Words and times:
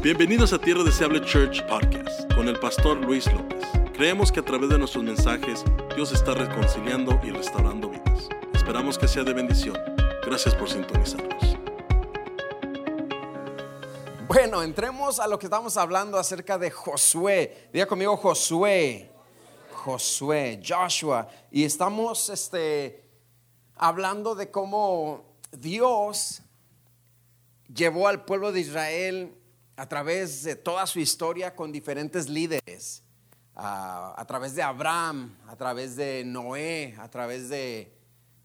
Bienvenidos 0.00 0.52
a 0.52 0.60
Tierra 0.60 0.84
Deseable 0.84 1.20
Church 1.22 1.66
Podcast 1.66 2.32
con 2.32 2.46
el 2.46 2.56
pastor 2.60 2.98
Luis 2.98 3.26
López. 3.32 3.66
Creemos 3.94 4.30
que 4.30 4.38
a 4.38 4.44
través 4.44 4.70
de 4.70 4.78
nuestros 4.78 5.02
mensajes 5.02 5.64
Dios 5.96 6.12
está 6.12 6.34
reconciliando 6.34 7.18
y 7.24 7.30
restaurando 7.30 7.90
vidas. 7.90 8.28
Esperamos 8.54 8.96
que 8.96 9.08
sea 9.08 9.24
de 9.24 9.32
bendición. 9.32 9.76
Gracias 10.24 10.54
por 10.54 10.70
sintonizarnos. 10.70 11.58
Bueno, 14.28 14.62
entremos 14.62 15.18
a 15.18 15.26
lo 15.26 15.36
que 15.36 15.46
estamos 15.46 15.76
hablando 15.76 16.16
acerca 16.16 16.58
de 16.58 16.70
Josué. 16.70 17.68
Diga 17.72 17.86
conmigo 17.86 18.16
Josué. 18.16 19.10
Josué, 19.72 20.62
Joshua. 20.64 21.26
Y 21.50 21.64
estamos 21.64 22.28
este, 22.28 23.04
hablando 23.74 24.36
de 24.36 24.48
cómo 24.48 25.24
Dios 25.50 26.42
llevó 27.66 28.06
al 28.06 28.24
pueblo 28.24 28.52
de 28.52 28.60
Israel 28.60 29.37
a 29.78 29.88
través 29.88 30.42
de 30.42 30.56
toda 30.56 30.84
su 30.88 30.98
historia 30.98 31.54
con 31.54 31.70
diferentes 31.70 32.28
líderes, 32.28 33.04
a, 33.54 34.24
través 34.26 34.56
de 34.56 34.62
Abraham, 34.62 35.38
a 35.46 35.54
través 35.54 35.94
de 35.94 36.24
Noé, 36.26 36.96
a 36.98 37.08
través 37.08 37.48
de, 37.48 37.96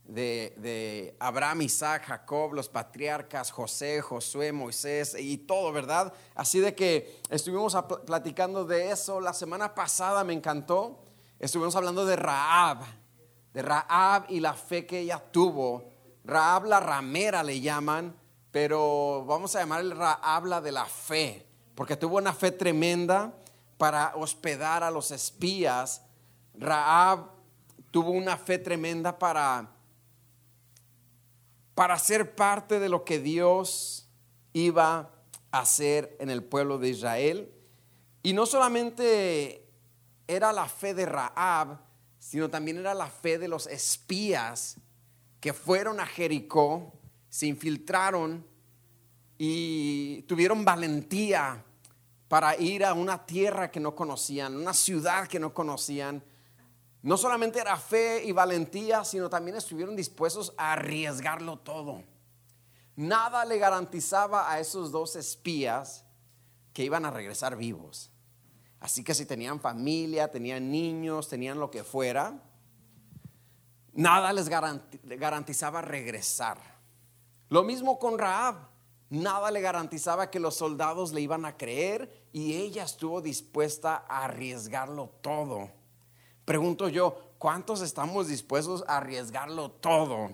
de, 0.04 0.54
de 0.58 1.16
Abraham, 1.20 1.64
Isaac, 1.64 2.06
Jacob, 2.06 2.54
los 2.54 2.70
patriarcas, 2.70 3.50
José, 3.50 4.00
Josué, 4.02 4.52
Moisés 4.52 5.16
y 5.18 5.38
todo, 5.40 5.72
¿verdad? 5.72 6.14
Así 6.36 6.60
de 6.60 6.76
que 6.76 7.20
estuvimos 7.32 7.76
platicando 8.06 8.64
de 8.64 8.92
eso 8.92 9.20
la 9.20 9.34
semana 9.34 9.74
pasada, 9.74 10.24
me 10.24 10.34
encantó. 10.34 11.04
Estuvimos 11.40 11.76
hablando 11.76 12.06
de 12.06 12.16
Raab, 12.16 12.84
de 13.54 13.62
Raab 13.64 14.26
y 14.30 14.40
la 14.40 14.54
fe 14.54 14.86
que 14.86 15.00
ella 15.00 15.18
tuvo. 15.32 15.90
Raab 16.26 16.66
la 16.66 16.80
ramera 16.80 17.42
le 17.42 17.60
llaman, 17.60 18.16
pero 18.54 19.26
vamos 19.26 19.56
a 19.56 19.62
llamarle 19.62 19.96
Raab 19.96 20.46
la 20.46 20.62
de 20.62 20.72
la 20.72 20.86
fe, 20.86 21.44
porque 21.74 21.98
tuvo 21.98 22.20
una 22.20 22.34
fe 22.34 22.52
tremenda 22.52 23.34
para 23.80 24.14
hospedar 24.16 24.84
a 24.84 24.92
los 24.92 25.10
espías. 25.10 26.04
Raab 26.54 27.32
tuvo 27.90 28.12
una 28.12 28.38
fe 28.38 28.60
tremenda 28.60 29.18
para 29.18 29.72
para 31.74 31.98
ser 31.98 32.36
parte 32.36 32.80
de 32.80 32.90
lo 32.90 33.04
que 33.04 33.18
Dios 33.18 34.08
iba 34.54 35.10
a 35.52 35.60
hacer 35.60 36.16
en 36.20 36.30
el 36.30 36.44
pueblo 36.44 36.78
de 36.78 36.90
Israel. 36.90 37.52
Y 38.22 38.34
no 38.34 38.46
solamente 38.46 39.68
era 40.28 40.54
la 40.54 40.70
fe 40.70 40.94
de 40.94 41.08
Raab, 41.08 41.80
sino 42.20 42.52
también 42.52 42.78
era 42.78 42.94
la 42.94 43.08
fe 43.08 43.40
de 43.40 43.48
los 43.48 43.66
espías 43.66 44.78
que 45.40 45.54
fueron 45.54 46.00
a 46.00 46.06
Jericó, 46.06 46.94
se 47.34 47.48
infiltraron 47.48 48.46
y 49.40 50.22
tuvieron 50.28 50.64
valentía 50.64 51.66
para 52.28 52.56
ir 52.56 52.86
a 52.86 52.94
una 52.94 53.26
tierra 53.26 53.72
que 53.72 53.80
no 53.80 53.96
conocían, 53.96 54.56
una 54.56 54.76
ciudad 54.76 55.28
que 55.28 55.40
no 55.40 55.52
conocían. 55.52 56.24
No 57.02 57.18
solamente 57.18 57.58
era 57.60 57.76
fe 57.78 58.24
y 58.24 58.32
valentía, 58.32 59.04
sino 59.04 59.32
también 59.32 59.58
estuvieron 59.58 59.96
dispuestos 59.96 60.54
a 60.58 60.74
arriesgarlo 60.74 61.58
todo. 61.58 62.04
Nada 62.96 63.46
le 63.46 63.58
garantizaba 63.58 64.52
a 64.52 64.60
esos 64.60 64.92
dos 64.92 65.16
espías 65.16 66.06
que 66.72 66.84
iban 66.84 67.04
a 67.04 67.10
regresar 67.10 67.58
vivos. 67.58 68.12
Así 68.80 69.04
que 69.04 69.16
si 69.16 69.26
tenían 69.26 69.60
familia, 69.60 70.30
tenían 70.30 70.70
niños, 70.70 71.30
tenían 71.30 71.60
lo 71.60 71.72
que 71.72 71.84
fuera, 71.84 72.40
nada 73.92 74.32
les 74.34 74.48
garanti- 74.52 75.00
garantizaba 75.18 75.82
regresar. 75.82 76.73
Lo 77.54 77.62
mismo 77.62 78.00
con 78.00 78.18
Raab. 78.18 78.56
Nada 79.12 79.52
le 79.52 79.62
garantizaba 79.62 80.32
que 80.32 80.40
los 80.40 80.56
soldados 80.56 81.14
le 81.14 81.22
iban 81.22 81.46
a 81.46 81.56
creer 81.56 82.26
y 82.32 82.56
ella 82.56 82.84
estuvo 82.84 83.22
dispuesta 83.22 84.06
a 84.10 84.24
arriesgarlo 84.24 85.12
todo. 85.22 85.70
Pregunto 86.46 86.90
yo, 86.90 87.16
¿cuántos 87.38 87.82
estamos 87.82 88.28
dispuestos 88.28 88.84
a 88.88 88.98
arriesgarlo 88.98 89.70
todo? 89.70 90.32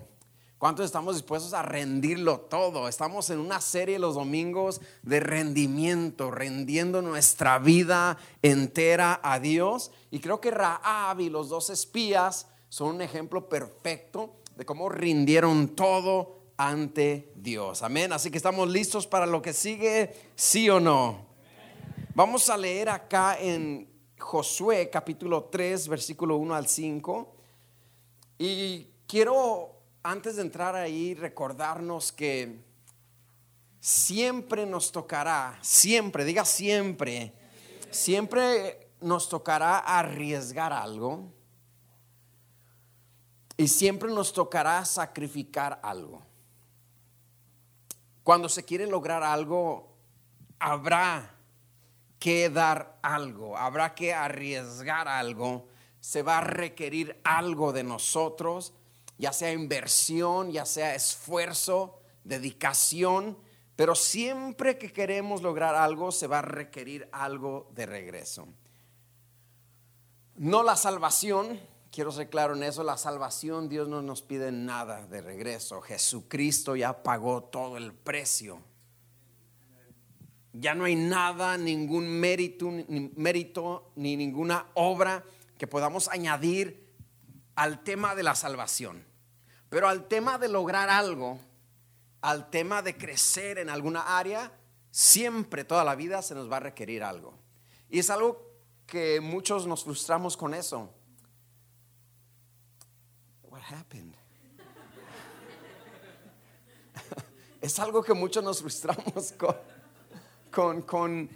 ¿Cuántos 0.56 0.86
estamos 0.86 1.16
dispuestos 1.16 1.52
a 1.52 1.60
rendirlo 1.60 2.40
todo? 2.40 2.88
Estamos 2.88 3.28
en 3.28 3.38
una 3.38 3.60
serie 3.60 3.98
los 3.98 4.14
domingos 4.14 4.80
de 5.02 5.20
rendimiento, 5.20 6.30
rendiendo 6.30 7.02
nuestra 7.02 7.58
vida 7.58 8.16
entera 8.40 9.20
a 9.22 9.40
Dios. 9.40 9.92
Y 10.10 10.20
creo 10.20 10.40
que 10.40 10.52
Raab 10.52 11.20
y 11.20 11.28
los 11.28 11.50
dos 11.50 11.68
espías 11.68 12.46
son 12.70 12.94
un 12.94 13.02
ejemplo 13.02 13.46
perfecto 13.46 14.36
de 14.56 14.64
cómo 14.64 14.88
rindieron 14.88 15.68
todo 15.76 16.39
ante 16.60 17.32
Dios. 17.36 17.82
Amén. 17.82 18.12
Así 18.12 18.30
que 18.30 18.36
estamos 18.36 18.68
listos 18.68 19.06
para 19.06 19.24
lo 19.24 19.40
que 19.40 19.54
sigue, 19.54 20.14
sí 20.34 20.68
o 20.68 20.78
no. 20.78 21.24
Vamos 22.14 22.50
a 22.50 22.58
leer 22.58 22.90
acá 22.90 23.38
en 23.40 23.88
Josué 24.18 24.90
capítulo 24.90 25.44
3, 25.44 25.88
versículo 25.88 26.36
1 26.36 26.54
al 26.54 26.68
5. 26.68 27.34
Y 28.36 28.88
quiero, 29.06 29.80
antes 30.02 30.36
de 30.36 30.42
entrar 30.42 30.74
ahí, 30.74 31.14
recordarnos 31.14 32.12
que 32.12 32.60
siempre 33.80 34.66
nos 34.66 34.92
tocará, 34.92 35.58
siempre, 35.62 36.26
diga 36.26 36.44
siempre, 36.44 37.32
siempre 37.90 38.90
nos 39.00 39.30
tocará 39.30 39.78
arriesgar 39.78 40.74
algo. 40.74 41.32
Y 43.56 43.68
siempre 43.68 44.10
nos 44.10 44.34
tocará 44.34 44.84
sacrificar 44.84 45.80
algo. 45.82 46.29
Cuando 48.22 48.48
se 48.48 48.64
quiere 48.64 48.86
lograr 48.86 49.22
algo, 49.22 49.96
habrá 50.58 51.34
que 52.18 52.50
dar 52.50 52.98
algo, 53.02 53.56
habrá 53.56 53.94
que 53.94 54.12
arriesgar 54.12 55.08
algo, 55.08 55.66
se 56.00 56.22
va 56.22 56.38
a 56.38 56.42
requerir 56.42 57.18
algo 57.24 57.72
de 57.72 57.82
nosotros, 57.82 58.74
ya 59.18 59.32
sea 59.32 59.52
inversión, 59.52 60.52
ya 60.52 60.66
sea 60.66 60.94
esfuerzo, 60.94 61.98
dedicación, 62.24 63.38
pero 63.74 63.94
siempre 63.94 64.76
que 64.76 64.92
queremos 64.92 65.40
lograr 65.40 65.74
algo, 65.74 66.12
se 66.12 66.26
va 66.26 66.40
a 66.40 66.42
requerir 66.42 67.08
algo 67.12 67.70
de 67.74 67.86
regreso. 67.86 68.46
No 70.36 70.62
la 70.62 70.76
salvación, 70.76 71.58
quiero 71.90 72.12
ser 72.12 72.30
claro 72.30 72.54
en 72.54 72.62
eso, 72.62 72.82
la 72.82 72.96
salvación 72.96 73.68
Dios 73.68 73.88
no 73.88 74.02
nos 74.02 74.22
pide 74.22 74.52
nada 74.52 75.06
de 75.06 75.20
regreso, 75.20 75.80
Jesucristo 75.80 76.76
ya 76.76 77.02
pagó 77.02 77.44
todo 77.44 77.76
el 77.76 77.92
precio. 77.92 78.60
Ya 80.52 80.74
no 80.74 80.84
hay 80.84 80.96
nada, 80.96 81.56
ningún 81.56 82.08
mérito, 82.08 82.70
ni, 82.70 83.12
mérito, 83.14 83.92
ni 83.94 84.16
ninguna 84.16 84.66
obra 84.74 85.24
que 85.56 85.68
podamos 85.68 86.08
añadir 86.08 86.90
al 87.54 87.84
tema 87.84 88.16
de 88.16 88.24
la 88.24 88.34
salvación. 88.34 89.04
Pero 89.68 89.88
al 89.88 90.08
tema 90.08 90.38
de 90.38 90.48
lograr 90.48 90.90
algo, 90.90 91.38
al 92.20 92.50
tema 92.50 92.82
de 92.82 92.96
crecer 92.96 93.58
en 93.58 93.70
alguna 93.70 94.18
área, 94.18 94.52
siempre, 94.90 95.64
toda 95.64 95.84
la 95.84 95.94
vida 95.94 96.20
se 96.22 96.34
nos 96.34 96.50
va 96.50 96.56
a 96.56 96.60
requerir 96.60 97.04
algo. 97.04 97.38
Y 97.88 98.00
es 98.00 98.10
algo 98.10 98.50
que 98.86 99.20
muchos 99.20 99.68
nos 99.68 99.84
frustramos 99.84 100.36
con 100.36 100.52
eso. 100.52 100.92
Es 107.60 107.78
algo 107.78 108.02
que 108.02 108.14
muchos 108.14 108.42
nos 108.42 108.60
frustramos 108.60 109.32
con 109.38 109.54
con, 110.50 110.82
con, 110.82 111.30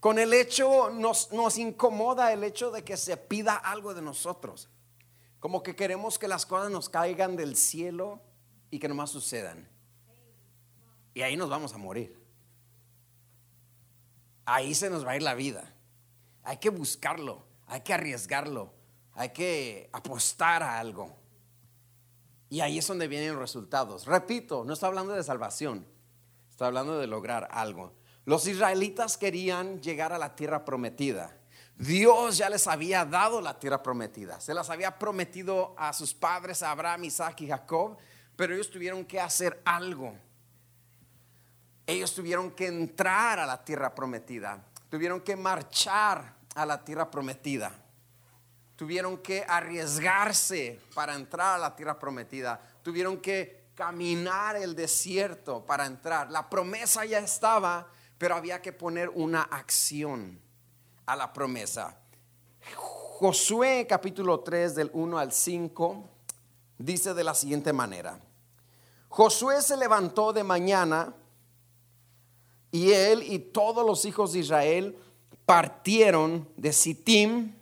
con 0.00 0.18
el 0.18 0.32
hecho, 0.32 0.90
nos, 0.90 1.32
nos 1.32 1.58
incomoda 1.58 2.32
el 2.32 2.44
hecho 2.44 2.70
de 2.70 2.84
que 2.84 2.96
se 2.96 3.16
pida 3.16 3.56
algo 3.56 3.94
de 3.94 4.02
nosotros. 4.02 4.68
Como 5.40 5.62
que 5.62 5.76
queremos 5.76 6.18
que 6.18 6.28
las 6.28 6.46
cosas 6.46 6.70
nos 6.70 6.88
caigan 6.88 7.36
del 7.36 7.56
cielo 7.56 8.20
y 8.70 8.78
que 8.78 8.88
nomás 8.88 9.10
sucedan. 9.10 9.68
Y 11.14 11.22
ahí 11.22 11.36
nos 11.36 11.48
vamos 11.48 11.72
a 11.72 11.78
morir. 11.78 12.18
Ahí 14.44 14.74
se 14.74 14.90
nos 14.90 15.06
va 15.06 15.12
a 15.12 15.16
ir 15.16 15.22
la 15.22 15.34
vida. 15.34 15.74
Hay 16.42 16.58
que 16.58 16.70
buscarlo, 16.70 17.44
hay 17.66 17.82
que 17.82 17.92
arriesgarlo, 17.92 18.72
hay 19.12 19.30
que 19.30 19.90
apostar 19.92 20.62
a 20.62 20.78
algo. 20.78 21.14
Y 22.50 22.60
ahí 22.60 22.78
es 22.78 22.86
donde 22.86 23.08
vienen 23.08 23.30
los 23.30 23.40
resultados. 23.40 24.06
Repito, 24.06 24.64
no 24.64 24.72
estoy 24.72 24.88
hablando 24.88 25.14
de 25.14 25.22
salvación, 25.22 25.86
estoy 26.50 26.68
hablando 26.68 26.98
de 26.98 27.06
lograr 27.06 27.48
algo. 27.50 27.92
Los 28.24 28.46
israelitas 28.46 29.16
querían 29.16 29.80
llegar 29.80 30.12
a 30.12 30.18
la 30.18 30.36
tierra 30.36 30.64
prometida. 30.64 31.34
Dios 31.76 32.38
ya 32.38 32.50
les 32.50 32.66
había 32.66 33.04
dado 33.04 33.40
la 33.40 33.58
tierra 33.58 33.82
prometida. 33.82 34.40
Se 34.40 34.52
las 34.52 34.68
había 34.68 34.98
prometido 34.98 35.74
a 35.78 35.92
sus 35.92 36.12
padres, 36.12 36.62
a 36.62 36.72
Abraham, 36.72 37.04
Isaac 37.04 37.40
y 37.42 37.48
Jacob, 37.48 37.96
pero 38.36 38.54
ellos 38.54 38.70
tuvieron 38.70 39.04
que 39.04 39.20
hacer 39.20 39.62
algo. 39.64 40.14
Ellos 41.86 42.14
tuvieron 42.14 42.50
que 42.50 42.66
entrar 42.66 43.38
a 43.38 43.46
la 43.46 43.64
tierra 43.64 43.94
prometida. 43.94 44.62
Tuvieron 44.90 45.20
que 45.20 45.36
marchar 45.36 46.34
a 46.54 46.66
la 46.66 46.84
tierra 46.84 47.10
prometida. 47.10 47.72
Tuvieron 48.78 49.18
que 49.18 49.44
arriesgarse 49.48 50.78
para 50.94 51.16
entrar 51.16 51.56
a 51.56 51.58
la 51.58 51.74
tierra 51.74 51.98
prometida. 51.98 52.60
Tuvieron 52.84 53.16
que 53.16 53.70
caminar 53.74 54.54
el 54.54 54.76
desierto 54.76 55.66
para 55.66 55.84
entrar. 55.84 56.30
La 56.30 56.48
promesa 56.48 57.04
ya 57.04 57.18
estaba, 57.18 57.88
pero 58.18 58.36
había 58.36 58.62
que 58.62 58.72
poner 58.72 59.08
una 59.08 59.42
acción 59.42 60.40
a 61.06 61.16
la 61.16 61.32
promesa. 61.32 61.98
Josué 62.76 63.84
capítulo 63.88 64.38
3 64.38 64.76
del 64.76 64.90
1 64.92 65.18
al 65.18 65.32
5 65.32 66.08
dice 66.78 67.14
de 67.14 67.24
la 67.24 67.34
siguiente 67.34 67.72
manera. 67.72 68.20
Josué 69.08 69.60
se 69.60 69.76
levantó 69.76 70.32
de 70.32 70.44
mañana 70.44 71.16
y 72.70 72.92
él 72.92 73.24
y 73.24 73.40
todos 73.40 73.84
los 73.84 74.04
hijos 74.04 74.34
de 74.34 74.38
Israel 74.38 74.96
partieron 75.44 76.48
de 76.56 76.72
Sittim 76.72 77.57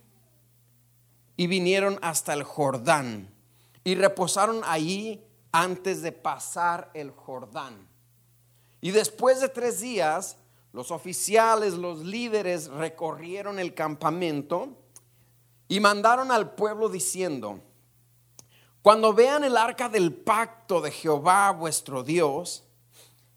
y 1.37 1.47
vinieron 1.47 1.99
hasta 2.01 2.33
el 2.33 2.43
Jordán 2.43 3.33
y 3.83 3.95
reposaron 3.95 4.61
allí 4.65 5.23
antes 5.51 6.01
de 6.01 6.11
pasar 6.11 6.91
el 6.93 7.11
Jordán. 7.11 7.87
Y 8.81 8.91
después 8.91 9.39
de 9.39 9.47
tres 9.47 9.79
días, 9.79 10.37
los 10.73 10.91
oficiales, 10.91 11.73
los 11.73 11.99
líderes 11.99 12.67
recorrieron 12.67 13.59
el 13.59 13.73
campamento 13.73 14.69
y 15.67 15.79
mandaron 15.79 16.31
al 16.31 16.51
pueblo 16.55 16.89
diciendo, 16.89 17.61
cuando 18.81 19.13
vean 19.13 19.43
el 19.43 19.57
arca 19.57 19.89
del 19.89 20.13
pacto 20.13 20.81
de 20.81 20.91
Jehová 20.91 21.51
vuestro 21.51 22.03
Dios 22.03 22.63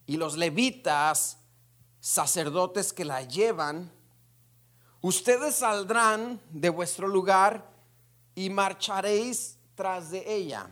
y 0.07 0.17
los 0.17 0.37
levitas, 0.37 1.39
sacerdotes 2.01 2.93
que 2.93 3.05
la 3.05 3.23
llevan, 3.23 3.91
ustedes 5.01 5.57
saldrán 5.57 6.41
de 6.51 6.71
vuestro 6.71 7.09
lugar 7.09 7.71
y 8.41 8.51
marcharéis 8.51 9.59
tras 9.75 10.11
de 10.11 10.25
ella, 10.27 10.71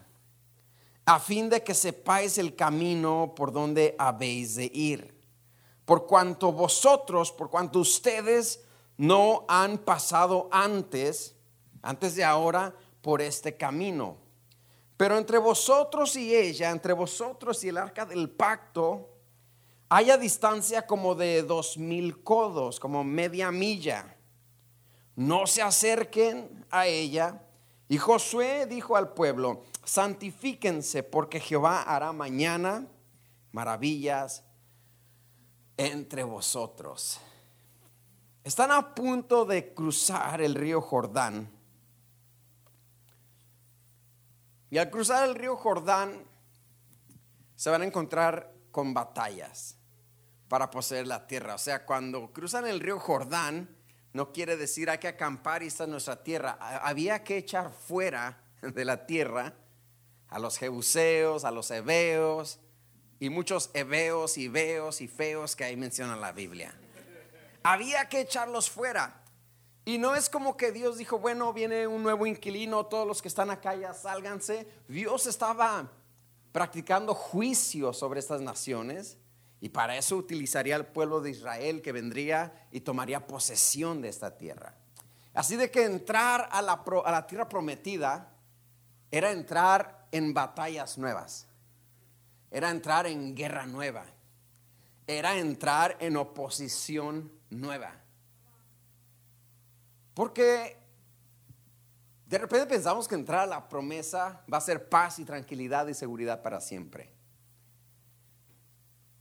a 1.04 1.18
fin 1.18 1.48
de 1.48 1.62
que 1.62 1.74
sepáis 1.74 2.38
el 2.38 2.54
camino 2.54 3.32
por 3.34 3.52
donde 3.52 3.94
habéis 3.98 4.54
de 4.54 4.70
ir. 4.72 5.18
Por 5.84 6.06
cuanto 6.06 6.52
vosotros, 6.52 7.32
por 7.32 7.48
cuanto 7.50 7.78
ustedes 7.78 8.60
no 8.96 9.44
han 9.48 9.78
pasado 9.78 10.48
antes, 10.52 11.34
antes 11.82 12.14
de 12.14 12.24
ahora, 12.24 12.74
por 13.00 13.22
este 13.22 13.56
camino 13.56 14.28
pero 14.98 15.16
entre 15.16 15.38
vosotros 15.38 16.16
y 16.16 16.34
ella, 16.34 16.70
entre 16.70 16.92
vosotros 16.92 17.62
y 17.62 17.68
el 17.68 17.78
arca 17.78 18.04
del 18.04 18.28
pacto, 18.28 19.08
haya 19.88 20.18
distancia 20.18 20.88
como 20.88 21.14
de 21.14 21.44
dos 21.44 21.78
mil 21.78 22.24
codos, 22.24 22.80
como 22.80 23.04
media 23.04 23.52
milla. 23.52 24.16
No 25.14 25.46
se 25.46 25.62
acerquen 25.62 26.66
a 26.68 26.88
ella. 26.88 27.40
Y 27.88 27.98
Josué 27.98 28.66
dijo 28.66 28.96
al 28.96 29.14
pueblo, 29.14 29.64
santifíquense 29.84 31.02
porque 31.02 31.40
Jehová 31.40 31.82
hará 31.82 32.12
mañana 32.12 32.86
maravillas 33.52 34.44
entre 35.76 36.22
vosotros. 36.22 37.20
Están 38.44 38.70
a 38.70 38.94
punto 38.94 39.44
de 39.44 39.72
cruzar 39.74 40.40
el 40.40 40.54
río 40.54 40.80
Jordán 40.80 41.58
Y 44.70 44.78
al 44.78 44.90
cruzar 44.90 45.28
el 45.28 45.34
río 45.34 45.56
Jordán 45.56 46.24
se 47.56 47.70
van 47.70 47.82
a 47.82 47.86
encontrar 47.86 48.52
con 48.70 48.92
batallas 48.92 49.76
para 50.48 50.70
poseer 50.70 51.06
la 51.06 51.26
tierra. 51.26 51.54
O 51.54 51.58
sea, 51.58 51.84
cuando 51.84 52.32
cruzan 52.32 52.66
el 52.66 52.80
río 52.80 53.00
Jordán, 53.00 53.76
no 54.12 54.32
quiere 54.32 54.56
decir 54.56 54.90
hay 54.90 54.98
que 54.98 55.08
acampar 55.08 55.62
y 55.62 55.66
esta 55.66 55.84
es 55.84 55.90
nuestra 55.90 56.22
tierra. 56.22 56.58
Había 56.82 57.22
que 57.24 57.36
echar 57.36 57.70
fuera 57.72 58.40
de 58.62 58.84
la 58.84 59.06
tierra 59.06 59.54
a 60.28 60.38
los 60.38 60.58
jebuseos, 60.58 61.44
a 61.44 61.50
los 61.50 61.70
heveos 61.70 62.58
y 63.20 63.30
muchos 63.30 63.70
heveos 63.74 64.38
y 64.38 64.48
veos 64.48 65.00
y 65.00 65.08
feos 65.08 65.56
que 65.56 65.64
ahí 65.64 65.76
menciona 65.76 66.16
la 66.16 66.32
Biblia. 66.32 66.74
Había 67.62 68.08
que 68.08 68.20
echarlos 68.20 68.70
fuera. 68.70 69.22
Y 69.84 69.96
no 69.96 70.14
es 70.14 70.28
como 70.28 70.56
que 70.56 70.70
Dios 70.70 70.98
dijo, 70.98 71.18
bueno, 71.18 71.52
viene 71.54 71.86
un 71.86 72.02
nuevo 72.02 72.26
inquilino, 72.26 72.86
todos 72.86 73.06
los 73.06 73.22
que 73.22 73.28
están 73.28 73.50
acá 73.50 73.74
ya 73.74 73.94
sálganse. 73.94 74.68
Dios 74.86 75.26
estaba 75.26 75.90
practicando 76.52 77.14
juicio 77.14 77.94
sobre 77.94 78.20
estas 78.20 78.42
naciones 78.42 79.16
y 79.60 79.70
para 79.70 79.96
eso 79.96 80.16
utilizaría 80.16 80.76
al 80.76 80.86
pueblo 80.86 81.20
de 81.20 81.30
Israel 81.30 81.82
que 81.82 81.92
vendría 81.92 82.68
y 82.70 82.80
tomaría 82.80 83.26
posesión 83.26 84.00
de 84.00 84.08
esta 84.08 84.36
tierra. 84.36 84.74
Así 85.34 85.56
de 85.56 85.70
que 85.70 85.84
entrar 85.84 86.48
a 86.50 86.62
la, 86.62 86.84
a 87.04 87.12
la 87.12 87.26
tierra 87.26 87.48
prometida 87.48 88.30
era 89.10 89.32
entrar 89.32 90.06
en 90.12 90.32
batallas 90.32 90.98
nuevas, 90.98 91.46
era 92.50 92.70
entrar 92.70 93.06
en 93.06 93.34
guerra 93.34 93.66
nueva, 93.66 94.04
era 95.06 95.36
entrar 95.36 95.96
en 96.00 96.16
oposición 96.16 97.32
nueva. 97.50 97.92
Porque 100.14 100.76
de 102.26 102.38
repente 102.38 102.66
pensamos 102.66 103.08
que 103.08 103.14
entrar 103.14 103.40
a 103.40 103.46
la 103.46 103.68
promesa 103.68 104.42
va 104.52 104.58
a 104.58 104.60
ser 104.60 104.88
paz 104.88 105.18
y 105.18 105.24
tranquilidad 105.24 105.86
y 105.88 105.94
seguridad 105.94 106.42
para 106.42 106.60
siempre. 106.60 107.17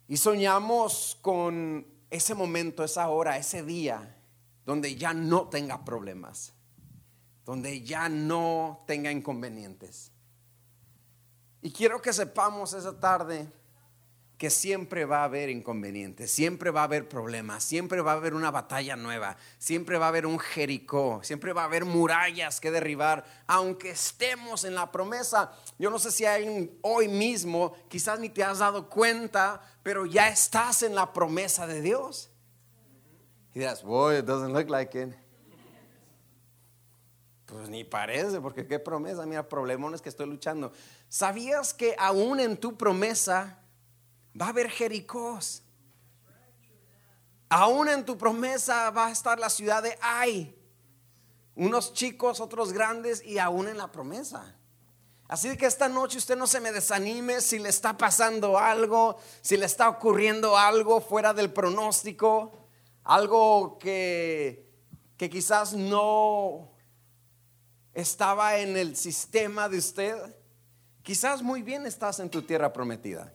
Y 0.07 0.17
soñamos 0.17 1.17
con 1.21 1.85
ese 2.09 2.33
momento, 2.33 2.83
esa 2.83 3.09
hora, 3.09 3.37
ese 3.37 3.63
día, 3.63 4.15
donde 4.65 4.95
ya 4.95 5.13
no 5.13 5.49
tenga 5.49 5.83
problemas, 5.83 6.53
donde 7.45 7.81
ya 7.83 8.07
no 8.09 8.83
tenga 8.87 9.11
inconvenientes. 9.11 10.11
Y 11.61 11.71
quiero 11.71 12.01
que 12.01 12.13
sepamos 12.13 12.73
esa 12.73 12.99
tarde 12.99 13.51
que 14.37 14.51
siempre 14.51 15.05
va 15.05 15.21
a 15.21 15.23
haber 15.23 15.49
inconvenientes, 15.49 16.29
siempre 16.29 16.69
va 16.69 16.81
a 16.81 16.83
haber 16.83 17.09
problemas, 17.09 17.63
siempre 17.63 18.01
va 18.01 18.11
a 18.11 18.15
haber 18.15 18.35
una 18.35 18.51
batalla 18.51 18.95
nueva, 18.95 19.35
siempre 19.57 19.97
va 19.97 20.05
a 20.05 20.09
haber 20.09 20.27
un 20.27 20.37
Jericó, 20.37 21.21
siempre 21.23 21.53
va 21.53 21.63
a 21.63 21.65
haber 21.65 21.85
murallas 21.85 22.59
que 22.59 22.69
derribar, 22.69 23.25
aunque 23.47 23.91
estemos 23.91 24.63
en 24.63 24.75
la 24.75 24.91
promesa. 24.91 25.53
Yo 25.79 25.89
no 25.89 25.97
sé 25.97 26.11
si 26.11 26.25
hay 26.25 26.77
hoy 26.83 27.07
mismo, 27.07 27.73
quizás 27.89 28.19
ni 28.19 28.29
te 28.29 28.43
has 28.43 28.59
dado 28.59 28.89
cuenta, 28.89 29.59
pero 29.81 30.05
ya 30.05 30.29
estás 30.29 30.83
en 30.83 30.93
la 30.93 31.13
promesa 31.13 31.65
de 31.65 31.81
Dios. 31.81 32.29
Y 33.55 33.59
dirás, 33.59 33.81
boy, 33.81 34.19
it 34.19 34.25
doesn't 34.25 34.53
look 34.53 34.69
like 34.69 35.01
it. 35.01 35.15
Pues 37.47 37.69
ni 37.69 37.83
parece, 37.83 38.39
porque 38.39 38.67
qué 38.67 38.77
promesa, 38.77 39.25
mira, 39.25 39.49
problemones 39.49 40.01
que 40.01 40.09
estoy 40.09 40.27
luchando. 40.27 40.73
¿Sabías 41.09 41.73
que 41.73 41.95
aún 41.97 42.39
en 42.39 42.57
tu 42.57 42.77
promesa 42.77 43.63
Va 44.39 44.47
a 44.47 44.49
haber 44.49 44.69
Jericós. 44.69 45.63
Aún 47.49 47.87
en 47.87 48.05
tu 48.05 48.17
promesa 48.17 48.89
va 48.91 49.07
a 49.07 49.11
estar 49.11 49.39
la 49.39 49.49
ciudad 49.49 49.81
de 49.81 49.97
Ay. 50.01 50.53
Unos 51.55 51.93
chicos, 51.93 52.39
otros 52.39 52.71
grandes 52.71 53.23
y 53.25 53.39
aún 53.39 53.67
en 53.67 53.77
la 53.77 53.91
promesa. 53.91 54.55
Así 55.27 55.57
que 55.57 55.65
esta 55.65 55.89
noche 55.89 56.19
usted 56.19 56.37
no 56.37 56.45
se 56.47 56.59
me 56.59 56.71
desanime 56.71 57.41
si 57.41 57.59
le 57.59 57.69
está 57.69 57.97
pasando 57.97 58.57
algo, 58.57 59.17
si 59.41 59.57
le 59.57 59.65
está 59.65 59.89
ocurriendo 59.89 60.57
algo 60.57 61.01
fuera 61.01 61.33
del 61.33 61.51
pronóstico, 61.51 62.51
algo 63.03 63.77
que, 63.79 64.69
que 65.17 65.29
quizás 65.29 65.73
no 65.73 66.71
estaba 67.93 68.57
en 68.57 68.77
el 68.77 68.95
sistema 68.95 69.67
de 69.67 69.79
usted. 69.79 70.35
Quizás 71.01 71.41
muy 71.41 71.61
bien 71.61 71.85
estás 71.85 72.19
en 72.19 72.29
tu 72.29 72.43
tierra 72.43 72.71
prometida. 72.71 73.33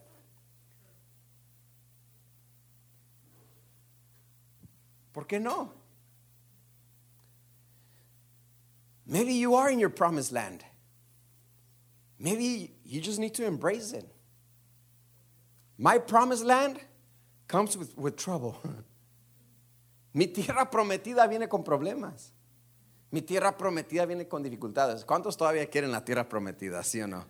¿Por 5.13 5.25
qué 5.25 5.39
no? 5.39 5.71
Maybe 9.05 9.33
you 9.33 9.55
are 9.55 9.69
in 9.69 9.79
your 9.79 9.89
promised 9.89 10.31
land. 10.31 10.63
Maybe 12.17 12.71
you 12.83 13.01
just 13.01 13.19
need 13.19 13.33
to 13.35 13.45
embrace 13.45 13.93
it. 13.93 14.05
My 15.77 15.97
promised 15.97 16.45
land 16.45 16.79
comes 17.47 17.77
with, 17.77 17.97
with 17.97 18.15
trouble. 18.15 18.57
Mi 20.13 20.27
tierra 20.27 20.69
prometida 20.69 21.27
viene 21.27 21.47
con 21.47 21.63
problemas. 21.63 22.31
Mi 23.11 23.21
tierra 23.21 23.57
prometida 23.57 24.05
viene 24.05 24.27
con 24.27 24.41
dificultades. 24.41 25.05
¿Cuántos 25.05 25.37
todavía 25.37 25.69
quieren 25.69 25.91
la 25.91 26.03
tierra 26.03 26.27
prometida, 26.27 26.83
sí 26.83 27.01
o 27.01 27.07
no? 27.07 27.25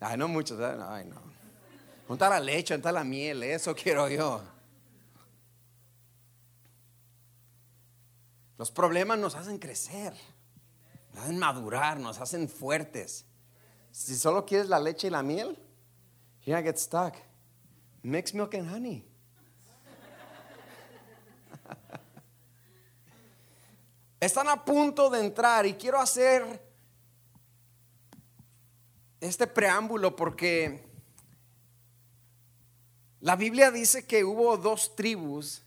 Ay, 0.00 0.16
no 0.16 0.28
muchos, 0.28 0.58
¿eh? 0.60 0.76
ay, 0.88 1.04
no. 1.06 1.16
Juntar 2.08 2.30
la 2.30 2.40
leche, 2.40 2.74
juntar 2.74 2.94
la 2.94 3.04
miel, 3.04 3.42
eso 3.42 3.74
quiero 3.74 4.08
yo. 4.08 4.42
Los 8.60 8.70
problemas 8.70 9.18
nos 9.18 9.34
hacen 9.36 9.56
crecer, 9.56 10.12
nos 11.14 11.22
hacen 11.22 11.38
madurar, 11.38 11.98
nos 11.98 12.20
hacen 12.20 12.46
fuertes. 12.46 13.24
Si 13.90 14.14
solo 14.14 14.44
quieres 14.44 14.68
la 14.68 14.78
leche 14.78 15.06
y 15.06 15.10
la 15.10 15.22
miel, 15.22 15.58
you're 16.42 16.52
gonna 16.52 16.60
get 16.60 16.76
stuck. 16.76 17.16
Mix 18.02 18.34
milk 18.34 18.54
and 18.54 18.70
honey. 18.70 19.08
Están 24.20 24.50
a 24.50 24.62
punto 24.62 25.08
de 25.08 25.20
entrar 25.20 25.64
y 25.64 25.72
quiero 25.72 25.98
hacer 25.98 26.62
este 29.22 29.46
preámbulo 29.46 30.14
porque 30.14 30.86
la 33.20 33.36
Biblia 33.36 33.70
dice 33.70 34.06
que 34.06 34.22
hubo 34.22 34.58
dos 34.58 34.94
tribus 34.94 35.64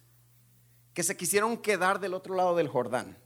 que 0.94 1.04
se 1.04 1.18
quisieron 1.18 1.58
quedar 1.58 2.00
del 2.00 2.14
otro 2.14 2.36
lado 2.36 2.56
del 2.56 2.68
Jordán. 2.68 3.18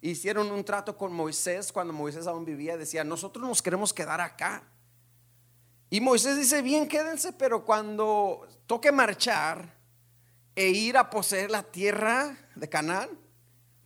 Hicieron 0.00 0.50
un 0.50 0.64
trato 0.64 0.96
con 0.96 1.12
Moisés 1.12 1.72
cuando 1.72 1.92
Moisés 1.92 2.26
aún 2.26 2.44
vivía. 2.44 2.76
Decía, 2.76 3.04
nosotros 3.04 3.46
nos 3.46 3.62
queremos 3.62 3.92
quedar 3.92 4.20
acá. 4.20 4.62
Y 5.90 6.00
Moisés 6.00 6.36
dice, 6.36 6.60
bien, 6.62 6.88
quédense, 6.88 7.32
pero 7.32 7.64
cuando 7.64 8.46
toque 8.66 8.92
marchar 8.92 9.74
e 10.54 10.68
ir 10.68 10.96
a 10.96 11.08
poseer 11.10 11.50
la 11.50 11.62
tierra 11.62 12.36
de 12.54 12.68
Canaán, 12.68 13.10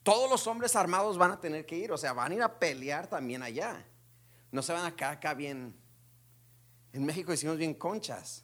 todos 0.02 0.30
los 0.30 0.46
hombres 0.46 0.74
armados 0.74 1.18
van 1.18 1.32
a 1.32 1.40
tener 1.40 1.66
que 1.66 1.76
ir, 1.76 1.92
o 1.92 1.98
sea, 1.98 2.12
van 2.12 2.32
a 2.32 2.34
ir 2.34 2.42
a 2.42 2.58
pelear 2.58 3.08
también 3.08 3.42
allá. 3.42 3.84
No 4.50 4.62
se 4.62 4.72
van 4.72 4.86
a 4.86 4.96
quedar 4.96 5.14
acá 5.14 5.34
bien. 5.34 5.76
En 6.92 7.04
México 7.04 7.30
decimos 7.30 7.58
bien 7.58 7.74
conchas, 7.74 8.42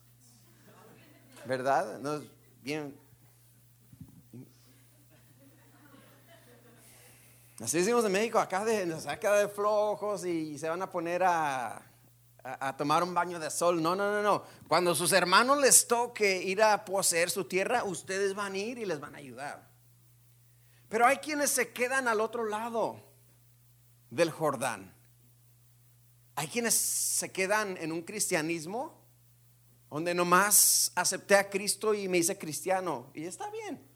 ¿verdad? 1.46 1.98
No, 1.98 2.22
bien. 2.62 3.03
Así 7.64 7.78
decimos 7.78 8.04
en 8.04 8.12
México, 8.12 8.38
acá 8.38 8.62
de, 8.62 8.84
nos 8.84 9.06
a 9.06 9.16
de 9.16 9.48
flojos 9.48 10.26
y 10.26 10.58
se 10.58 10.68
van 10.68 10.82
a 10.82 10.90
poner 10.90 11.22
a 11.24 11.82
a, 12.44 12.76
tomar 12.76 13.02
un 13.02 13.14
baño 13.14 13.38
de 13.38 13.50
sol. 13.50 13.82
No, 13.82 13.96
no, 13.96 14.12
no, 14.12 14.22
no. 14.22 14.44
Cuando 14.68 14.94
sus 14.94 15.12
hermanos 15.12 15.58
les 15.62 15.88
toque 15.88 16.42
ir 16.42 16.62
a 16.62 16.84
poseer 16.84 17.30
su 17.30 17.44
tierra, 17.44 17.84
ustedes 17.84 18.34
van 18.34 18.52
a 18.52 18.58
ir 18.58 18.76
y 18.76 18.84
les 18.84 19.00
van 19.00 19.14
a 19.14 19.18
ayudar. 19.18 19.66
Pero 20.90 21.06
hay 21.06 21.16
quienes 21.16 21.48
se 21.52 21.72
quedan 21.72 22.06
al 22.06 22.20
otro 22.20 22.44
lado 22.44 23.00
del 24.10 24.30
Jordán. 24.30 24.94
Hay 26.34 26.48
quienes 26.48 26.74
se 26.74 27.32
quedan 27.32 27.78
en 27.78 27.92
un 27.92 28.02
cristianismo 28.02 29.02
donde 29.88 30.12
nomás 30.12 30.92
acepté 30.96 31.36
a 31.36 31.48
Cristo 31.48 31.94
y 31.94 32.08
me 32.08 32.18
hice 32.18 32.36
cristiano. 32.36 33.10
Y 33.14 33.24
está 33.24 33.48
bien 33.48 33.93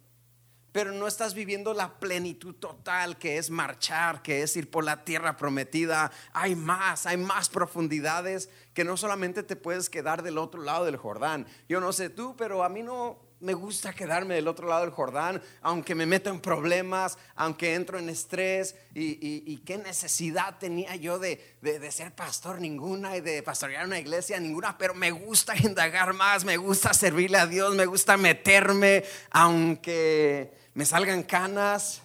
pero 0.78 0.92
no 0.92 1.08
estás 1.08 1.34
viviendo 1.34 1.74
la 1.74 1.98
plenitud 1.98 2.54
total 2.54 3.18
que 3.18 3.36
es 3.36 3.50
marchar, 3.50 4.22
que 4.22 4.42
es 4.42 4.54
ir 4.54 4.70
por 4.70 4.84
la 4.84 5.02
tierra 5.04 5.36
prometida. 5.36 6.12
Hay 6.32 6.54
más, 6.54 7.04
hay 7.04 7.16
más 7.16 7.48
profundidades 7.48 8.48
que 8.74 8.84
no 8.84 8.96
solamente 8.96 9.42
te 9.42 9.56
puedes 9.56 9.90
quedar 9.90 10.22
del 10.22 10.38
otro 10.38 10.62
lado 10.62 10.84
del 10.84 10.96
Jordán. 10.96 11.48
Yo 11.68 11.80
no 11.80 11.92
sé 11.92 12.10
tú, 12.10 12.36
pero 12.36 12.62
a 12.62 12.68
mí 12.68 12.84
no 12.84 13.18
me 13.40 13.54
gusta 13.54 13.92
quedarme 13.92 14.36
del 14.36 14.46
otro 14.46 14.68
lado 14.68 14.82
del 14.82 14.92
Jordán, 14.92 15.42
aunque 15.62 15.96
me 15.96 16.06
meto 16.06 16.30
en 16.30 16.38
problemas, 16.38 17.18
aunque 17.34 17.74
entro 17.74 17.98
en 17.98 18.08
estrés. 18.08 18.76
Y, 18.94 19.56
qué 19.66 19.78
necesidad 19.78 20.58
tenía 20.58 20.94
yo 20.94 21.18
de, 21.18 21.56
de, 21.60 21.90
ser 21.90 22.14
pastor, 22.14 22.60
ninguna, 22.60 23.16
y 23.16 23.20
de 23.20 23.42
pastorear 23.42 23.84
una 23.84 23.98
iglesia, 23.98 24.38
ninguna, 24.38 24.78
pero 24.78 24.94
me 24.94 25.10
gusta 25.10 25.56
indagar 25.60 26.12
más, 26.14 26.44
me 26.44 26.56
gusta 26.56 26.94
servirle 26.94 27.38
a 27.38 27.48
Dios, 27.48 27.74
me 27.74 27.86
gusta 27.86 28.16
meterme, 28.16 29.02
aunque 29.32 30.57
me 30.78 30.86
salgan 30.86 31.24
canas. 31.24 32.02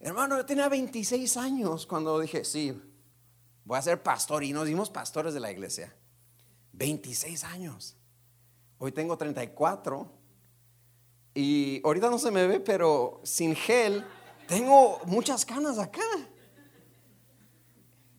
Hermano, 0.00 0.38
yo 0.38 0.46
tenía 0.46 0.66
26 0.70 1.36
años 1.36 1.84
cuando 1.84 2.18
dije, 2.18 2.42
sí, 2.42 2.72
voy 3.66 3.76
a 3.76 3.82
ser 3.82 4.02
pastor. 4.02 4.42
Y 4.42 4.54
nos 4.54 4.66
dimos 4.66 4.88
pastores 4.88 5.34
de 5.34 5.40
la 5.40 5.52
iglesia. 5.52 5.94
26 6.72 7.44
años. 7.44 7.98
Hoy 8.78 8.92
tengo 8.92 9.18
34. 9.18 10.10
Y 11.34 11.82
ahorita 11.84 12.08
no 12.08 12.18
se 12.18 12.30
me 12.30 12.46
ve, 12.46 12.60
pero 12.60 13.20
sin 13.24 13.54
gel, 13.56 14.06
tengo 14.48 14.98
muchas 15.04 15.44
canas 15.44 15.78
acá. 15.78 16.00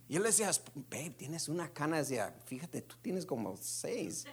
Y 0.08 0.18
él 0.18 0.22
decía, 0.22 0.52
babe, 0.92 1.16
tienes 1.18 1.50
una 1.50 1.68
cana. 1.74 1.98
Decía, 1.98 2.32
fíjate, 2.46 2.84
tú 2.84 2.96
tienes 3.02 3.26
como 3.26 3.58
seis. 3.58 4.28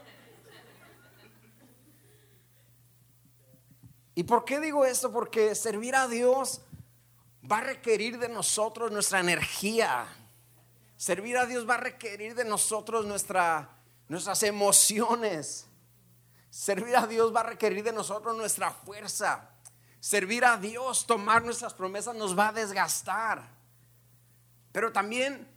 ¿Y 4.15 4.25
por 4.25 4.45
qué 4.45 4.61
digo 4.61 4.85
esto? 4.85 5.13
Porque 5.13 5.55
servir 5.55 5.95
a 5.95 6.09
Dios 6.09 6.63
va 7.51 7.59
a 7.59 7.63
requerir 7.63 8.19
de 8.19 8.29
nosotros 8.29 8.91
nuestra 8.91 9.21
energía. 9.21 10.07
Servir 10.97 11.39
a 11.39 11.47
Dios 11.47 11.69
va 11.69 11.75
a 11.75 11.79
requerir 11.79 12.35
de 12.35 12.45
nosotros 12.45 13.07
nuestra, 13.07 13.71
nuestras 14.09 14.43
emociones. 14.43 15.67
Servir 16.51 16.97
a 16.97 17.07
Dios 17.07 17.35
va 17.35 17.41
a 17.41 17.45
requerir 17.45 17.85
de 17.85 17.93
nosotros 17.93 18.37
nuestra 18.37 18.71
fuerza. 18.71 19.49
Servir 20.01 20.45
a 20.45 20.57
Dios, 20.57 21.07
tomar 21.07 21.45
nuestras 21.45 21.75
promesas 21.75 22.17
nos 22.17 22.39
va 22.39 22.49
a 22.49 22.53
desgastar. 22.53 23.49
Pero 24.73 24.93
también 24.93 25.49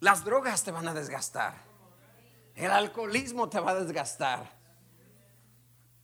las 0.00 0.24
drogas 0.24 0.64
te 0.64 0.70
van 0.70 0.88
a 0.88 0.94
desgastar. 0.94 1.54
El 2.54 2.70
alcoholismo 2.70 3.48
te 3.48 3.60
va 3.60 3.72
a 3.72 3.74
desgastar. 3.76 4.59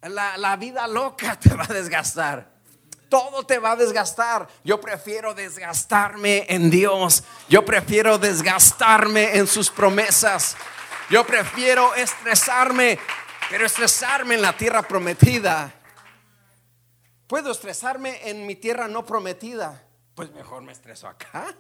La, 0.03 0.57
vida 0.57 0.87
loca 0.87 1.39
te 1.39 1.55
va 1.55 1.65
a 1.65 1.73
desgastar. 1.73 2.55
Todo 3.09 3.45
te 3.45 3.59
va 3.59 3.73
a 3.73 3.77
desgastar. 3.77 4.49
Yo 4.65 4.81
prefiero 4.81 5.35
desgastarme 5.35 6.47
en 6.49 6.71
Dios. 6.71 7.25
Yo 7.49 7.65
prefiero 7.65 8.19
desgastarme 8.19 9.37
en 9.37 9.47
sus 9.47 9.71
promesas. 9.71 10.57
Yo 11.09 11.25
prefiero 11.25 11.95
estresarme, 11.95 12.99
pero 13.49 13.65
estresarme 13.65 14.35
en 14.35 14.43
la 14.43 14.57
tierra 14.57 14.83
prometida. 14.83 15.73
Puedo 17.27 17.53
estresarme 17.53 18.29
en 18.29 18.47
mi 18.47 18.57
tierra 18.57 18.89
no 18.89 19.05
prometida. 19.07 19.85
Pues 20.15 20.33
mejor 20.33 20.63
me 20.63 20.73
estreso 20.73 21.07
acá, 21.09 21.55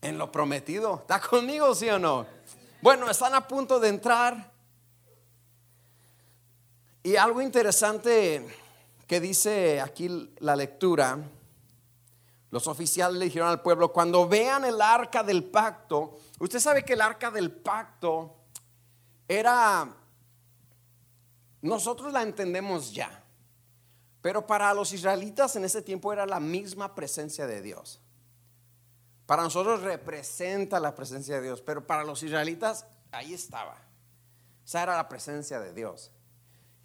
en 0.00 0.18
lo 0.18 0.30
prometido. 0.30 0.98
¿Está 1.00 1.20
conmigo, 1.20 1.74
sí 1.74 1.88
o 1.88 1.98
no? 1.98 2.26
Bueno, 2.82 3.10
están 3.10 3.34
a 3.34 3.48
punto 3.48 3.80
de 3.80 3.88
entrar 3.88 4.52
y 7.06 7.14
algo 7.14 7.40
interesante 7.40 8.44
que 9.06 9.20
dice 9.20 9.80
aquí 9.80 10.34
la 10.40 10.56
lectura, 10.56 11.16
los 12.50 12.66
oficiales 12.66 13.16
le 13.16 13.26
dijeron 13.26 13.46
al 13.46 13.62
pueblo, 13.62 13.92
cuando 13.92 14.26
vean 14.26 14.64
el 14.64 14.82
arca 14.82 15.22
del 15.22 15.44
pacto, 15.44 16.18
usted 16.40 16.58
sabe 16.58 16.84
que 16.84 16.94
el 16.94 17.00
arca 17.00 17.30
del 17.30 17.52
pacto 17.52 18.34
era, 19.28 19.88
nosotros 21.62 22.12
la 22.12 22.24
entendemos 22.24 22.92
ya, 22.92 23.22
pero 24.20 24.44
para 24.44 24.74
los 24.74 24.92
israelitas 24.92 25.54
en 25.54 25.64
ese 25.64 25.82
tiempo 25.82 26.12
era 26.12 26.26
la 26.26 26.40
misma 26.40 26.96
presencia 26.96 27.46
de 27.46 27.62
Dios. 27.62 28.00
Para 29.26 29.44
nosotros 29.44 29.82
representa 29.82 30.80
la 30.80 30.96
presencia 30.96 31.36
de 31.36 31.42
Dios, 31.42 31.62
pero 31.62 31.86
para 31.86 32.02
los 32.02 32.24
israelitas 32.24 32.84
ahí 33.12 33.32
estaba. 33.32 33.76
Esa 34.64 34.82
era 34.82 34.96
la 34.96 35.08
presencia 35.08 35.60
de 35.60 35.72
Dios. 35.72 36.10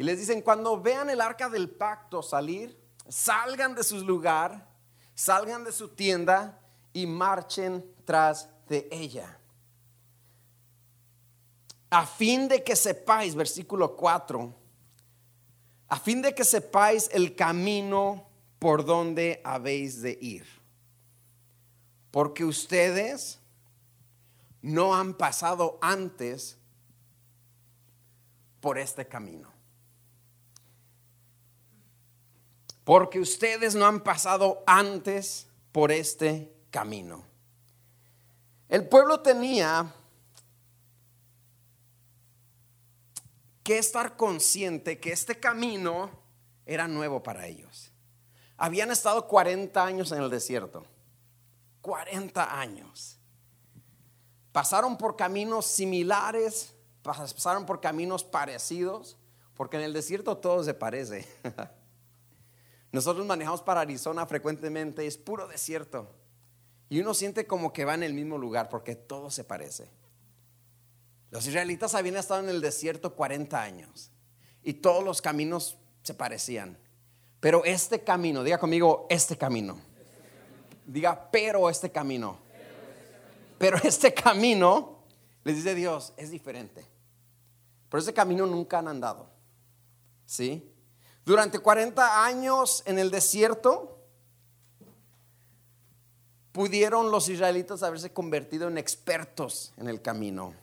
Y 0.01 0.03
les 0.03 0.17
dicen, 0.17 0.41
cuando 0.41 0.81
vean 0.81 1.12
el 1.12 1.22
arca 1.22 1.48
del 1.48 1.70
pacto 1.70 2.24
salir, 2.24 2.75
salgan 3.08 3.75
de 3.75 3.84
su 3.84 4.03
lugar, 4.03 4.67
salgan 5.13 5.63
de 5.63 5.72
su 5.72 5.89
tienda 5.89 6.60
y 6.91 7.05
marchen 7.05 7.86
tras 8.03 8.50
de 8.67 8.88
ella. 8.89 9.38
A 11.91 12.08
fin 12.08 12.48
de 12.48 12.63
que 12.63 12.75
sepáis, 12.75 13.36
versículo 13.36 13.96
4, 13.96 14.51
a 15.88 16.00
fin 16.00 16.24
de 16.24 16.34
que 16.34 16.46
sepáis 16.46 17.08
el 17.13 17.36
camino 17.36 18.27
por 18.58 18.84
donde 18.84 19.39
habéis 19.43 20.01
de 20.01 20.17
ir. 20.20 20.48
Porque 22.10 22.43
ustedes 22.43 23.38
no 24.63 24.96
han 24.96 25.13
pasado 25.13 25.77
antes 25.79 26.58
por 28.62 28.79
este 28.79 29.08
camino. 29.08 29.50
Porque 32.83 33.19
ustedes 33.19 33.75
no 33.75 33.85
han 33.85 34.01
pasado 34.01 34.63
antes 34.65 35.47
por 35.71 35.91
este 35.91 36.51
camino. 36.69 37.23
El 38.67 38.88
pueblo 38.88 39.19
tenía 39.19 39.93
que 43.63 43.77
estar 43.77 44.15
consciente 44.15 45.00
que 45.00 45.11
este 45.11 45.39
camino 45.39 46.09
era 46.65 46.88
nuevo 46.88 47.21
para 47.21 47.47
ellos. 47.47 47.91
Habían 48.57 48.91
estado 48.91 49.27
40 49.27 49.83
años 49.83 50.11
en 50.11 50.21
el 50.21 50.29
desierto. 50.29 50.85
40 51.81 52.59
años. 52.59 53.17
Pasaron 54.51 54.97
por 54.97 55.15
caminos 55.15 55.65
similares, 55.65 56.73
pasaron 57.01 57.65
por 57.65 57.81
caminos 57.81 58.23
parecidos, 58.23 59.17
porque 59.55 59.77
en 59.77 59.83
el 59.83 59.93
desierto 59.93 60.38
todo 60.38 60.63
se 60.63 60.73
parece. 60.73 61.27
Nosotros 62.91 63.25
manejamos 63.25 63.62
para 63.62 63.81
Arizona 63.81 64.25
frecuentemente, 64.25 65.05
es 65.07 65.17
puro 65.17 65.48
desierto. 65.48 66.13
Y 66.89 67.00
uno 67.00 67.13
siente 67.13 67.48
como 67.48 67.71
que 67.71 67.86
va 67.86 67.93
en 67.93 68.03
el 68.03 68.13
mismo 68.13 68.38
lugar 68.38 68.67
porque 68.67 68.95
todo 68.95 69.31
se 69.31 69.45
parece. 69.45 69.89
Los 71.29 71.48
israelitas 71.48 71.95
habían 71.95 72.17
estado 72.17 72.41
en 72.41 72.50
el 72.50 72.60
desierto 72.60 73.15
40 73.15 73.62
años 73.62 74.12
y 74.62 74.74
todos 74.74 75.03
los 75.03 75.21
caminos 75.21 75.77
se 76.03 76.13
parecían. 76.13 76.77
Pero 77.39 77.63
este 77.63 78.01
camino, 78.03 78.43
diga 78.43 78.57
conmigo, 78.57 79.07
este 79.10 79.38
camino. 79.38 79.79
Diga, 80.86 81.29
pero 81.31 81.69
este 81.69 81.89
camino. 81.89 82.39
Pero 83.57 83.77
este 83.83 84.13
camino, 84.13 85.05
les 85.45 85.55
dice 85.55 85.74
Dios, 85.74 86.13
es 86.17 86.29
diferente. 86.29 86.86
Por 87.88 88.00
ese 88.00 88.13
camino 88.13 88.45
nunca 88.45 88.79
han 88.79 88.89
andado. 88.89 89.29
¿Sí? 90.25 90.69
Durante 91.25 91.59
40 91.59 92.25
años 92.25 92.83
en 92.85 92.97
el 92.97 93.11
desierto, 93.11 93.99
pudieron 96.51 97.11
los 97.11 97.29
israelitas 97.29 97.83
haberse 97.83 98.11
convertido 98.11 98.67
en 98.67 98.77
expertos 98.77 99.73
en 99.77 99.87
el 99.87 100.01
camino, 100.01 100.53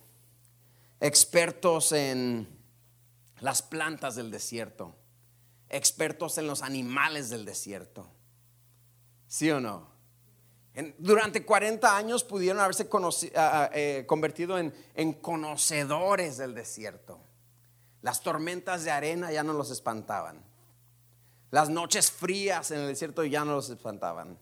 expertos 0.99 1.91
en 1.91 2.47
las 3.39 3.61
plantas 3.61 4.15
del 4.15 4.31
desierto, 4.31 4.95
expertos 5.69 6.37
en 6.37 6.47
los 6.47 6.61
animales 6.61 7.29
del 7.29 7.45
desierto. 7.45 8.07
¿Sí 9.27 9.49
o 9.51 9.59
no? 9.59 9.99
durante 10.97 11.43
40 11.43 11.97
años 11.97 12.23
pudieron 12.23 12.61
haberse 12.61 12.87
eh, 13.73 14.05
convertido 14.07 14.57
en 14.57 15.13
conocedores 15.13 16.37
del 16.37 16.55
desierto. 16.55 17.19
Las 18.01 18.21
tormentas 18.21 18.85
de 18.85 18.91
arena 18.91 19.29
ya 19.29 19.43
no 19.43 19.51
los 19.51 19.71
espantaban. 19.71 20.48
Las 21.51 21.69
noches 21.69 22.11
frías 22.11 22.71
en 22.71 22.81
el 22.81 22.87
desierto 22.87 23.23
ya 23.23 23.43
no 23.43 23.53
los 23.53 23.69
espantaban. 23.69 24.37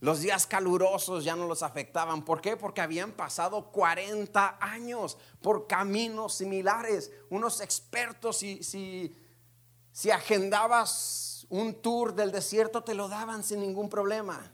Los 0.00 0.20
días 0.20 0.46
calurosos 0.46 1.24
ya 1.24 1.34
no 1.34 1.46
los 1.46 1.62
afectaban. 1.62 2.24
¿Por 2.24 2.40
qué? 2.40 2.56
Porque 2.56 2.80
habían 2.80 3.12
pasado 3.12 3.72
40 3.72 4.58
años 4.60 5.18
por 5.42 5.66
caminos 5.66 6.34
similares. 6.34 7.10
Unos 7.30 7.60
expertos, 7.60 8.38
si, 8.38 8.62
si, 8.62 10.10
agendabas 10.10 11.46
un 11.48 11.74
tour 11.74 12.14
del 12.14 12.30
desierto, 12.30 12.84
te 12.84 12.94
lo 12.94 13.08
daban 13.08 13.42
sin 13.42 13.60
ningún 13.60 13.88
problema. 13.88 14.52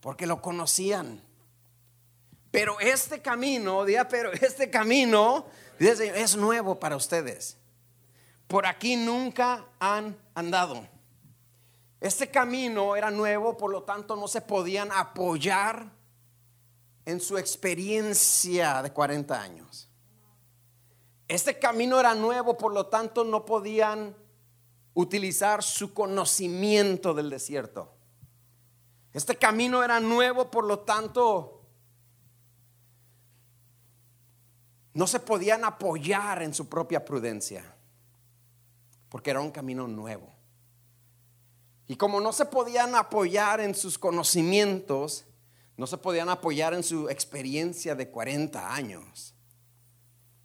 Porque 0.00 0.26
lo 0.26 0.42
conocían. 0.42 1.22
Pero 2.50 2.80
este 2.80 3.22
camino, 3.22 3.84
pero 4.10 4.32
este 4.32 4.70
camino 4.70 5.46
es 5.78 6.36
nuevo 6.36 6.80
para 6.80 6.96
ustedes. 6.96 7.58
Por 8.48 8.66
aquí 8.66 8.96
nunca 8.96 9.66
han 9.78 10.16
andado. 10.38 10.86
Este 12.00 12.30
camino 12.30 12.94
era 12.94 13.10
nuevo, 13.10 13.56
por 13.56 13.72
lo 13.72 13.82
tanto 13.82 14.14
no 14.14 14.28
se 14.28 14.40
podían 14.40 14.90
apoyar 14.92 15.90
en 17.04 17.20
su 17.20 17.38
experiencia 17.38 18.82
de 18.82 18.92
40 18.92 19.40
años. 19.40 19.88
Este 21.26 21.58
camino 21.58 21.98
era 21.98 22.14
nuevo, 22.14 22.56
por 22.56 22.72
lo 22.72 22.86
tanto 22.86 23.24
no 23.24 23.44
podían 23.44 24.16
utilizar 24.94 25.62
su 25.62 25.92
conocimiento 25.92 27.14
del 27.14 27.30
desierto. 27.30 27.94
Este 29.12 29.36
camino 29.36 29.82
era 29.82 30.00
nuevo, 30.00 30.50
por 30.50 30.64
lo 30.64 30.80
tanto 30.80 31.62
no 34.94 35.06
se 35.06 35.20
podían 35.20 35.64
apoyar 35.64 36.42
en 36.42 36.54
su 36.54 36.68
propia 36.68 37.04
prudencia, 37.04 37.77
porque 39.08 39.30
era 39.30 39.40
un 39.40 39.50
camino 39.50 39.86
nuevo. 39.88 40.34
Y 41.86 41.96
como 41.96 42.20
no 42.20 42.32
se 42.32 42.44
podían 42.44 42.94
apoyar 42.94 43.60
en 43.60 43.74
sus 43.74 43.98
conocimientos, 43.98 45.24
no 45.76 45.86
se 45.86 45.96
podían 45.96 46.28
apoyar 46.28 46.74
en 46.74 46.82
su 46.82 47.08
experiencia 47.08 47.94
de 47.94 48.10
40 48.10 48.74
años, 48.74 49.34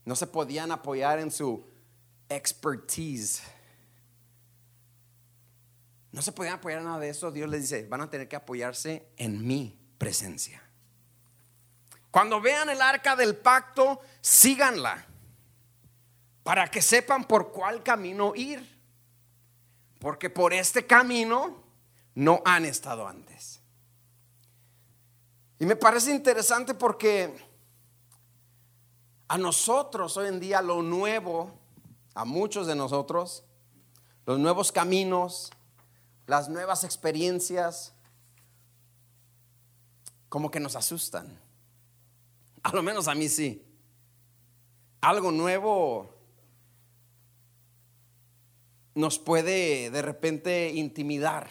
no 0.05 0.15
se 0.15 0.27
podían 0.27 0.71
apoyar 0.71 1.19
en 1.19 1.31
su 1.31 1.65
expertise. 2.29 3.41
No 6.11 6.21
se 6.21 6.31
podían 6.31 6.55
apoyar 6.55 6.79
en 6.79 6.85
nada 6.85 6.99
de 6.99 7.09
eso. 7.09 7.31
Dios 7.31 7.49
les 7.49 7.61
dice, 7.61 7.87
van 7.87 8.01
a 8.01 8.09
tener 8.09 8.27
que 8.27 8.35
apoyarse 8.35 9.07
en 9.17 9.45
mi 9.45 9.79
presencia. 9.97 10.61
Cuando 12.11 12.39
vean 12.39 12.69
el 12.69 12.81
arca 12.81 13.15
del 13.15 13.35
pacto, 13.35 14.01
síganla 14.21 15.07
para 16.43 16.69
que 16.69 16.81
sepan 16.81 17.25
por 17.25 17.51
cuál 17.51 17.81
camino 17.81 18.33
ir. 18.35 18.69
Porque 19.99 20.29
por 20.29 20.53
este 20.53 20.85
camino 20.85 21.63
no 22.15 22.41
han 22.45 22.65
estado 22.65 23.07
antes. 23.07 23.61
Y 25.59 25.65
me 25.65 25.77
parece 25.77 26.11
interesante 26.11 26.73
porque 26.73 27.33
a 29.29 29.37
nosotros 29.37 30.17
hoy 30.17 30.27
en 30.27 30.39
día 30.41 30.61
lo 30.61 30.81
nuevo, 30.81 31.57
a 32.13 32.25
muchos 32.25 32.67
de 32.67 32.75
nosotros, 32.75 33.45
los 34.25 34.37
nuevos 34.39 34.71
caminos, 34.71 35.51
las 36.27 36.49
nuevas 36.49 36.83
experiencias, 36.83 37.93
como 40.27 40.51
que 40.51 40.59
nos 40.59 40.75
asustan. 40.75 41.39
A 42.63 42.71
lo 42.73 42.83
menos 42.83 43.07
a 43.07 43.15
mí 43.15 43.29
sí. 43.29 43.65
Algo 44.99 45.31
nuevo 45.31 46.12
nos 48.95 49.19
puede 49.19 49.89
de 49.89 50.01
repente 50.01 50.69
intimidar. 50.69 51.49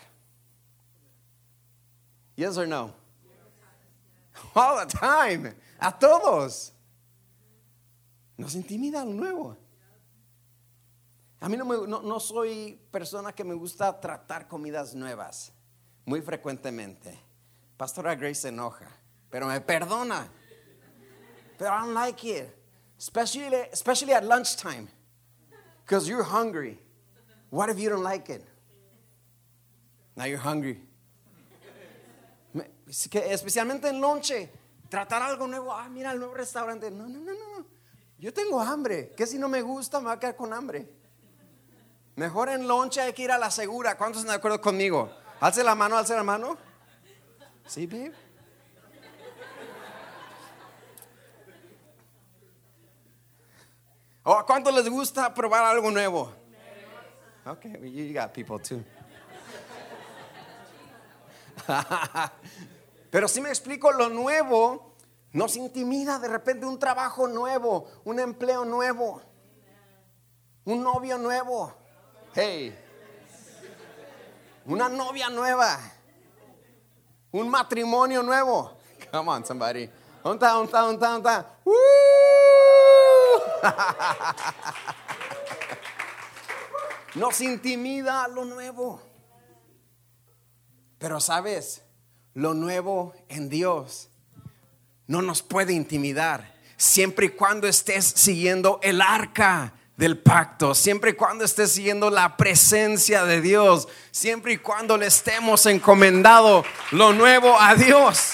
Yes 2.36 2.56
or 2.56 2.66
no? 2.66 2.94
All 4.54 4.86
the 4.86 4.92
time. 4.92 5.54
A 5.78 5.98
todos. 5.98 6.72
Nos 8.36 8.54
intimida 8.54 9.04
lo 9.04 9.12
nuevo. 9.12 9.56
A 11.40 11.48
mí 11.48 11.56
no, 11.56 11.64
no, 11.86 12.20
soy 12.20 12.80
persona 12.92 13.32
que 13.32 13.42
me 13.42 13.54
gusta 13.54 14.00
tratar 14.00 14.46
comidas 14.46 14.94
nuevas 14.94 15.52
muy 16.04 16.20
frecuentemente. 16.20 17.18
Pastora 17.76 18.14
Grace 18.14 18.42
se 18.42 18.48
enoja, 18.48 18.86
pero 19.28 19.46
me 19.46 19.60
perdona. 19.60 20.28
But 21.58 21.66
I 21.66 21.80
don't 21.80 21.94
like 21.94 22.24
it, 22.24 22.56
especially, 22.96 23.56
especially 23.72 24.12
at 24.12 24.24
lunchtime, 24.24 24.88
because 25.84 26.08
you're 26.08 26.22
hungry. 26.22 26.78
What 27.52 27.68
if 27.68 27.78
you 27.78 27.90
don't 27.90 28.02
like 28.02 28.30
it? 28.30 28.42
Now 30.16 30.24
you're 30.24 30.38
hungry. 30.38 30.80
Especialmente 32.88 33.88
en 33.88 34.00
lonche, 34.00 34.50
tratar 34.88 35.20
algo 35.20 35.46
nuevo. 35.46 35.70
Ah, 35.70 35.86
mira 35.90 36.12
el 36.12 36.18
nuevo 36.18 36.32
restaurante. 36.32 36.90
No, 36.90 37.06
no, 37.06 37.20
no, 37.20 37.32
no. 37.32 37.66
Yo 38.18 38.32
tengo 38.32 38.58
hambre. 38.58 39.12
¿Qué 39.14 39.26
si 39.26 39.38
no 39.38 39.50
me 39.50 39.60
gusta? 39.60 40.00
Me 40.00 40.06
va 40.06 40.12
a 40.12 40.18
quedar 40.18 40.34
con 40.34 40.54
hambre. 40.54 40.88
Mejor 42.16 42.48
en 42.48 42.66
lonche 42.66 43.02
hay 43.02 43.12
que 43.12 43.24
ir 43.24 43.30
a 43.30 43.36
la 43.36 43.50
segura. 43.50 43.98
¿Cuántos 43.98 44.22
están 44.22 44.32
de 44.32 44.38
acuerdo 44.38 44.58
conmigo? 44.58 45.12
Alce 45.38 45.62
la 45.62 45.74
mano, 45.74 45.98
alce 45.98 46.14
la 46.14 46.22
mano. 46.22 46.56
Sí, 47.66 47.86
babe. 47.86 48.14
¿O 54.22 54.32
a 54.32 54.46
cuánto 54.46 54.70
les 54.70 54.88
gusta 54.88 55.34
probar 55.34 55.64
algo 55.64 55.90
nuevo? 55.90 56.41
Okay, 57.44 57.74
you 57.82 58.12
got 58.14 58.32
people 58.32 58.58
too. 58.60 58.84
Pero 63.10 63.26
si 63.28 63.40
me 63.40 63.50
explico, 63.50 63.90
lo 63.90 64.08
nuevo 64.08 64.94
nos 65.32 65.56
intimida 65.56 66.20
de 66.20 66.28
repente 66.28 66.66
un 66.66 66.78
trabajo 66.78 67.26
nuevo, 67.26 67.88
un 68.04 68.20
empleo 68.20 68.64
nuevo, 68.64 69.20
un 70.64 70.82
novio 70.82 71.18
nuevo. 71.18 71.74
Hey, 72.32 72.72
una 74.64 74.88
novia 74.88 75.28
nueva, 75.28 75.78
un 77.32 77.48
matrimonio 77.48 78.22
nuevo. 78.22 78.78
Come 79.10 79.28
on, 79.30 79.44
somebody. 79.44 79.90
Ta. 80.38 81.46
Nos 87.14 87.40
intimida 87.40 88.26
lo 88.28 88.44
nuevo. 88.44 89.02
Pero 90.98 91.20
sabes, 91.20 91.82
lo 92.34 92.54
nuevo 92.54 93.14
en 93.28 93.48
Dios 93.48 94.08
no 95.06 95.20
nos 95.20 95.42
puede 95.42 95.72
intimidar 95.72 96.54
siempre 96.76 97.26
y 97.26 97.28
cuando 97.30 97.68
estés 97.68 98.04
siguiendo 98.04 98.80
el 98.82 99.00
arca 99.00 99.72
del 99.96 100.18
pacto, 100.18 100.74
siempre 100.74 101.10
y 101.10 101.14
cuando 101.14 101.44
estés 101.44 101.72
siguiendo 101.72 102.10
la 102.10 102.36
presencia 102.36 103.24
de 103.24 103.40
Dios, 103.40 103.86
siempre 104.10 104.54
y 104.54 104.56
cuando 104.56 104.96
le 104.96 105.06
estemos 105.06 105.66
encomendado 105.66 106.64
lo 106.90 107.12
nuevo 107.12 107.60
a 107.60 107.74
Dios. 107.74 108.32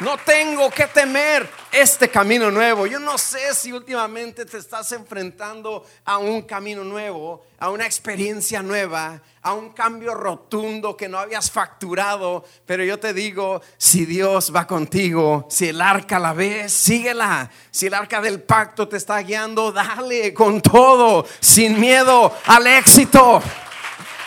No 0.00 0.18
tengo 0.18 0.70
que 0.70 0.86
temer 0.86 1.48
este 1.76 2.08
camino 2.08 2.50
nuevo. 2.50 2.86
Yo 2.86 2.98
no 2.98 3.18
sé 3.18 3.54
si 3.54 3.70
últimamente 3.70 4.46
te 4.46 4.56
estás 4.56 4.90
enfrentando 4.92 5.84
a 6.04 6.16
un 6.16 6.42
camino 6.42 6.82
nuevo, 6.82 7.44
a 7.58 7.70
una 7.70 7.84
experiencia 7.84 8.62
nueva, 8.62 9.20
a 9.42 9.52
un 9.52 9.70
cambio 9.70 10.14
rotundo 10.14 10.96
que 10.96 11.08
no 11.08 11.18
habías 11.18 11.50
facturado, 11.50 12.44
pero 12.64 12.82
yo 12.82 12.98
te 12.98 13.12
digo, 13.12 13.60
si 13.76 14.06
Dios 14.06 14.52
va 14.54 14.66
contigo, 14.66 15.46
si 15.50 15.68
el 15.68 15.80
arca 15.82 16.18
la 16.18 16.32
ves, 16.32 16.72
síguela. 16.72 17.50
Si 17.70 17.86
el 17.86 17.94
arca 17.94 18.20
del 18.22 18.40
pacto 18.40 18.88
te 18.88 18.96
está 18.96 19.18
guiando, 19.18 19.70
dale 19.70 20.32
con 20.32 20.62
todo, 20.62 21.26
sin 21.40 21.78
miedo 21.78 22.34
al 22.46 22.66
éxito, 22.66 23.42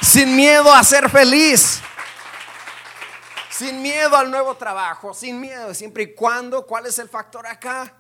sin 0.02 0.36
miedo 0.36 0.72
a 0.72 0.84
ser 0.84 1.10
feliz 1.10 1.82
sin 3.60 3.82
miedo 3.82 4.16
al 4.16 4.32
nuevo 4.32 4.56
trabajo, 4.56 5.14
sin 5.14 5.42
miedo, 5.42 5.74
siempre 5.74 6.04
y 6.04 6.14
cuando, 6.16 6.66
¿cuál 6.66 6.86
es 6.86 6.98
el 6.98 7.10
factor 7.10 7.46
acá? 7.46 7.94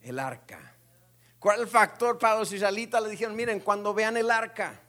El 0.00 0.18
arca. 0.18 0.74
¿Cuál 1.38 1.58
es 1.58 1.62
el 1.62 1.68
factor 1.68 2.18
para 2.18 2.40
los 2.40 2.52
israelitas? 2.52 3.00
Le 3.00 3.10
dijeron, 3.10 3.36
miren, 3.36 3.60
cuando 3.60 3.94
vean 3.94 4.16
el 4.16 4.32
arca. 4.32 4.80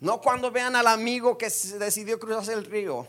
No 0.00 0.20
cuando 0.20 0.50
vean 0.50 0.74
al 0.74 0.88
amigo 0.88 1.38
que 1.38 1.46
decidió 1.78 2.18
cruzarse 2.18 2.52
el 2.52 2.64
río. 2.64 3.06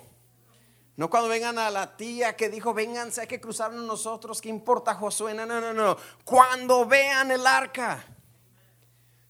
No 0.95 1.09
cuando 1.09 1.27
vengan 1.27 1.57
a 1.57 1.71
la 1.71 1.97
tía 1.97 2.35
que 2.35 2.49
dijo, 2.49 2.75
vénganse, 2.75 3.21
hay 3.21 3.27
que 3.27 3.41
cruzarnos 3.41 3.83
nosotros, 3.85 4.39
¿qué 4.39 4.49
importa 4.49 4.93
Josué? 4.93 5.33
No, 5.33 5.47
no, 5.47 5.59
no, 5.59 5.73
no. 5.73 5.97
Cuando 6.23 6.85
vean 6.85 7.31
el 7.31 7.47
arca, 7.47 8.05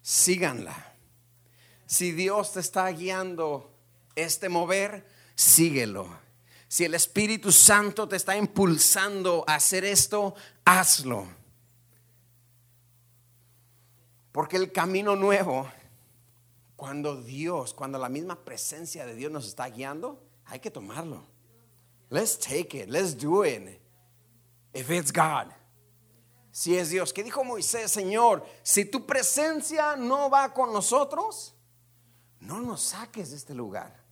síganla. 0.02 0.98
Si 1.86 2.12
Dios 2.12 2.52
te 2.52 2.60
está 2.60 2.90
guiando, 2.90 3.72
este 4.16 4.50
mover, 4.50 5.08
síguelo. 5.36 6.08
Si 6.68 6.84
el 6.84 6.94
Espíritu 6.94 7.52
Santo 7.52 8.08
te 8.08 8.16
está 8.16 8.36
impulsando 8.36 9.44
a 9.48 9.56
hacer 9.56 9.86
esto, 9.86 10.36
hazlo. 10.66 11.28
Porque 14.32 14.58
el 14.58 14.72
camino 14.72 15.16
nuevo, 15.16 15.70
cuando 16.76 17.22
Dios, 17.22 17.74
cuando 17.74 17.98
la 17.98 18.10
misma 18.10 18.44
presencia 18.44 19.06
de 19.06 19.16
Dios 19.16 19.32
nos 19.32 19.48
está 19.48 19.70
guiando, 19.70 20.22
hay 20.46 20.60
que 20.60 20.72
tomarlo. 20.72 21.24
Let's 22.10 22.38
take 22.38 22.78
it, 22.78 22.90
let's 22.90 23.18
do 23.18 23.46
it. 23.46 23.80
If 24.74 24.90
it's 24.90 25.12
God. 25.12 25.52
Si 26.52 26.78
es 26.78 26.90
Dios. 26.90 27.12
¿Qué 27.14 27.24
dijo 27.24 27.44
Moisés, 27.44 27.92
Señor? 27.92 28.46
Si 28.64 28.86
tu 28.86 29.06
presencia 29.06 29.96
no 29.96 30.30
va 30.30 30.54
con 30.54 30.72
nosotros, 30.72 31.54
no 32.40 32.60
nos 32.60 32.82
saques 32.82 33.32
de 33.32 33.38
este 33.38 33.54
lugar. 33.54 34.05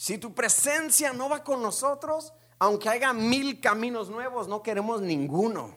Si 0.00 0.16
tu 0.16 0.32
presencia 0.32 1.12
no 1.12 1.28
va 1.28 1.44
con 1.44 1.60
nosotros, 1.60 2.32
aunque 2.58 2.88
haya 2.88 3.12
mil 3.12 3.60
caminos 3.60 4.08
nuevos, 4.08 4.48
no 4.48 4.62
queremos 4.62 5.02
ninguno. 5.02 5.76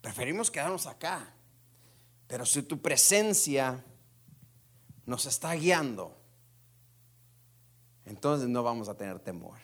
Preferimos 0.00 0.50
quedarnos 0.50 0.88
acá. 0.88 1.32
Pero 2.26 2.44
si 2.44 2.60
tu 2.64 2.82
presencia 2.82 3.84
nos 5.06 5.26
está 5.26 5.52
guiando, 5.54 6.16
entonces 8.04 8.48
no 8.48 8.64
vamos 8.64 8.88
a 8.88 8.96
tener 8.96 9.20
temor. 9.20 9.60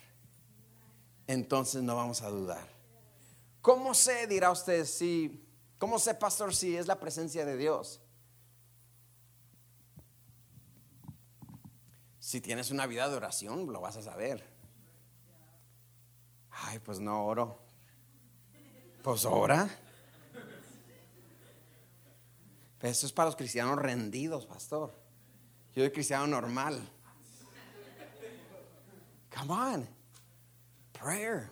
Entonces 1.27 1.83
no 1.83 1.97
vamos 1.97 2.21
a 2.21 2.29
dudar. 2.29 2.69
¿Cómo 3.61 3.93
sé, 3.95 4.27
dirá 4.27 4.49
usted, 4.49 4.85
si, 4.85 5.45
cómo 5.77 5.99
sé, 5.99 6.15
pastor, 6.15 6.55
si 6.55 6.77
es 6.77 6.87
la 6.87 6.97
presencia 6.97 7.43
de 7.43 7.57
Dios? 7.57 7.99
Si 12.29 12.41
tienes 12.41 12.69
una 12.69 12.85
vida 12.85 13.09
de 13.09 13.15
oración, 13.15 13.73
lo 13.73 13.81
vas 13.81 13.97
a 13.97 14.03
saber. 14.03 14.45
Ay, 16.51 16.77
pues 16.77 16.99
no 16.99 17.25
oro. 17.25 17.59
Pues 19.01 19.25
ora. 19.25 19.67
eso 22.81 23.07
es 23.07 23.11
para 23.11 23.29
los 23.29 23.35
cristianos 23.35 23.79
rendidos, 23.79 24.45
pastor. 24.45 24.93
Yo 25.73 25.81
soy 25.81 25.91
cristiano 25.91 26.27
normal. 26.27 26.87
Come 29.35 29.51
on. 29.51 29.89
Prayer. 30.91 31.51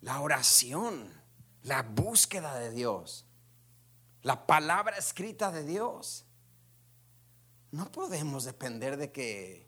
La 0.00 0.22
oración, 0.22 1.12
la 1.62 1.82
búsqueda 1.82 2.58
de 2.58 2.70
Dios, 2.70 3.26
la 4.22 4.46
palabra 4.46 4.96
escrita 4.96 5.52
de 5.52 5.62
Dios. 5.62 6.23
No 7.74 7.90
podemos 7.90 8.44
depender 8.44 8.96
de 8.96 9.10
que 9.10 9.66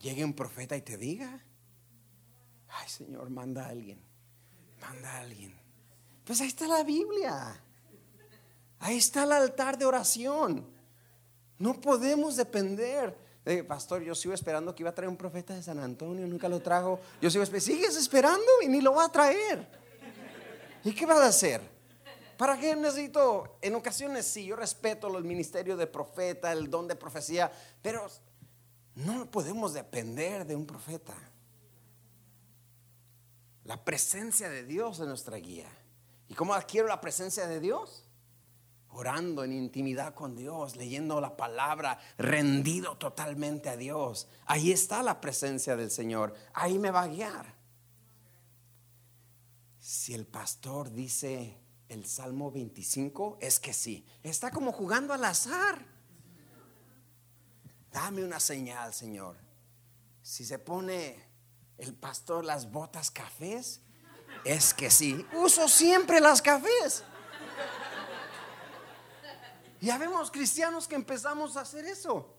llegue 0.00 0.24
un 0.24 0.32
profeta 0.32 0.74
y 0.78 0.80
te 0.80 0.96
diga, 0.96 1.44
ay 2.68 2.88
Señor, 2.88 3.28
manda 3.28 3.66
a 3.66 3.68
alguien, 3.68 4.00
manda 4.80 5.10
a 5.10 5.18
alguien. 5.18 5.54
Pues 6.24 6.40
ahí 6.40 6.48
está 6.48 6.66
la 6.66 6.82
Biblia, 6.82 7.62
ahí 8.78 8.96
está 8.96 9.24
el 9.24 9.32
altar 9.32 9.76
de 9.76 9.84
oración. 9.84 10.66
No 11.58 11.78
podemos 11.82 12.36
depender 12.36 13.14
pastor, 13.68 14.02
yo 14.02 14.14
sigo 14.14 14.32
esperando 14.32 14.74
que 14.74 14.82
iba 14.82 14.88
a 14.88 14.94
traer 14.94 15.10
un 15.10 15.18
profeta 15.18 15.52
de 15.54 15.62
San 15.62 15.80
Antonio, 15.80 16.26
nunca 16.26 16.48
lo 16.48 16.60
trajo. 16.60 16.98
Yo 17.20 17.28
sigo 17.28 17.44
esperando, 17.44 17.66
sigues 17.66 17.96
esperando 17.96 18.50
y 18.62 18.68
ni 18.68 18.80
lo 18.80 18.94
va 18.94 19.04
a 19.04 19.12
traer. 19.12 19.68
¿Y 20.82 20.92
qué 20.92 21.04
vas 21.04 21.18
a 21.18 21.26
hacer? 21.26 21.60
¿Para 22.42 22.58
qué 22.58 22.74
necesito? 22.74 23.56
En 23.62 23.76
ocasiones 23.76 24.26
sí, 24.26 24.46
yo 24.46 24.56
respeto 24.56 25.16
el 25.16 25.22
ministerio 25.22 25.76
de 25.76 25.86
profeta, 25.86 26.50
el 26.50 26.68
don 26.68 26.88
de 26.88 26.96
profecía, 26.96 27.52
pero 27.80 28.08
no 28.96 29.30
podemos 29.30 29.74
depender 29.74 30.44
de 30.44 30.56
un 30.56 30.66
profeta. 30.66 31.14
La 33.62 33.84
presencia 33.84 34.50
de 34.50 34.64
Dios 34.64 34.98
es 34.98 35.06
nuestra 35.06 35.36
guía. 35.36 35.68
¿Y 36.26 36.34
cómo 36.34 36.52
adquiero 36.52 36.88
la 36.88 37.00
presencia 37.00 37.46
de 37.46 37.60
Dios? 37.60 38.08
orando 38.88 39.44
en 39.44 39.52
intimidad 39.52 40.12
con 40.12 40.34
Dios, 40.34 40.74
leyendo 40.74 41.20
la 41.20 41.36
palabra, 41.36 42.00
rendido 42.18 42.98
totalmente 42.98 43.68
a 43.68 43.76
Dios. 43.76 44.26
Ahí 44.46 44.72
está 44.72 45.04
la 45.04 45.20
presencia 45.20 45.76
del 45.76 45.92
Señor. 45.92 46.34
Ahí 46.54 46.80
me 46.80 46.90
va 46.90 47.02
a 47.02 47.08
guiar. 47.08 47.54
Si 49.78 50.12
el 50.12 50.26
pastor 50.26 50.90
dice 50.90 51.61
el 51.92 52.06
Salmo 52.06 52.50
25, 52.50 53.38
es 53.40 53.60
que 53.60 53.72
sí. 53.72 54.06
Está 54.22 54.50
como 54.50 54.72
jugando 54.72 55.12
al 55.12 55.24
azar. 55.24 55.84
Dame 57.92 58.24
una 58.24 58.40
señal, 58.40 58.94
Señor. 58.94 59.36
Si 60.22 60.44
se 60.44 60.58
pone 60.58 61.22
el 61.76 61.94
pastor 61.94 62.44
las 62.44 62.70
botas 62.70 63.10
cafés, 63.10 63.80
es 64.44 64.72
que 64.72 64.90
sí. 64.90 65.26
Uso 65.34 65.68
siempre 65.68 66.20
las 66.20 66.40
cafés. 66.40 67.04
Ya 69.80 69.98
vemos 69.98 70.30
cristianos 70.30 70.88
que 70.88 70.94
empezamos 70.94 71.56
a 71.56 71.62
hacer 71.62 71.84
eso. 71.84 72.34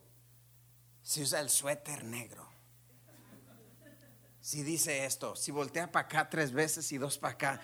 Si 1.04 1.22
usa 1.22 1.42
el 1.42 1.50
suéter 1.50 2.04
negro. 2.04 2.43
Si 4.46 4.62
dice 4.62 5.06
esto, 5.06 5.38
si 5.38 5.52
voltea 5.52 5.90
para 5.90 6.06
acá 6.06 6.30
tres 6.30 6.52
veces 6.52 6.92
y 6.92 6.98
dos 6.98 7.18
para 7.18 7.34
acá, 7.34 7.62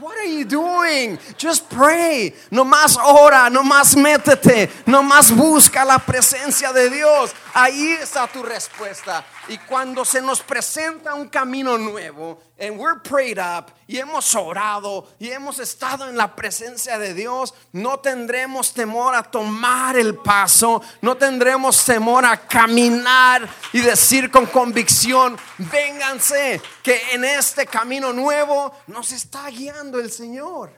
what 0.00 0.16
are 0.16 0.26
you 0.26 0.46
doing? 0.46 1.18
Just 1.38 1.68
pray. 1.68 2.34
No 2.50 2.64
más 2.64 2.96
ora, 2.96 3.50
no 3.50 3.62
más 3.62 3.94
métete, 3.94 4.70
no 4.86 5.02
más 5.02 5.30
busca 5.30 5.84
la 5.84 5.98
presencia 5.98 6.72
de 6.72 6.88
Dios. 6.88 7.32
Ahí 7.52 7.92
está 8.00 8.26
tu 8.28 8.42
respuesta. 8.42 9.22
Y 9.48 9.58
cuando 9.58 10.06
se 10.06 10.22
nos 10.22 10.40
presenta 10.40 11.12
un 11.12 11.28
camino 11.28 11.76
nuevo, 11.76 12.40
and 12.62 12.78
we're 12.78 13.00
prayed 13.00 13.40
up, 13.40 13.72
y 13.88 13.96
hemos 13.96 14.32
orado, 14.36 15.08
y 15.18 15.30
hemos 15.30 15.58
estado 15.58 16.08
en 16.08 16.16
la 16.16 16.36
presencia 16.36 16.96
de 16.96 17.12
Dios, 17.12 17.52
no 17.72 17.98
tendremos 17.98 18.72
temor 18.72 19.16
a 19.16 19.24
tomar 19.24 19.96
el 19.96 20.14
paso, 20.14 20.80
no 21.02 21.16
tendremos 21.16 21.84
temor 21.84 22.24
a 22.24 22.36
caminar 22.36 23.50
y 23.72 23.80
decir 23.80 24.30
con 24.30 24.46
convicción, 24.46 25.36
vénganse, 25.58 26.62
que 26.84 27.00
en 27.12 27.24
este 27.24 27.66
camino 27.66 28.12
nuevo 28.12 28.72
nos 28.86 29.10
está 29.10 29.50
guiando 29.50 29.98
el 29.98 30.12
Señor. 30.12 30.72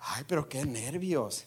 Ay, 0.00 0.24
pero 0.28 0.46
qué 0.46 0.66
nervios. 0.66 1.46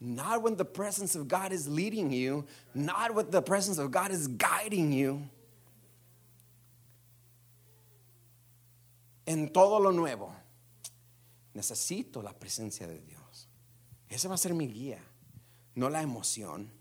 Not 0.00 0.42
when 0.42 0.56
the 0.56 0.64
presence 0.64 1.14
of 1.14 1.28
God 1.28 1.52
is 1.52 1.68
leading 1.68 2.10
you, 2.10 2.46
not 2.72 3.14
when 3.14 3.30
the 3.30 3.42
presence 3.42 3.78
of 3.78 3.90
God 3.90 4.12
is 4.12 4.28
guiding 4.28 4.92
you. 4.92 5.28
En 9.28 9.52
todo 9.52 9.78
lo 9.78 9.92
nuevo, 9.92 10.34
necesito 11.52 12.22
la 12.22 12.32
presencia 12.32 12.86
de 12.86 12.98
Dios. 12.98 13.46
Ese 14.08 14.26
va 14.26 14.36
a 14.36 14.38
ser 14.38 14.54
mi 14.54 14.68
guía, 14.68 15.04
no 15.74 15.90
la 15.90 16.00
emoción. 16.00 16.72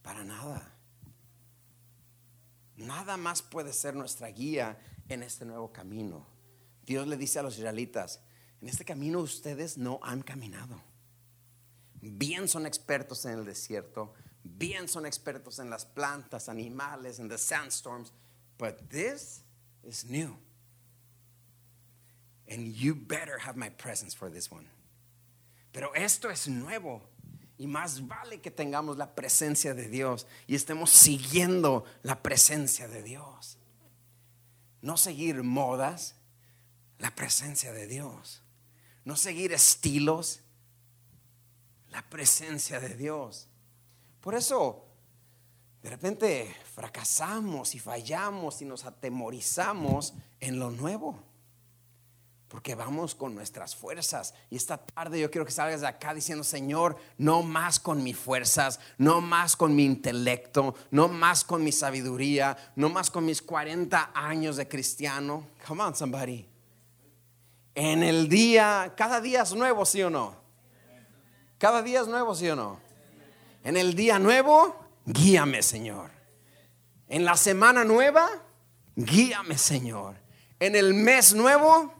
Para 0.00 0.24
nada. 0.24 0.74
Nada 2.76 3.18
más 3.18 3.42
puede 3.42 3.74
ser 3.74 3.94
nuestra 3.94 4.28
guía 4.28 4.78
en 5.10 5.22
este 5.22 5.44
nuevo 5.44 5.70
camino. 5.70 6.26
Dios 6.86 7.06
le 7.06 7.18
dice 7.18 7.40
a 7.40 7.42
los 7.42 7.58
israelitas, 7.58 8.20
en 8.62 8.70
este 8.70 8.86
camino 8.86 9.18
ustedes 9.18 9.76
no 9.76 10.00
han 10.02 10.22
caminado. 10.22 10.80
Bien 12.00 12.48
son 12.48 12.64
expertos 12.64 13.26
en 13.26 13.32
el 13.32 13.44
desierto, 13.44 14.14
bien 14.42 14.88
son 14.88 15.04
expertos 15.04 15.58
en 15.58 15.68
las 15.68 15.84
plantas, 15.84 16.48
animales, 16.48 17.18
en 17.18 17.28
the 17.28 17.36
sandstorms, 17.36 18.14
but 18.58 18.90
this 18.90 19.42
is 19.82 20.04
new. 20.08 20.36
And 22.48 22.68
you 22.68 22.94
better 22.94 23.38
have 23.38 23.56
my 23.56 23.70
presence 23.70 24.14
for 24.14 24.30
this 24.30 24.50
one. 24.50 24.66
Pero 25.72 25.92
esto 25.94 26.28
es 26.28 26.46
nuevo 26.46 27.02
y 27.58 27.66
más 27.66 28.00
vale 28.06 28.40
que 28.40 28.50
tengamos 28.50 28.96
la 28.96 29.06
presencia 29.06 29.74
de 29.74 29.88
Dios 29.88 30.26
y 30.46 30.54
estemos 30.54 30.90
siguiendo 30.90 31.84
la 32.02 32.22
presencia 32.22 32.86
de 32.86 33.02
Dios. 33.02 33.56
No 34.82 34.96
seguir 34.96 35.42
modas, 35.42 36.14
la 36.98 37.10
presencia 37.10 37.72
de 37.72 37.86
Dios 37.86 38.44
no 39.04 39.16
seguir 39.16 39.52
estilos, 39.52 40.40
la 41.90 42.02
presencia 42.08 42.80
de 42.80 42.94
Dios. 42.94 43.48
Por 44.20 44.34
eso, 44.34 44.86
de 45.84 45.90
repente 45.90 46.56
fracasamos 46.74 47.74
y 47.74 47.78
fallamos 47.78 48.62
y 48.62 48.64
nos 48.64 48.86
atemorizamos 48.86 50.14
en 50.40 50.58
lo 50.58 50.70
nuevo. 50.70 51.22
porque 52.48 52.76
vamos 52.76 53.16
con 53.16 53.34
nuestras 53.34 53.74
fuerzas. 53.74 54.32
Y 54.48 54.54
esta 54.56 54.78
tarde 54.78 55.18
yo 55.18 55.28
quiero 55.28 55.44
que 55.44 55.50
salgas 55.50 55.80
de 55.80 55.88
acá 55.88 56.14
diciendo, 56.14 56.44
Señor, 56.44 56.96
no 57.18 57.42
más 57.42 57.80
con 57.80 58.02
mis 58.04 58.16
fuerzas, 58.16 58.78
no 58.96 59.20
más 59.20 59.56
con 59.56 59.74
mi 59.74 59.84
intelecto, 59.84 60.76
no 60.92 61.08
más 61.08 61.42
con 61.42 61.64
mi 61.64 61.72
sabiduría, 61.72 62.56
no 62.76 62.90
más 62.90 63.10
con 63.10 63.24
mis 63.24 63.42
40 63.42 64.12
años 64.14 64.56
de 64.56 64.68
cristiano. 64.68 65.48
Come 65.66 65.82
on, 65.82 65.96
somebody. 65.96 66.46
En 67.74 68.04
el 68.04 68.28
día, 68.28 68.94
cada 68.96 69.20
día 69.20 69.42
es 69.42 69.52
nuevo, 69.52 69.84
¿sí 69.84 70.00
o 70.02 70.08
no? 70.08 70.36
Cada 71.58 71.82
día 71.82 72.02
es 72.02 72.06
nuevo, 72.06 72.36
¿sí 72.36 72.48
o 72.48 72.54
no? 72.54 72.78
En 73.64 73.76
el 73.76 73.94
día 73.94 74.20
nuevo, 74.20 74.83
guíame, 75.04 75.62
Señor. 75.62 76.10
En 77.08 77.24
la 77.24 77.36
semana 77.36 77.84
nueva, 77.84 78.28
guíame, 78.96 79.58
Señor. 79.58 80.16
En 80.60 80.76
el 80.76 80.94
mes 80.94 81.34
nuevo, 81.34 81.92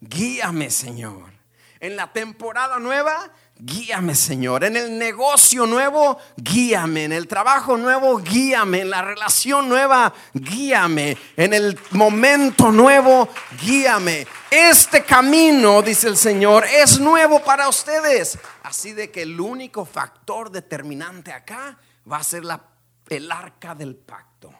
guíame 0.00 0.70
Señor. 0.70 1.30
En 1.78 1.96
la 1.96 2.12
temporada 2.12 2.78
nueva, 2.78 3.32
guíame 3.56 4.14
Señor. 4.14 4.64
En 4.64 4.76
el 4.76 4.98
negocio 4.98 5.64
nuevo, 5.64 6.18
guíame. 6.36 7.04
En 7.04 7.12
el 7.12 7.26
trabajo 7.26 7.78
nuevo, 7.78 8.18
guíame. 8.18 8.80
En 8.80 8.90
la 8.90 9.00
relación 9.00 9.68
nueva, 9.68 10.12
guíame. 10.34 11.16
En 11.36 11.54
el 11.54 11.78
momento 11.92 12.70
nuevo, 12.70 13.28
guíame. 13.62 14.26
Este 14.50 15.04
camino, 15.04 15.80
dice 15.80 16.08
el 16.08 16.18
Señor, 16.18 16.66
es 16.66 17.00
nuevo 17.00 17.42
para 17.42 17.68
ustedes. 17.68 18.38
Así 18.62 18.92
de 18.92 19.10
que 19.10 19.22
el 19.22 19.40
único 19.40 19.86
factor 19.86 20.50
determinante 20.50 21.32
acá 21.32 21.78
va 22.10 22.18
a 22.18 22.24
ser 22.24 22.44
la, 22.44 22.62
el 23.08 23.30
arca 23.32 23.74
del 23.74 23.96
pacto. 23.96 24.52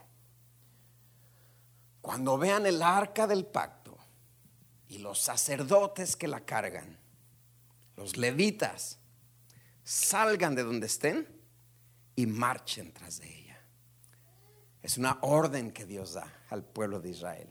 Cuando 2.01 2.39
vean 2.39 2.67
el 2.67 2.83
arca 2.83 3.27
del 3.27 3.47
pacto, 3.47 3.81
y 4.91 4.99
los 4.99 5.21
sacerdotes 5.21 6.17
que 6.17 6.27
la 6.27 6.41
cargan, 6.41 6.99
los 7.97 8.17
levitas, 8.17 8.99
salgan 9.85 10.57
de 10.57 10.65
donde 10.65 10.87
estén 10.87 11.29
y 12.17 12.27
marchen 12.27 12.93
tras 12.93 13.21
de 13.21 13.29
ella. 13.29 13.61
Es 14.83 14.99
una 14.99 15.19
orden 15.23 15.71
que 15.71 15.87
Dios 15.87 16.15
da 16.15 16.43
al 16.49 16.65
pueblo 16.65 16.99
de 16.99 17.11
Israel. 17.11 17.49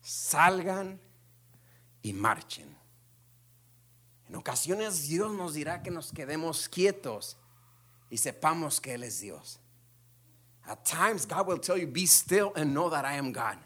Salgan 0.00 1.00
y 2.00 2.12
marchen. 2.12 2.76
En 4.28 4.36
ocasiones 4.36 5.08
Dios 5.08 5.32
nos 5.32 5.54
dirá 5.54 5.82
que 5.82 5.90
nos 5.90 6.12
quedemos 6.12 6.68
quietos 6.68 7.37
y 8.10 8.16
sepamos 8.16 8.80
que 8.80 8.94
Él 8.94 9.04
es 9.04 9.20
Dios. 9.20 9.58
At 10.66 10.84
times 10.84 11.26
God 11.26 11.46
will 11.46 11.60
tell 11.60 11.78
you, 11.78 11.86
be 11.86 12.06
still 12.06 12.52
and 12.54 12.72
know 12.72 12.90
that 12.90 13.04
I 13.04 13.14
am 13.14 13.32
God. 13.32 13.56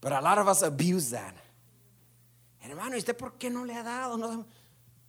Pero 0.00 0.18
a 0.18 0.22
lot 0.22 0.38
of 0.38 0.48
us 0.48 0.62
abuse 0.62 1.10
that. 1.10 1.34
Hermano, 2.60 2.96
¿y 2.96 2.98
usted 2.98 3.16
por 3.16 3.32
qué 3.38 3.50
no 3.50 3.64
le 3.64 3.74
ha 3.74 3.82
dado? 3.82 4.16
No, 4.16 4.46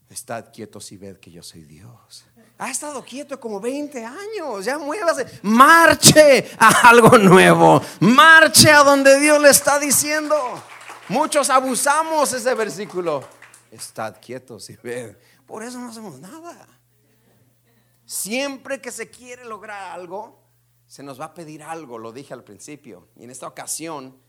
Estad 0.09 0.51
quietos 0.51 0.91
y 0.91 0.97
ved 0.97 1.17
que 1.19 1.31
yo 1.31 1.41
soy 1.41 1.63
Dios. 1.63 2.25
Ha 2.57 2.69
estado 2.69 3.01
quieto 3.03 3.39
como 3.39 3.61
20 3.61 4.03
años. 4.03 4.65
Ya 4.65 4.77
muévase. 4.77 5.25
Marche 5.41 6.51
a 6.59 6.89
algo 6.89 7.17
nuevo. 7.17 7.81
Marche 8.01 8.69
a 8.69 8.83
donde 8.83 9.19
Dios 9.19 9.41
le 9.41 9.49
está 9.49 9.79
diciendo. 9.79 10.35
Muchos 11.07 11.49
abusamos 11.49 12.33
ese 12.33 12.53
versículo. 12.55 13.23
Estad 13.71 14.17
quietos 14.21 14.69
y 14.69 14.75
ved. 14.75 15.15
Por 15.45 15.63
eso 15.63 15.79
no 15.79 15.89
hacemos 15.89 16.19
nada. 16.19 16.67
Siempre 18.11 18.81
que 18.81 18.91
se 18.91 19.09
quiere 19.09 19.45
lograr 19.45 19.93
algo, 19.93 20.43
se 20.85 21.01
nos 21.01 21.17
va 21.17 21.27
a 21.27 21.33
pedir 21.33 21.63
algo. 21.63 21.97
Lo 21.97 22.11
dije 22.11 22.33
al 22.33 22.43
principio. 22.43 23.07
Y 23.15 23.23
en 23.23 23.29
esta 23.29 23.47
ocasión 23.47 24.21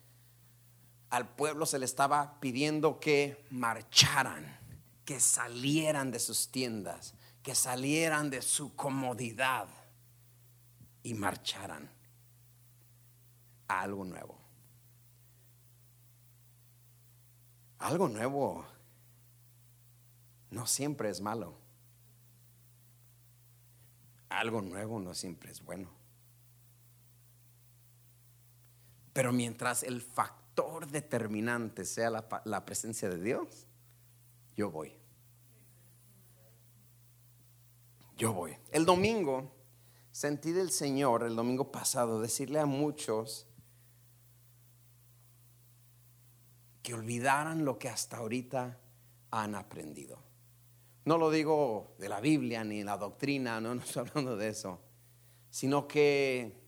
al 1.10 1.34
pueblo 1.34 1.66
se 1.66 1.80
le 1.80 1.84
estaba 1.84 2.38
pidiendo 2.38 3.00
que 3.00 3.44
marcharan, 3.50 4.56
que 5.04 5.18
salieran 5.18 6.12
de 6.12 6.20
sus 6.20 6.52
tiendas, 6.52 7.16
que 7.42 7.56
salieran 7.56 8.30
de 8.30 8.40
su 8.40 8.76
comodidad 8.76 9.66
y 11.02 11.14
marcharan 11.14 11.90
a 13.66 13.80
algo 13.80 14.04
nuevo. 14.04 14.38
Algo 17.80 18.06
nuevo 18.06 18.64
no 20.50 20.68
siempre 20.68 21.10
es 21.10 21.20
malo. 21.20 21.61
Algo 24.38 24.62
nuevo 24.62 24.98
no 25.00 25.14
siempre 25.14 25.50
es 25.50 25.62
bueno. 25.64 25.90
Pero 29.12 29.32
mientras 29.32 29.82
el 29.82 30.00
factor 30.00 30.86
determinante 30.86 31.84
sea 31.84 32.10
la, 32.10 32.64
presencia 32.64 33.08
de 33.08 33.20
Dios, 33.22 33.66
yo 34.56 34.70
voy. 34.70 34.94
Yo 38.16 38.32
voy. 38.32 38.56
El 38.70 38.84
domingo 38.86 39.50
sentí 40.12 40.52
del 40.52 40.70
Señor, 40.70 41.24
el 41.24 41.36
domingo 41.36 41.70
pasado, 41.70 42.20
decirle 42.20 42.60
a 42.60 42.66
muchos 42.66 43.46
que 46.82 46.94
olvidaran 46.94 47.64
lo 47.64 47.78
que 47.78 47.88
hasta 47.88 48.18
ahorita 48.18 48.78
han 49.30 49.54
aprendido. 49.54 50.31
No 51.04 51.18
lo 51.18 51.30
digo 51.30 51.94
de 51.98 52.08
la 52.08 52.20
Biblia 52.20 52.62
ni 52.62 52.84
la 52.84 52.96
doctrina, 52.96 53.60
no, 53.60 53.74
no 53.74 53.82
estoy 53.82 54.06
hablando 54.06 54.36
de 54.36 54.48
eso, 54.48 54.80
sino 55.50 55.88
que 55.88 56.62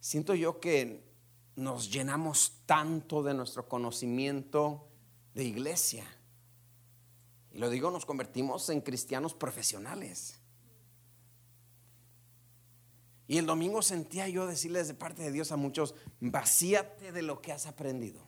siento 0.00 0.34
yo 0.34 0.60
que 0.60 1.08
nos 1.56 1.90
llenamos 1.90 2.62
tanto 2.66 3.22
de 3.22 3.34
nuestro 3.34 3.68
conocimiento 3.68 4.88
de 5.34 5.44
iglesia. 5.44 6.04
Y 7.50 7.58
lo 7.58 7.70
digo, 7.70 7.90
nos 7.90 8.06
convertimos 8.06 8.68
en 8.68 8.80
cristianos 8.80 9.34
profesionales. 9.34 10.38
Y 13.26 13.36
el 13.38 13.46
domingo 13.46 13.82
sentía 13.82 14.28
yo 14.28 14.46
decirles 14.46 14.88
de 14.88 14.94
parte 14.94 15.22
de 15.22 15.32
Dios 15.32 15.52
a 15.52 15.56
muchos, 15.56 15.94
vacíate 16.20 17.12
de 17.12 17.22
lo 17.22 17.42
que 17.42 17.52
has 17.52 17.66
aprendido 17.66 18.22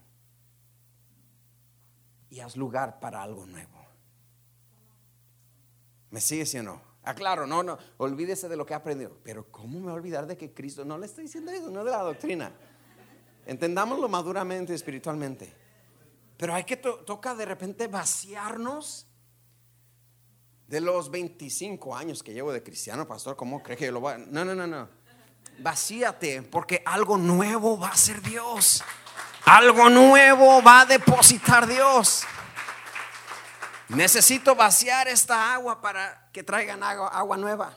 y 2.29 2.41
haz 2.41 2.57
lugar 2.57 3.01
para 3.01 3.23
algo 3.23 3.47
nuevo. 3.47 3.80
¿Me 6.11 6.21
sigue 6.21 6.47
siendo? 6.47 6.81
Aclaro, 7.03 7.47
no, 7.47 7.63
no, 7.63 7.79
olvídese 7.97 8.49
de 8.49 8.57
lo 8.57 8.67
que 8.67 8.75
ha 8.75 8.79
aprendido. 8.79 9.17
Pero 9.23 9.51
¿cómo 9.51 9.81
me 9.81 9.91
olvidar 9.91 10.27
de 10.27 10.37
que 10.37 10.53
Cristo, 10.53 10.85
no 10.85 10.99
le 10.99 11.07
estoy 11.07 11.25
diciendo 11.25 11.51
eso, 11.51 11.71
no 11.71 11.85
de 11.85 11.91
la 11.91 12.03
doctrina. 12.03 12.53
Entendámoslo 13.47 14.09
maduramente 14.09 14.75
espiritualmente. 14.75 15.53
Pero 16.37 16.55
hay 16.55 16.65
que 16.65 16.77
toca 16.77 17.35
de 17.35 17.45
repente 17.45 17.87
vaciarnos 17.87 19.07
de 20.67 20.81
los 20.81 21.11
25 21.11 21.97
años 21.97 22.23
que 22.23 22.33
llevo 22.33 22.53
de 22.53 22.63
cristiano, 22.63 23.07
pastor. 23.07 23.37
¿Cómo 23.37 23.63
cree 23.63 23.77
que 23.77 23.87
yo 23.87 23.93
lo 23.93 24.01
voy 24.01 24.15
a.? 24.15 24.19
No, 24.19 24.45
no, 24.45 24.55
no, 24.55 24.67
no. 24.67 24.89
Vacíate, 25.59 26.43
porque 26.43 26.83
algo 26.87 27.19
nuevo 27.19 27.79
va 27.79 27.89
a 27.89 27.97
ser 27.97 28.23
Dios. 28.23 28.83
Algo 29.45 29.91
nuevo 29.91 30.63
va 30.63 30.83
a 30.83 30.87
depositar 30.87 31.67
Dios. 31.67 32.25
Necesito 33.91 34.55
vaciar 34.55 35.09
esta 35.09 35.53
agua 35.53 35.81
para 35.81 36.29
que 36.33 36.45
traigan 36.45 36.83
agua, 36.83 37.09
agua 37.09 37.37
nueva. 37.37 37.77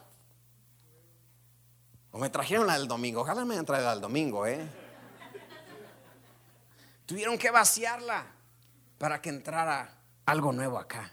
O 2.12 2.19
me 2.19 2.30
trajeron 2.30 2.67
la 2.67 2.78
del 2.78 2.88
domingo. 2.88 3.21
Ojalá 3.21 3.43
me 3.43 3.56
hayan 3.56 3.65
traído 3.65 3.88
la 3.88 3.95
domingo, 3.95 4.45
¿eh? 4.45 4.63
Tuvieron 7.08 7.38
que 7.38 7.49
vaciarla 7.49 8.28
para 8.99 9.19
que 9.21 9.30
entrara 9.30 9.97
algo 10.28 10.54
nuevo 10.54 10.78
acá. 10.78 11.12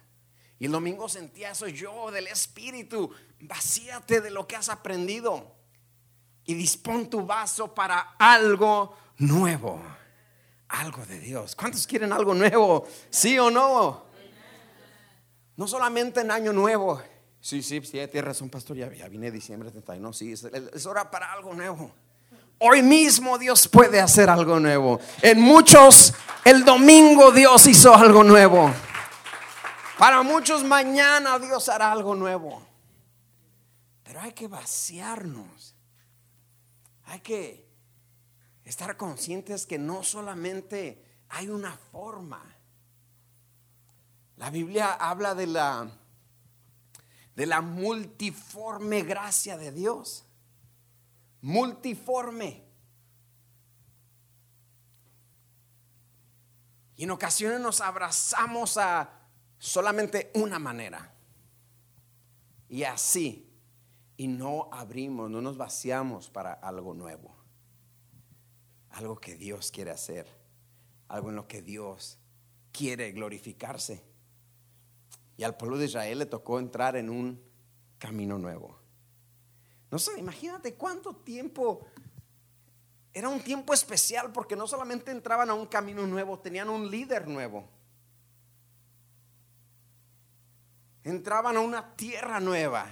Y 0.58 0.66
el 0.66 0.72
domingo 0.72 1.08
sentía 1.08 1.52
eso 1.52 1.66
yo 1.66 2.10
del 2.10 2.26
Espíritu. 2.26 3.10
Vacíate 3.40 4.20
de 4.20 4.30
lo 4.30 4.46
que 4.46 4.56
has 4.56 4.68
aprendido 4.68 5.56
y 6.44 6.52
dispón 6.52 7.08
tu 7.08 7.24
vaso 7.24 7.74
para 7.74 8.16
algo 8.18 8.94
nuevo. 9.16 9.82
Algo 10.68 11.06
de 11.06 11.18
Dios. 11.18 11.56
¿Cuántos 11.56 11.86
quieren 11.86 12.12
algo 12.12 12.34
nuevo? 12.34 12.86
¿Sí 13.08 13.38
o 13.38 13.50
no? 13.50 14.09
No 15.60 15.68
solamente 15.68 16.22
en 16.22 16.30
año 16.30 16.54
nuevo. 16.54 17.02
Sí, 17.38 17.62
sí, 17.62 17.82
sí, 17.82 17.90
tiene 17.90 18.22
razón, 18.22 18.48
pastor. 18.48 18.78
Ya, 18.78 18.90
ya 18.94 19.06
vine 19.08 19.30
diciembre 19.30 19.70
31. 19.70 20.10
Sí, 20.14 20.32
es 20.32 20.86
hora 20.86 21.10
para 21.10 21.34
algo 21.34 21.52
nuevo. 21.52 21.92
Hoy 22.60 22.82
mismo 22.82 23.36
Dios 23.36 23.68
puede 23.68 24.00
hacer 24.00 24.30
algo 24.30 24.58
nuevo. 24.58 24.98
En 25.20 25.38
muchos, 25.38 26.14
el 26.46 26.64
domingo 26.64 27.30
Dios 27.30 27.66
hizo 27.66 27.94
algo 27.94 28.24
nuevo. 28.24 28.72
Para 29.98 30.22
muchos, 30.22 30.64
mañana 30.64 31.38
Dios 31.38 31.68
hará 31.68 31.92
algo 31.92 32.14
nuevo. 32.14 32.66
Pero 34.02 34.22
hay 34.22 34.32
que 34.32 34.48
vaciarnos. 34.48 35.76
Hay 37.04 37.20
que 37.20 37.68
estar 38.64 38.96
conscientes 38.96 39.66
que 39.66 39.78
no 39.78 40.04
solamente 40.04 41.04
hay 41.28 41.50
una 41.50 41.76
forma. 41.92 42.59
La 44.40 44.48
Biblia 44.48 44.94
habla 44.94 45.34
de 45.34 45.46
la 45.46 45.90
de 47.36 47.44
la 47.44 47.60
multiforme 47.60 49.02
gracia 49.02 49.58
de 49.58 49.70
Dios 49.70 50.24
multiforme. 51.42 52.64
Y 56.96 57.04
en 57.04 57.10
ocasiones 57.10 57.60
nos 57.60 57.82
abrazamos 57.82 58.78
a 58.78 59.28
solamente 59.58 60.30
una 60.34 60.58
manera. 60.58 61.14
Y 62.66 62.84
así. 62.84 63.46
Y 64.16 64.26
no 64.26 64.70
abrimos, 64.72 65.30
no 65.30 65.42
nos 65.42 65.58
vaciamos 65.58 66.30
para 66.30 66.54
algo 66.54 66.94
nuevo. 66.94 67.36
Algo 68.88 69.18
que 69.18 69.36
Dios 69.36 69.70
quiere 69.70 69.90
hacer. 69.90 70.26
Algo 71.08 71.28
en 71.28 71.36
lo 71.36 71.46
que 71.46 71.60
Dios 71.60 72.18
quiere 72.72 73.12
glorificarse. 73.12 74.09
Y 75.40 75.42
al 75.42 75.56
pueblo 75.56 75.78
de 75.78 75.86
Israel 75.86 76.18
le 76.18 76.26
tocó 76.26 76.58
entrar 76.58 76.96
en 76.96 77.08
un 77.08 77.42
camino 77.98 78.36
nuevo. 78.36 78.78
No 79.90 79.98
sé, 79.98 80.20
imagínate 80.20 80.74
cuánto 80.74 81.16
tiempo. 81.16 81.86
Era 83.10 83.30
un 83.30 83.40
tiempo 83.40 83.72
especial 83.72 84.32
porque 84.32 84.54
no 84.54 84.66
solamente 84.66 85.10
entraban 85.10 85.48
a 85.48 85.54
un 85.54 85.64
camino 85.64 86.06
nuevo, 86.06 86.38
tenían 86.38 86.68
un 86.68 86.90
líder 86.90 87.26
nuevo. 87.26 87.66
Entraban 91.04 91.56
a 91.56 91.60
una 91.60 91.96
tierra 91.96 92.38
nueva. 92.38 92.84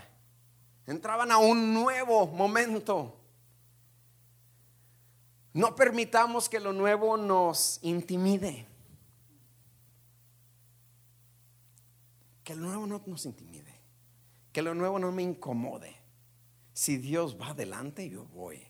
Entraban 0.86 1.30
a 1.30 1.36
un 1.36 1.74
nuevo 1.74 2.28
momento. 2.28 3.14
No 5.52 5.74
permitamos 5.74 6.48
que 6.48 6.60
lo 6.60 6.72
nuevo 6.72 7.18
nos 7.18 7.78
intimide. 7.82 8.67
Que 12.48 12.56
lo 12.56 12.62
nuevo 12.62 12.86
no 12.86 13.02
nos 13.04 13.26
intimide. 13.26 13.78
Que 14.54 14.62
lo 14.62 14.74
nuevo 14.74 14.98
no 14.98 15.12
me 15.12 15.22
incomode. 15.22 15.94
Si 16.72 16.96
Dios 16.96 17.38
va 17.38 17.48
adelante, 17.48 18.08
yo 18.08 18.24
voy. 18.24 18.66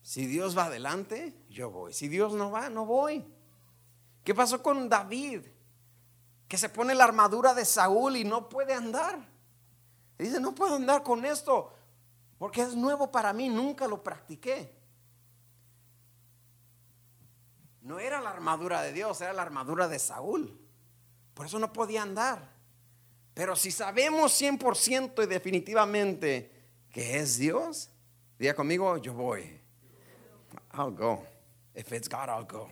Si 0.00 0.28
Dios 0.28 0.56
va 0.56 0.66
adelante, 0.66 1.34
yo 1.48 1.72
voy. 1.72 1.92
Si 1.92 2.06
Dios 2.06 2.34
no 2.34 2.52
va, 2.52 2.70
no 2.70 2.86
voy. 2.86 3.26
¿Qué 4.22 4.32
pasó 4.32 4.62
con 4.62 4.88
David? 4.88 5.40
Que 6.46 6.56
se 6.56 6.68
pone 6.68 6.94
la 6.94 7.02
armadura 7.02 7.52
de 7.52 7.64
Saúl 7.64 8.14
y 8.14 8.22
no 8.22 8.48
puede 8.48 8.72
andar. 8.72 9.28
dice, 10.16 10.38
no 10.38 10.54
puedo 10.54 10.76
andar 10.76 11.02
con 11.02 11.24
esto 11.24 11.74
porque 12.38 12.62
es 12.62 12.76
nuevo 12.76 13.10
para 13.10 13.32
mí, 13.32 13.48
nunca 13.48 13.88
lo 13.88 14.04
practiqué. 14.04 14.72
No 17.80 17.98
era 17.98 18.20
la 18.20 18.30
armadura 18.30 18.82
de 18.82 18.92
Dios, 18.92 19.20
era 19.20 19.32
la 19.32 19.42
armadura 19.42 19.88
de 19.88 19.98
Saúl. 19.98 20.59
Por 21.40 21.46
eso 21.46 21.58
no 21.58 21.72
podía 21.72 22.02
andar. 22.02 22.52
Pero 23.32 23.56
si 23.56 23.70
sabemos 23.70 24.38
100% 24.38 25.24
y 25.24 25.26
definitivamente 25.26 26.50
que 26.90 27.18
es 27.18 27.38
Dios, 27.38 27.88
diga 28.38 28.52
conmigo, 28.52 28.98
yo 28.98 29.14
voy. 29.14 29.58
I'll 30.74 30.94
go. 30.94 31.24
If 31.74 31.92
it's 31.92 32.10
God, 32.10 32.28
I'll 32.28 32.46
go. 32.46 32.68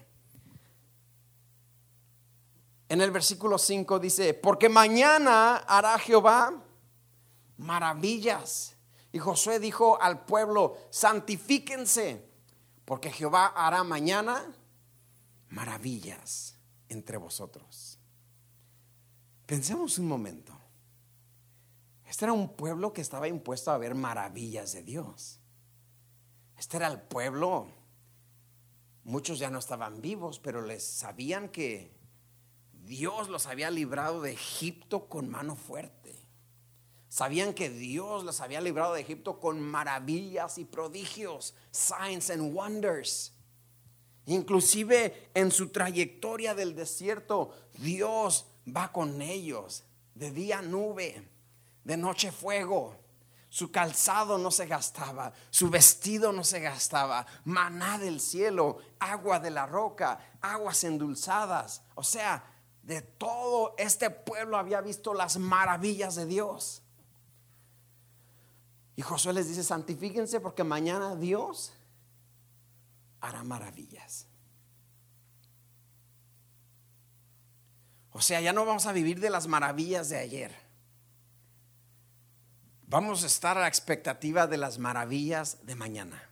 En 2.90 3.00
el 3.00 3.11
versículo 3.11 3.57
5 3.57 3.98
dice, 4.00 4.35
porque 4.35 4.68
mañana 4.68 5.64
hará 5.66 5.98
Jehová 5.98 6.52
maravillas. 7.57 8.76
Y 9.12 9.18
Josué 9.18 9.61
dijo 9.61 9.98
al 9.98 10.26
pueblo, 10.26 10.76
santifíquense, 10.90 12.22
porque 12.85 13.11
Jehová 13.11 13.46
hará 13.46 13.83
mañana 13.83 14.44
maravillas 15.48 16.59
entre 16.90 17.16
vosotros. 17.16 17.97
Pensemos 19.48 19.96
un 19.96 20.06
momento. 20.06 20.52
Este 22.06 22.26
era 22.26 22.34
un 22.34 22.54
pueblo 22.54 22.92
que 22.92 23.00
estaba 23.00 23.28
impuesto 23.28 23.70
a 23.70 23.78
ver 23.78 23.94
maravillas 23.94 24.74
de 24.74 24.82
Dios. 24.82 25.40
Este 26.58 26.76
era 26.76 26.88
el 26.88 27.00
pueblo. 27.00 27.66
Muchos 29.04 29.38
ya 29.38 29.48
no 29.48 29.58
estaban 29.58 30.02
vivos, 30.02 30.38
pero 30.38 30.61
les 30.61 30.84
sabían 30.84 31.48
que 31.48 31.96
Dios 32.84 33.30
los 33.30 33.46
había 33.46 33.70
librado 33.70 34.20
de 34.20 34.32
Egipto 34.32 35.08
con 35.08 35.30
mano 35.30 35.56
fuerte. 35.56 36.28
Sabían 37.08 37.54
que 37.54 37.70
Dios 37.70 38.24
los 38.24 38.42
había 38.42 38.61
librado 38.61 38.92
de 38.92 39.00
Egipto 39.00 39.40
con 39.40 39.62
maravillas 39.62 40.58
y 40.58 40.66
prodigios, 40.66 41.54
signs 41.70 42.28
and 42.28 42.54
wonders. 42.54 43.32
Inclusive 44.26 45.30
en 45.32 45.50
su 45.50 45.70
trayectoria 45.70 46.54
del 46.54 46.76
desierto, 46.76 47.54
Dios 47.78 48.44
va 48.68 48.92
con 48.92 49.20
ellos. 49.22 49.85
De 50.14 50.31
día 50.31 50.62
nube, 50.62 51.28
de 51.85 51.96
noche 51.96 52.33
fuego. 52.33 52.96
Su 53.50 53.72
calzado 53.72 54.37
no 54.37 54.50
se 54.50 54.66
gastaba, 54.66 55.33
su 55.48 55.70
vestido 55.70 56.33
no 56.33 56.44
se 56.44 56.61
gastaba, 56.61 57.26
maná 57.44 57.98
del 57.98 58.20
cielo, 58.20 58.78
agua 58.98 59.40
de 59.40 59.50
la 59.50 59.64
roca, 59.64 60.20
aguas 60.42 60.85
endulzadas. 60.85 61.83
O 61.94 62.02
sea, 62.02 62.44
de 62.83 63.00
todo 63.00 63.74
este 63.78 64.11
pueblo 64.11 64.59
había 64.59 64.83
visto 64.83 65.14
las 65.14 65.38
maravillas 65.38 66.14
de 66.14 66.26
Dios. 66.26 66.83
Y 68.96 69.02
Josué 69.02 69.33
les 69.33 69.48
dice, 69.48 69.64
santifíquense 69.64 70.40
porque 70.40 70.64
mañana 70.64 71.16
Dios 71.16 71.72
hará 73.20 73.44
maravillas. 73.44 74.27
O 78.18 78.20
sea, 78.20 78.40
ya 78.40 78.52
no 78.52 78.64
vamos 78.64 78.85
a 78.87 78.92
vivir 78.92 79.20
de 79.20 79.31
las 79.31 79.46
maravillas 79.46 80.09
de 80.09 80.18
ayer. 80.18 80.52
Vamos 82.88 83.22
a 83.22 83.28
estar 83.28 83.57
a 83.57 83.61
la 83.61 83.68
expectativa 83.68 84.48
de 84.48 84.57
las 84.57 84.81
maravillas 84.81 85.64
de 85.64 85.76
mañana. 85.76 86.28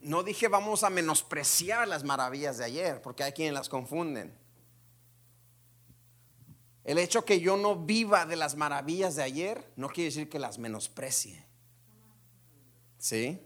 No 0.00 0.22
dije 0.22 0.46
vamos 0.48 0.84
a 0.84 0.90
menospreciar 0.90 1.88
las 1.88 2.04
maravillas 2.04 2.58
de 2.58 2.66
ayer, 2.66 3.00
porque 3.00 3.22
hay 3.22 3.32
quienes 3.32 3.54
las 3.54 3.70
confunden. 3.70 4.36
El 6.84 6.98
hecho 6.98 7.24
que 7.24 7.40
yo 7.40 7.56
no 7.56 7.76
viva 7.76 8.26
de 8.26 8.36
las 8.36 8.56
maravillas 8.56 9.16
de 9.16 9.22
ayer 9.22 9.72
no 9.74 9.88
quiere 9.88 10.10
decir 10.10 10.28
que 10.28 10.38
las 10.38 10.58
menosprecie. 10.58 11.46
¿Sí? 12.98 13.40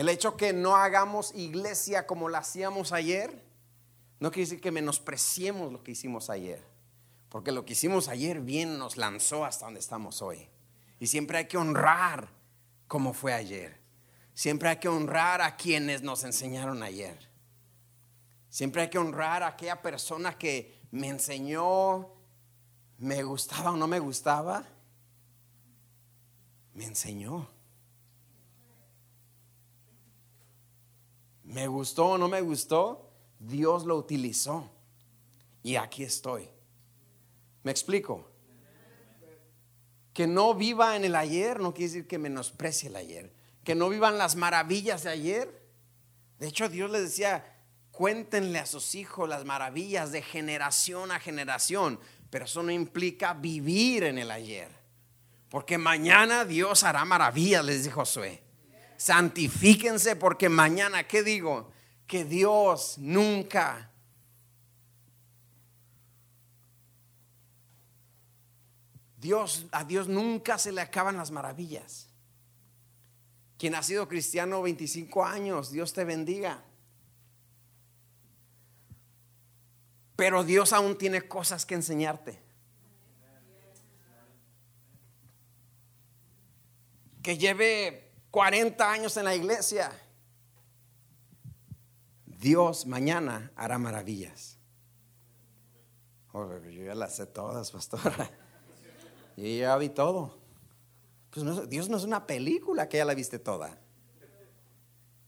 El 0.00 0.08
hecho 0.08 0.34
que 0.34 0.54
no 0.54 0.76
hagamos 0.76 1.30
iglesia 1.34 2.06
como 2.06 2.30
la 2.30 2.38
hacíamos 2.38 2.92
ayer, 2.92 3.44
no 4.18 4.30
quiere 4.30 4.46
decir 4.46 4.60
que 4.62 4.70
menospreciemos 4.70 5.70
lo 5.70 5.84
que 5.84 5.90
hicimos 5.90 6.30
ayer. 6.30 6.64
Porque 7.28 7.52
lo 7.52 7.66
que 7.66 7.74
hicimos 7.74 8.08
ayer 8.08 8.40
bien 8.40 8.78
nos 8.78 8.96
lanzó 8.96 9.44
hasta 9.44 9.66
donde 9.66 9.80
estamos 9.80 10.22
hoy. 10.22 10.48
Y 11.00 11.08
siempre 11.08 11.36
hay 11.36 11.48
que 11.48 11.58
honrar 11.58 12.30
como 12.88 13.12
fue 13.12 13.34
ayer. 13.34 13.78
Siempre 14.32 14.70
hay 14.70 14.78
que 14.78 14.88
honrar 14.88 15.42
a 15.42 15.58
quienes 15.58 16.00
nos 16.00 16.24
enseñaron 16.24 16.82
ayer. 16.82 17.18
Siempre 18.48 18.80
hay 18.80 18.88
que 18.88 18.96
honrar 18.96 19.42
a 19.42 19.48
aquella 19.48 19.82
persona 19.82 20.38
que 20.38 20.80
me 20.92 21.08
enseñó, 21.08 22.08
me 22.96 23.22
gustaba 23.22 23.72
o 23.72 23.76
no 23.76 23.86
me 23.86 23.98
gustaba. 23.98 24.64
Me 26.72 26.86
enseñó. 26.86 27.59
Me 31.50 31.66
gustó 31.66 32.10
o 32.10 32.18
no 32.18 32.28
me 32.28 32.40
gustó, 32.40 33.10
Dios 33.40 33.84
lo 33.84 33.96
utilizó. 33.96 34.70
Y 35.64 35.76
aquí 35.76 36.04
estoy. 36.04 36.48
¿Me 37.64 37.72
explico? 37.72 38.30
Que 40.12 40.28
no 40.28 40.54
viva 40.54 40.96
en 40.96 41.04
el 41.04 41.16
ayer 41.16 41.58
no 41.58 41.74
quiere 41.74 41.88
decir 41.92 42.06
que 42.06 42.18
menosprecie 42.18 42.88
el 42.88 42.96
ayer. 42.96 43.32
Que 43.64 43.74
no 43.74 43.88
vivan 43.88 44.16
las 44.16 44.36
maravillas 44.36 45.02
de 45.02 45.10
ayer. 45.10 45.66
De 46.38 46.46
hecho, 46.46 46.68
Dios 46.68 46.88
les 46.90 47.02
decía, 47.02 47.44
cuéntenle 47.90 48.60
a 48.60 48.66
sus 48.66 48.94
hijos 48.94 49.28
las 49.28 49.44
maravillas 49.44 50.12
de 50.12 50.22
generación 50.22 51.10
a 51.10 51.18
generación. 51.18 51.98
Pero 52.30 52.44
eso 52.44 52.62
no 52.62 52.70
implica 52.70 53.34
vivir 53.34 54.04
en 54.04 54.18
el 54.18 54.30
ayer. 54.30 54.68
Porque 55.48 55.78
mañana 55.78 56.44
Dios 56.44 56.84
hará 56.84 57.04
maravillas, 57.04 57.64
les 57.64 57.82
dijo 57.82 58.00
Josué 58.00 58.49
santifíquense 59.00 60.14
porque 60.14 60.50
mañana, 60.50 61.08
¿qué 61.08 61.22
digo? 61.22 61.72
Que 62.06 62.26
Dios 62.26 62.98
nunca 62.98 63.90
Dios, 69.20 69.66
a 69.72 69.84
Dios 69.84 70.08
nunca 70.08 70.58
se 70.58 70.72
le 70.72 70.80
acaban 70.80 71.16
las 71.16 71.30
maravillas. 71.30 72.08
Quien 73.58 73.74
ha 73.74 73.82
sido 73.82 74.08
cristiano 74.08 74.62
25 74.62 75.24
años, 75.24 75.70
Dios 75.70 75.92
te 75.92 76.04
bendiga. 76.04 76.62
Pero 80.16 80.42
Dios 80.44 80.72
aún 80.72 80.96
tiene 80.96 81.22
cosas 81.22 81.66
que 81.66 81.74
enseñarte. 81.74 82.42
Que 87.22 87.36
lleve 87.36 88.09
40 88.30 88.90
años 88.90 89.16
en 89.16 89.24
la 89.24 89.34
iglesia. 89.34 89.90
Dios 92.26 92.86
mañana 92.86 93.52
hará 93.56 93.78
maravillas. 93.78 94.58
Oh, 96.32 96.48
yo 96.58 96.84
ya 96.84 96.94
las 96.94 97.16
sé 97.16 97.26
todas, 97.26 97.70
pastora. 97.70 98.30
Yo 99.36 99.46
ya 99.46 99.76
vi 99.76 99.88
todo. 99.88 100.38
Pues 101.30 101.68
Dios 101.68 101.88
no 101.88 101.96
es 101.96 102.04
una 102.04 102.26
película 102.26 102.88
que 102.88 102.98
ya 102.98 103.04
la 103.04 103.14
viste 103.14 103.38
toda. 103.38 103.78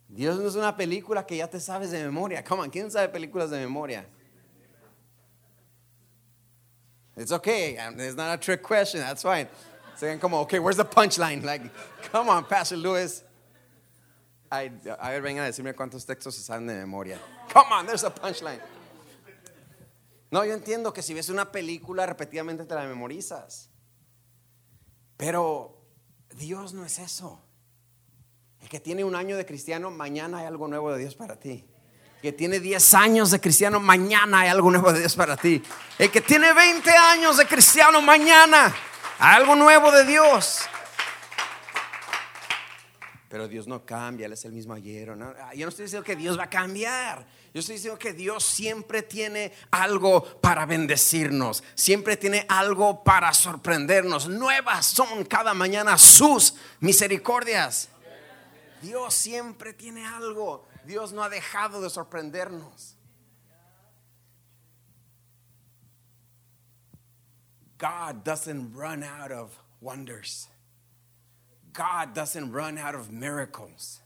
Dios 0.08 0.38
no 0.38 0.48
es 0.48 0.54
una 0.54 0.76
película 0.76 1.24
que 1.24 1.36
ya 1.36 1.48
te 1.48 1.58
sabes 1.58 1.90
de 1.90 2.02
memoria. 2.04 2.44
Come 2.44 2.62
on, 2.62 2.70
¿quién 2.70 2.90
sabe 2.90 3.08
películas 3.08 3.50
de 3.50 3.58
memoria? 3.58 4.06
It's 7.16 7.32
okay. 7.32 7.76
It's 7.98 8.16
not 8.16 8.34
a 8.34 8.38
trick 8.38 8.62
question. 8.62 9.00
That's 9.00 9.22
fine. 9.22 9.48
So 9.96 10.18
como, 10.18 10.40
okay, 10.40 10.58
where's 10.58 10.76
the 10.76 10.84
punchline? 10.84 11.42
Like, 11.44 11.62
come 12.10 12.28
on, 12.28 12.44
Pastor 12.44 12.76
Lewis. 12.76 13.22
A 14.50 14.68
ver, 14.68 15.22
vengan 15.22 15.44
a 15.44 15.46
decirme 15.46 15.74
cuántos 15.74 16.04
textos 16.04 16.34
se 16.34 16.42
saben 16.42 16.66
de 16.66 16.74
memoria. 16.74 17.18
Come 17.52 17.72
on, 17.72 17.86
there's 17.86 18.04
a 18.04 18.10
punchline. 18.10 18.60
No, 20.30 20.44
yo 20.44 20.54
entiendo 20.54 20.92
que 20.92 21.02
si 21.02 21.14
ves 21.14 21.28
una 21.28 21.50
película 21.50 22.06
repetidamente 22.06 22.64
te 22.64 22.74
la 22.74 22.84
memorizas. 22.84 23.70
Pero 25.16 25.78
Dios 26.34 26.72
no 26.74 26.84
es 26.84 26.98
eso. 26.98 27.40
El 28.60 28.68
que 28.68 28.80
tiene 28.80 29.04
un 29.04 29.14
año 29.14 29.36
de 29.36 29.46
cristiano, 29.46 29.90
mañana 29.90 30.38
hay 30.38 30.46
algo 30.46 30.68
nuevo 30.68 30.92
de 30.92 30.98
Dios 30.98 31.14
para 31.14 31.36
ti. 31.36 31.66
El 32.16 32.22
que 32.22 32.32
tiene 32.32 32.60
10 32.60 32.94
años 32.94 33.30
de 33.30 33.40
cristiano, 33.40 33.80
mañana 33.80 34.40
hay 34.40 34.48
algo 34.48 34.70
nuevo 34.70 34.92
de 34.92 35.00
Dios 35.00 35.16
para 35.16 35.36
ti. 35.36 35.62
El 35.98 36.10
que 36.10 36.20
tiene 36.20 36.52
20 36.52 36.90
años 36.90 37.36
de 37.36 37.46
cristiano, 37.46 38.00
mañana 38.00 38.74
algo 39.22 39.54
nuevo 39.54 39.92
de 39.92 40.04
Dios. 40.04 40.62
Pero 43.28 43.48
Dios 43.48 43.66
no 43.68 43.86
cambia, 43.86 44.26
Él 44.26 44.32
es 44.32 44.44
el 44.44 44.52
mismo 44.52 44.74
ayer. 44.74 45.16
¿no? 45.16 45.32
Yo 45.54 45.64
no 45.64 45.68
estoy 45.70 45.84
diciendo 45.84 46.04
que 46.04 46.16
Dios 46.16 46.38
va 46.38 46.44
a 46.44 46.50
cambiar. 46.50 47.24
Yo 47.54 47.60
estoy 47.60 47.76
diciendo 47.76 47.98
que 47.98 48.12
Dios 48.12 48.44
siempre 48.44 49.02
tiene 49.02 49.52
algo 49.70 50.24
para 50.40 50.66
bendecirnos. 50.66 51.62
Siempre 51.74 52.16
tiene 52.16 52.44
algo 52.48 53.04
para 53.04 53.32
sorprendernos. 53.32 54.28
Nuevas 54.28 54.86
son 54.86 55.24
cada 55.24 55.54
mañana 55.54 55.96
sus 55.96 56.54
misericordias. 56.80 57.88
Dios 58.82 59.14
siempre 59.14 59.72
tiene 59.72 60.04
algo. 60.04 60.66
Dios 60.84 61.12
no 61.12 61.22
ha 61.22 61.28
dejado 61.28 61.80
de 61.80 61.90
sorprendernos. 61.90 62.96
God 67.82 68.22
doesn't 68.22 68.74
run 68.74 69.02
out 69.02 69.32
of 69.32 69.58
wonders. 69.80 70.46
God 71.72 72.14
doesn't 72.14 72.52
run 72.52 72.78
out 72.78 72.94
of 72.94 73.10
miracles. 73.10 74.00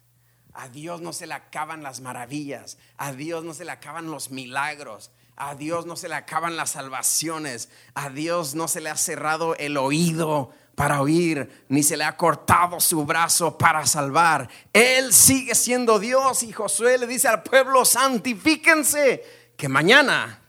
A 0.55 0.71
Dios 0.71 1.03
no 1.03 1.13
se 1.13 1.27
le 1.27 1.35
acaban 1.35 1.83
las 1.83 2.01
maravillas. 2.01 2.77
A 2.99 3.13
Dios 3.13 3.45
no 3.45 3.53
se 3.53 3.67
le 3.67 3.73
acaban 3.73 4.11
los 4.11 4.31
milagros. 4.31 5.11
A 5.37 5.55
Dios 5.55 5.85
no 5.85 5.95
se 5.95 6.09
le 6.09 6.15
acaban 6.15 6.57
las 6.57 6.71
salvaciones. 6.71 7.69
A 7.95 8.09
Dios 8.09 8.55
no 8.55 8.67
se 8.67 8.81
le 8.81 8.89
ha 8.89 8.97
cerrado 8.97 9.55
el 9.57 9.77
oído 9.77 10.55
para 10.75 11.03
oír, 11.03 11.67
ni 11.69 11.83
se 11.83 11.99
le 11.99 12.05
ha 12.05 12.17
cortado 12.17 12.81
su 12.81 13.05
brazo 13.05 13.59
para 13.59 13.85
salvar. 13.85 14.49
Él 14.73 15.13
sigue 15.13 15.55
siendo 15.55 15.99
Dios 15.99 16.43
y 16.43 16.53
Josué 16.53 16.97
le 16.97 17.07
dice 17.07 17.29
al 17.29 17.43
pueblo, 17.43 17.85
santifíquense, 17.85 19.53
que 19.55 19.69
mañana 19.69 20.43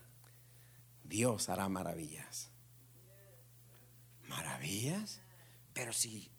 Dios 1.04 1.50
hará 1.50 1.68
maravillas. 1.68 2.47
Pero 5.74 5.94
si 5.94 6.32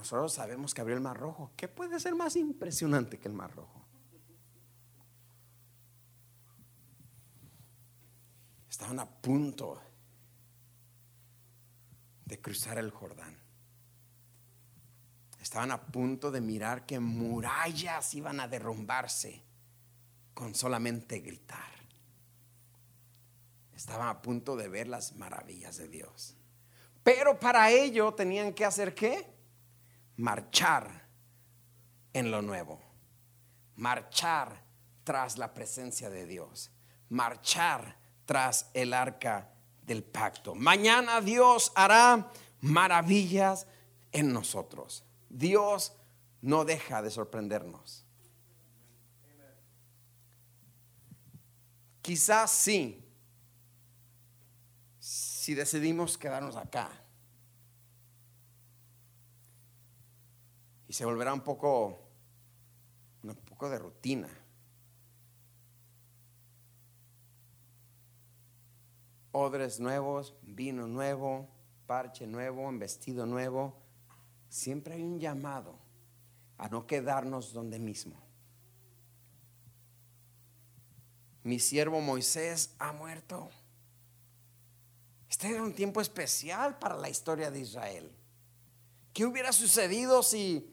nosotros 0.00 0.32
sabemos 0.32 0.72
que 0.72 0.80
abrió 0.80 0.96
el 0.96 1.02
mar 1.02 1.18
rojo. 1.18 1.52
¿Qué 1.56 1.68
puede 1.68 2.00
ser 2.00 2.14
más 2.14 2.34
impresionante 2.36 3.18
que 3.18 3.28
el 3.28 3.34
mar 3.34 3.54
rojo? 3.54 3.84
Estaban 8.70 8.98
a 8.98 9.06
punto 9.06 9.78
de 12.24 12.40
cruzar 12.40 12.78
el 12.78 12.90
Jordán. 12.90 13.36
Estaban 15.38 15.70
a 15.70 15.86
punto 15.86 16.30
de 16.30 16.40
mirar 16.40 16.86
que 16.86 16.98
murallas 16.98 18.14
iban 18.14 18.40
a 18.40 18.48
derrumbarse 18.48 19.42
con 20.32 20.54
solamente 20.54 21.18
gritar. 21.18 21.74
Estaban 23.74 24.08
a 24.08 24.22
punto 24.22 24.56
de 24.56 24.68
ver 24.68 24.88
las 24.88 25.16
maravillas 25.16 25.76
de 25.76 25.88
Dios. 25.88 26.36
Pero 27.02 27.38
para 27.38 27.70
ello 27.70 28.12
tenían 28.12 28.52
que 28.52 28.64
hacer 28.64 28.94
qué? 28.94 29.30
marchar 30.20 31.08
en 32.12 32.30
lo 32.30 32.42
nuevo, 32.42 32.80
marchar 33.76 34.62
tras 35.02 35.38
la 35.38 35.52
presencia 35.54 36.10
de 36.10 36.26
Dios, 36.26 36.70
marchar 37.08 37.96
tras 38.26 38.70
el 38.74 38.92
arca 38.92 39.50
del 39.82 40.04
pacto. 40.04 40.54
Mañana 40.54 41.20
Dios 41.20 41.72
hará 41.74 42.30
maravillas 42.60 43.66
en 44.12 44.32
nosotros. 44.32 45.04
Dios 45.28 45.94
no 46.42 46.64
deja 46.64 47.00
de 47.02 47.10
sorprendernos. 47.10 48.04
Quizás 52.02 52.50
sí, 52.50 53.09
si 55.50 55.56
decidimos 55.56 56.16
quedarnos 56.16 56.54
acá. 56.54 56.88
y 60.86 60.92
se 60.92 61.04
volverá 61.04 61.34
un 61.34 61.40
poco, 61.40 61.98
un 63.24 63.34
poco 63.34 63.68
de 63.68 63.80
rutina. 63.80 64.28
Odres 69.32 69.80
nuevos, 69.80 70.36
vino 70.42 70.86
nuevo, 70.86 71.48
parche 71.88 72.28
nuevo, 72.28 72.70
vestido 72.78 73.26
nuevo. 73.26 73.74
Siempre 74.48 74.94
hay 74.94 75.02
un 75.02 75.18
llamado 75.18 75.74
a 76.58 76.68
no 76.68 76.86
quedarnos 76.86 77.52
donde 77.52 77.80
mismo. 77.80 78.14
Mi 81.42 81.58
siervo 81.58 82.00
Moisés 82.00 82.76
ha 82.78 82.92
muerto. 82.92 83.50
Este 85.30 85.48
era 85.48 85.62
un 85.62 85.72
tiempo 85.72 86.00
especial 86.00 86.76
para 86.80 86.96
la 86.96 87.08
historia 87.08 87.52
de 87.52 87.60
Israel. 87.60 88.10
¿Qué 89.12 89.24
hubiera 89.24 89.52
sucedido 89.52 90.24
si 90.24 90.68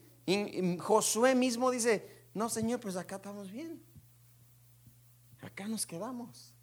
Josué 0.80 1.36
mismo 1.36 1.70
dice, 1.70 2.26
no 2.34 2.50
Señor, 2.50 2.80
pues 2.80 2.96
acá 2.96 3.18
estamos 3.18 3.52
bien. 3.52 3.82
Acá 5.42 5.68
nos 5.68 5.86
quedamos. 5.86 6.54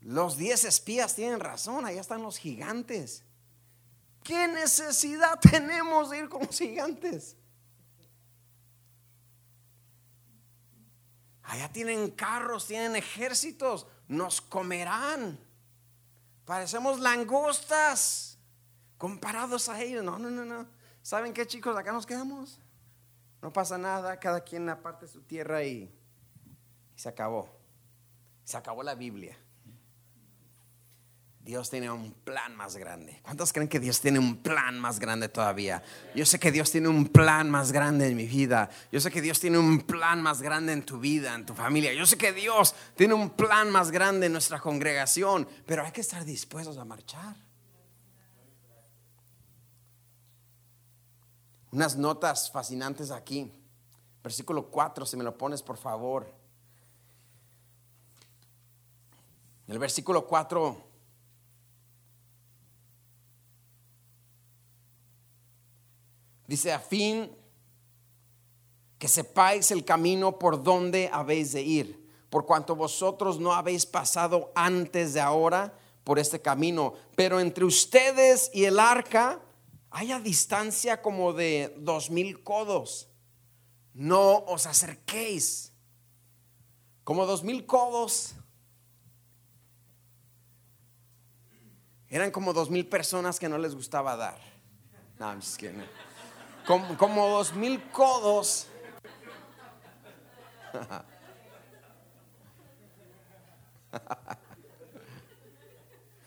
Los 0.00 0.38
diez 0.38 0.64
espías 0.64 1.14
tienen 1.14 1.40
razón, 1.40 1.84
allá 1.84 2.00
están 2.00 2.22
los 2.22 2.38
gigantes. 2.38 3.24
¿Qué 4.22 4.48
necesidad 4.48 5.38
tenemos 5.50 6.10
de 6.10 6.18
ir 6.20 6.28
con 6.28 6.42
los 6.42 6.56
gigantes? 6.56 7.36
Allá 11.48 11.72
tienen 11.72 12.10
carros, 12.10 12.66
tienen 12.66 12.94
ejércitos, 12.94 13.86
nos 14.06 14.42
comerán. 14.42 15.40
Parecemos 16.44 17.00
langostas 17.00 18.38
comparados 18.98 19.70
a 19.70 19.80
ellos. 19.80 20.04
No, 20.04 20.18
no, 20.18 20.28
no, 20.30 20.44
no. 20.44 20.68
¿Saben 21.00 21.32
qué 21.32 21.46
chicos? 21.46 21.74
Acá 21.74 21.90
nos 21.90 22.04
quedamos. 22.04 22.60
No 23.40 23.50
pasa 23.50 23.78
nada, 23.78 24.20
cada 24.20 24.42
quien 24.42 24.68
aparte 24.68 25.06
su 25.06 25.22
tierra 25.22 25.64
y, 25.64 25.90
se 26.94 27.08
acabó. 27.08 27.48
Se 28.44 28.58
acabó 28.58 28.82
la 28.82 28.94
Biblia. 28.94 29.38
Dios 31.48 31.70
tiene 31.70 31.90
un 31.90 32.12
plan 32.12 32.54
más 32.56 32.76
grande. 32.76 33.20
¿Cuántos 33.22 33.54
creen 33.54 33.70
que 33.70 33.80
Dios 33.80 34.02
tiene 34.02 34.18
un 34.18 34.36
plan 34.42 34.78
más 34.78 34.98
grande 34.98 35.30
todavía? 35.30 35.82
Yo 36.14 36.26
sé 36.26 36.38
que 36.38 36.52
Dios 36.52 36.70
tiene 36.70 36.88
un 36.88 37.06
plan 37.08 37.48
más 37.48 37.72
grande 37.72 38.06
en 38.06 38.18
mi 38.18 38.26
vida. 38.26 38.68
Yo 38.92 39.00
sé 39.00 39.10
que 39.10 39.22
Dios 39.22 39.40
tiene 39.40 39.56
un 39.56 39.80
plan 39.80 40.20
más 40.20 40.42
grande 40.42 40.74
en 40.74 40.84
tu 40.84 41.00
vida, 41.00 41.34
en 41.34 41.46
tu 41.46 41.54
familia. 41.54 41.94
Yo 41.94 42.04
sé 42.04 42.18
que 42.18 42.34
Dios 42.34 42.74
tiene 42.96 43.14
un 43.14 43.30
plan 43.30 43.70
más 43.70 43.90
grande 43.90 44.26
en 44.26 44.32
nuestra 44.32 44.60
congregación, 44.60 45.48
pero 45.64 45.82
hay 45.82 45.90
que 45.90 46.02
estar 46.02 46.22
dispuestos 46.22 46.76
a 46.76 46.84
marchar. 46.84 47.34
unas 51.70 51.96
notas 51.96 52.50
fascinantes 52.50 53.10
aquí. 53.10 53.50
Versículo 54.22 54.66
4, 54.66 55.06
si 55.06 55.16
me 55.16 55.24
lo 55.24 55.38
pones 55.38 55.62
por 55.62 55.78
favor. 55.78 56.30
El 59.66 59.78
versículo 59.78 60.26
4 60.26 60.87
dice, 66.48 66.72
a 66.72 66.80
fin 66.80 67.30
que 68.98 69.06
sepáis 69.06 69.70
el 69.70 69.84
camino 69.84 70.40
por 70.40 70.64
donde 70.64 71.08
habéis 71.12 71.52
de 71.52 71.62
ir, 71.62 72.08
por 72.30 72.46
cuanto 72.46 72.74
vosotros 72.74 73.38
no 73.38 73.52
habéis 73.52 73.86
pasado 73.86 74.50
antes 74.56 75.14
de 75.14 75.20
ahora 75.20 75.72
por 76.02 76.18
este 76.18 76.40
camino, 76.40 76.94
pero 77.14 77.38
entre 77.38 77.64
ustedes 77.64 78.50
y 78.52 78.64
el 78.64 78.80
arca 78.80 79.40
haya 79.90 80.18
distancia 80.18 81.00
como 81.00 81.32
de 81.32 81.74
dos 81.78 82.10
mil 82.10 82.42
codos. 82.42 83.08
No 83.94 84.38
os 84.46 84.66
acerquéis. 84.66 85.72
Como 87.04 87.26
dos 87.26 87.42
mil 87.42 87.66
codos. 87.66 88.34
Eran 92.08 92.30
como 92.30 92.52
dos 92.52 92.70
mil 92.70 92.86
personas 92.86 93.38
que 93.38 93.48
no 93.48 93.58
les 93.58 93.74
gustaba 93.74 94.16
dar. 94.16 94.40
No, 95.18 95.26
I'm 95.26 95.40
just 95.40 95.58
kidding. 95.58 95.82
Como, 96.68 96.98
como 96.98 97.28
dos 97.30 97.54
mil 97.54 97.82
codos. 97.90 98.66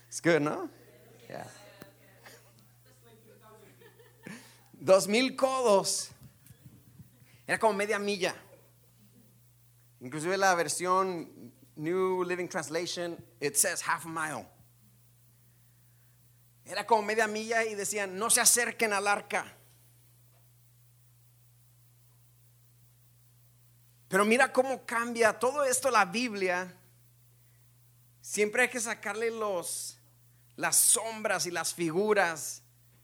It's 0.08 0.20
good, 0.20 0.42
¿no? 0.42 0.68
Yeah. 1.30 1.46
Dos 4.74 5.08
mil 5.08 5.36
codos. 5.36 6.10
Era 7.46 7.60
como 7.60 7.74
media 7.74 8.00
milla. 8.00 8.34
Inclusive 10.00 10.38
la 10.38 10.56
versión 10.56 11.54
New 11.76 12.24
Living 12.24 12.48
Translation, 12.48 13.16
it 13.40 13.56
says 13.56 13.84
half 13.84 14.08
a 14.08 14.10
mile. 14.10 14.48
Era 16.66 16.88
como 16.88 17.04
media 17.04 17.28
milla 17.28 17.64
y 17.64 17.76
decían, 17.76 18.18
no 18.18 18.32
se 18.32 18.42
acerquen 18.42 18.92
al 18.92 19.06
arca. 19.08 19.61
Pero 24.12 24.26
mira 24.26 24.52
cómo 24.52 24.86
cambia 24.86 25.40
todo 25.40 25.64
esto 25.64 25.90
la 25.90 26.04
Biblia. 26.04 26.76
Siempre 28.20 28.64
hay 28.64 28.70
que 28.70 28.82
sacarle 28.82 29.32
los 29.32 29.98
las 30.58 30.76
sombras 30.76 31.46
y 31.46 31.52
las 31.52 31.74
figuras 31.74 32.62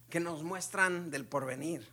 que 0.09 0.19
nos 0.19 0.43
muestran 0.43 1.09
del 1.09 1.25
porvenir. 1.25 1.89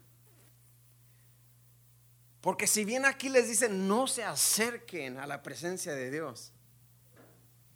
Porque 2.40 2.66
si 2.66 2.84
bien 2.84 3.06
aquí 3.06 3.28
les 3.28 3.48
dicen 3.48 3.86
no 3.86 4.08
se 4.08 4.24
acerquen 4.24 5.18
a 5.18 5.28
la 5.28 5.44
presencia 5.44 5.94
de 5.94 6.10
Dios, 6.10 6.52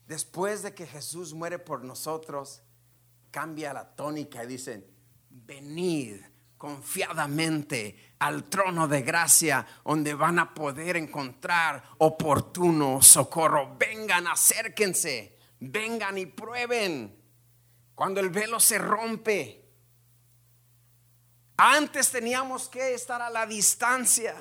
después 0.08 0.62
de 0.64 0.74
que 0.74 0.88
Jesús 0.88 1.34
muere 1.34 1.60
por 1.60 1.84
nosotros, 1.84 2.62
cambia 3.30 3.72
la 3.72 3.94
tónica 3.94 4.42
y 4.42 4.48
dicen, 4.48 4.84
venid 5.30 6.20
confiadamente 6.58 8.14
al 8.18 8.48
trono 8.50 8.88
de 8.88 9.02
gracia 9.02 9.64
donde 9.84 10.12
van 10.12 10.40
a 10.40 10.52
poder 10.52 10.96
encontrar 10.96 11.82
oportuno 11.98 13.00
socorro. 13.00 13.76
Vengan, 13.78 14.26
acérquense, 14.26 15.38
vengan 15.60 16.18
y 16.18 16.26
prueben. 16.26 17.16
Cuando 17.94 18.20
el 18.20 18.30
velo 18.30 18.60
se 18.60 18.78
rompe, 18.78 19.64
antes 21.56 22.10
teníamos 22.10 22.68
que 22.68 22.94
estar 22.94 23.22
a 23.22 23.30
la 23.30 23.46
distancia. 23.46 24.36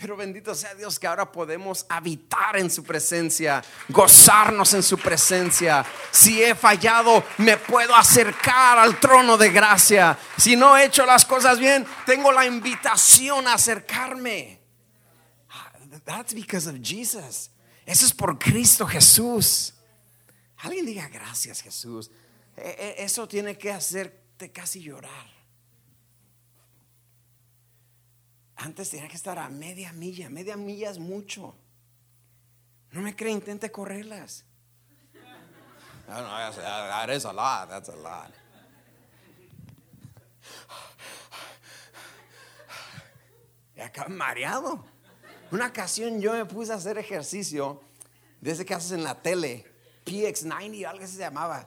Pero 0.00 0.16
bendito 0.16 0.54
sea 0.54 0.74
Dios 0.74 0.98
que 0.98 1.06
ahora 1.06 1.30
podemos 1.30 1.84
habitar 1.90 2.56
en 2.56 2.70
su 2.70 2.82
presencia, 2.82 3.62
gozarnos 3.90 4.72
en 4.72 4.82
su 4.82 4.96
presencia. 4.96 5.84
Si 6.10 6.42
he 6.42 6.54
fallado, 6.54 7.22
me 7.36 7.58
puedo 7.58 7.94
acercar 7.94 8.78
al 8.78 8.98
trono 8.98 9.36
de 9.36 9.50
gracia. 9.50 10.18
Si 10.38 10.56
no 10.56 10.74
he 10.74 10.86
hecho 10.86 11.04
las 11.04 11.26
cosas 11.26 11.58
bien, 11.58 11.86
tengo 12.06 12.32
la 12.32 12.46
invitación 12.46 13.46
a 13.46 13.54
acercarme. 13.54 14.58
That's 16.06 16.32
because 16.32 16.66
of 16.66 16.76
Jesus. 16.80 17.50
Eso 17.84 18.06
es 18.06 18.14
por 18.14 18.38
Cristo 18.38 18.86
Jesús. 18.86 19.74
Alguien 20.62 20.86
diga 20.86 21.08
gracias 21.08 21.60
Jesús. 21.60 22.10
E, 22.56 22.96
e, 22.98 23.04
eso 23.04 23.28
tiene 23.28 23.58
que 23.58 23.70
hacerte 23.70 24.50
casi 24.50 24.80
llorar. 24.80 25.39
Antes 28.62 28.90
tenía 28.90 29.08
que 29.08 29.16
estar 29.16 29.38
a 29.38 29.48
media 29.48 29.90
milla. 29.92 30.28
Media 30.28 30.56
milla 30.56 30.90
es 30.90 30.98
mucho. 30.98 31.54
No 32.90 33.00
me 33.00 33.16
cree, 33.16 33.32
intente 33.32 33.72
correrlas. 33.72 34.44
No, 36.06 36.20
no, 36.20 36.28
that 36.28 37.08
is 37.08 37.24
a 37.24 37.32
lot. 37.32 37.70
That's 37.70 37.88
a 37.88 37.96
lot. 37.96 38.34
Y 43.76 43.80
acá 43.80 44.08
mareado. 44.08 44.84
Una 45.50 45.68
ocasión 45.68 46.20
yo 46.20 46.34
me 46.34 46.44
puse 46.44 46.72
a 46.72 46.76
hacer 46.76 46.98
ejercicio 46.98 47.80
de 48.42 48.50
ese 48.50 48.66
que 48.66 48.74
haces 48.74 48.92
en 48.92 49.04
la 49.04 49.14
tele. 49.22 49.64
PX90, 50.04 50.86
algo 50.86 51.04
así 51.04 51.14
se 51.14 51.20
llamaba. 51.20 51.66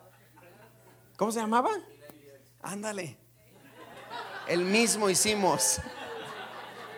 ¿Cómo 1.17 1.31
se 1.31 1.39
llamaba? 1.39 1.71
Ándale. 2.61 3.17
El 4.47 4.63
mismo 4.65 5.09
hicimos. 5.09 5.81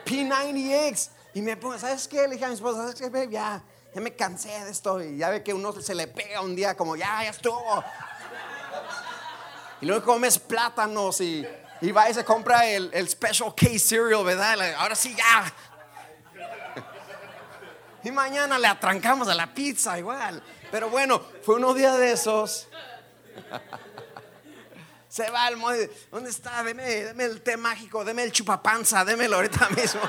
P90X. 0.06 1.10
Y 1.34 1.42
me 1.42 1.58
pongo, 1.58 1.78
¿sabes 1.78 2.08
qué? 2.08 2.28
Le 2.28 2.36
dije 2.36 2.46
a 2.46 2.48
mi 2.48 2.54
esposa, 2.54 2.78
¿sabes 2.78 2.96
qué? 2.96 3.28
Ya, 3.30 3.62
ya 3.94 4.02
me 4.02 4.16
cansé 4.16 4.50
de 4.64 4.72
esto. 4.72 5.04
Y 5.04 5.18
ya 5.18 5.30
ve 5.30 5.44
que 5.44 5.54
uno 5.54 5.74
se 5.82 5.94
le 5.94 6.08
pega 6.08 6.42
un 6.42 6.56
día 6.56 6.78
como, 6.78 6.96
ya, 6.96 7.24
ya 7.24 7.32
estuvo. 7.32 7.84
Y 9.82 9.86
luego 9.86 10.06
comes 10.06 10.40
plátanos 10.40 11.20
y, 11.20 11.46
y 11.82 11.92
va 11.92 12.10
y 12.10 12.14
se 12.14 12.24
compra 12.24 12.66
el, 12.66 12.90
el 12.94 13.10
Special 13.10 13.54
K 13.54 13.68
cereal, 13.78 14.24
¿verdad? 14.24 14.76
Ahora 14.78 14.96
sí, 14.96 15.14
ya. 15.16 15.54
Y 18.04 18.12
mañana 18.12 18.60
le 18.60 18.68
atrancamos 18.68 19.28
a 19.28 19.34
la 19.34 19.54
pizza 19.54 19.98
igual. 19.98 20.42
Pero 20.72 20.90
bueno, 20.90 21.22
fue 21.42 21.56
unos 21.56 21.76
días 21.76 21.98
de 21.98 22.12
esos. 22.12 22.68
Se 25.16 25.30
va 25.32 25.48
el 25.48 25.56
molde. 25.56 25.90
¿Dónde 26.12 26.30
está? 26.30 26.62
Deme, 26.62 26.84
deme 26.84 27.24
el 27.24 27.42
té 27.42 27.56
mágico, 27.56 28.04
deme 28.04 28.22
el 28.24 28.34
chupapanza, 28.34 29.06
démelo 29.06 29.38
ahorita 29.38 29.70
mismo. 29.78 30.02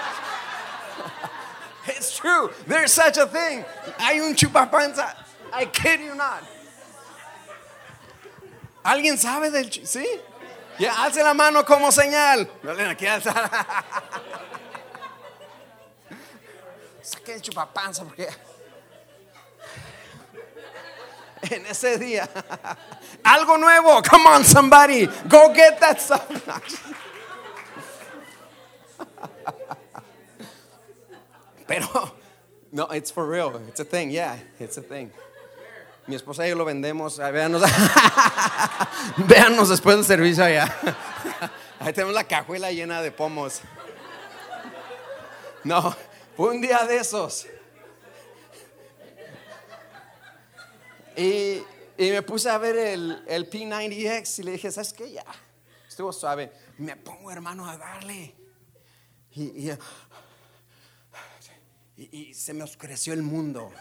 It's 1.87 2.17
true. 2.17 2.51
There's 2.67 2.91
such 2.91 3.17
a 3.17 3.27
thing. 3.29 3.65
Hay 4.01 4.19
un 4.19 4.35
chupapanza. 4.35 5.15
I 5.53 5.67
kid 5.67 6.01
you 6.01 6.17
not. 6.17 6.43
¿Alguien 8.83 9.17
sabe 9.17 9.53
del 9.53 9.71
sí? 9.71 10.05
Ya, 10.77 11.05
alce 11.05 11.23
la 11.23 11.35
mano 11.35 11.65
como 11.65 11.93
señal. 11.93 12.51
Aquí 12.91 13.07
alzar. 13.07 13.49
Saque 17.01 17.35
el 17.35 17.43
chupapanza 17.43 18.03
porque 18.03 18.29
en 21.51 21.67
ese 21.67 21.99
día. 21.99 22.29
Algo 23.25 23.57
nuevo. 23.59 24.03
Come 24.03 24.27
on, 24.27 24.45
somebody. 24.45 25.07
Go 25.29 25.53
get 25.55 25.79
that 25.81 26.01
stuff. 26.01 26.27
Pero, 31.67 32.13
no, 32.73 32.87
it's 32.93 33.11
for 33.11 33.27
real. 33.27 33.61
It's 33.69 33.81
a 33.81 33.85
thing. 33.85 34.11
Yeah, 34.11 34.37
it's 34.61 34.77
a 34.77 34.83
thing. 34.83 35.11
Mi 36.07 36.15
esposa 36.15 36.45
y 36.45 36.51
yo 36.51 36.57
lo 36.57 36.65
vendemos. 36.65 37.19
Véanos, 37.19 37.63
véanos 39.17 39.69
después 39.69 39.97
del 39.97 40.05
servicio 40.05 40.45
allá. 40.45 40.73
Ahí 41.81 41.93
tenemos 41.93 42.15
la 42.15 42.25
cajuela 42.25 42.71
llena 42.71 43.03
de 43.03 43.11
pomos. 43.11 43.61
No, 45.65 45.97
un 46.37 46.61
día 46.61 46.87
de 46.87 46.99
esos. 46.99 47.47
Y, 51.17 51.63
me 51.99 52.23
puse 52.23 52.51
a 52.51 52.59
ver 52.59 52.77
el, 52.77 53.25
el, 53.27 53.49
P90X 53.49 54.41
y 54.41 54.43
le 54.43 54.53
dije, 54.53 54.71
¿sabes 54.71 54.93
qué? 54.93 55.11
Ya, 55.11 55.25
estuvo 55.89 56.13
suave. 56.13 56.53
Me 56.79 56.95
pongo, 56.97 57.31
hermano, 57.31 57.67
a 57.69 57.79
darle. 57.79 58.35
Y, 59.31 59.71
y, 61.97 62.35
se 62.35 62.53
me 62.53 62.65
oscureció 62.65 63.15
el 63.15 63.23
mundo. 63.23 63.73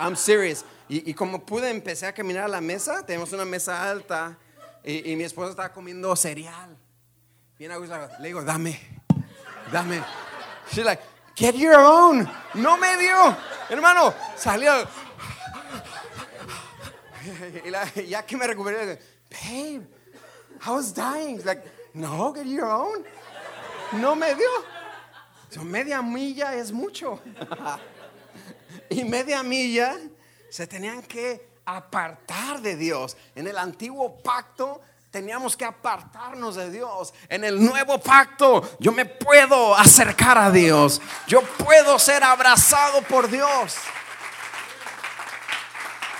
I'm 0.00 0.16
serious. 0.16 0.64
Y, 0.88 1.12
como 1.14 1.44
pude, 1.44 1.68
empecé 1.68 2.06
a 2.06 2.14
caminar 2.14 2.44
a 2.44 2.48
la 2.48 2.60
mesa. 2.60 3.04
Tenemos 3.04 3.32
una 3.32 3.44
mesa 3.44 3.90
alta. 3.90 4.38
Y, 4.82 5.14
mi 5.16 5.24
esposa 5.24 5.50
estaba 5.50 5.72
comiendo 5.72 6.14
cereal. 6.16 6.76
Bien 7.58 7.72
a 7.72 7.78
Le 8.18 8.28
digo, 8.28 8.42
dame, 8.42 8.78
dame. 9.72 10.02
She's 10.70 10.84
like, 10.84 11.02
get 11.34 11.54
your 11.54 11.76
own. 11.76 12.28
No 12.54 12.76
me 12.76 12.96
dio. 12.96 13.36
Hermano, 13.68 14.14
salió 14.36 14.72
y 17.64 17.70
la, 17.70 17.92
ya 17.94 18.24
que 18.24 18.36
me 18.36 18.46
recuperé, 18.46 18.98
babe, 19.30 19.86
I 20.64 20.70
was 20.70 20.92
dying. 20.92 21.40
Like, 21.44 21.62
no, 21.94 22.32
get 22.32 22.46
your 22.46 22.66
own. 22.66 23.04
No 23.94 24.14
me 24.14 24.34
dio. 24.34 24.48
So, 25.50 25.62
media 25.62 26.02
milla 26.02 26.54
es 26.54 26.72
mucho. 26.72 27.20
y 28.90 29.04
media 29.04 29.42
milla 29.42 29.96
se 30.50 30.66
tenían 30.66 31.02
que 31.02 31.48
apartar 31.64 32.60
de 32.60 32.76
Dios. 32.76 33.16
En 33.34 33.46
el 33.46 33.58
antiguo 33.58 34.16
pacto 34.22 34.80
teníamos 35.10 35.56
que 35.56 35.64
apartarnos 35.64 36.56
de 36.56 36.70
Dios. 36.70 37.14
En 37.28 37.44
el 37.44 37.64
nuevo 37.64 37.98
pacto 37.98 38.76
yo 38.78 38.92
me 38.92 39.04
puedo 39.04 39.74
acercar 39.74 40.38
a 40.38 40.50
Dios. 40.50 41.00
Yo 41.26 41.42
puedo 41.42 41.98
ser 41.98 42.22
abrazado 42.22 43.02
por 43.02 43.28
Dios. 43.28 43.76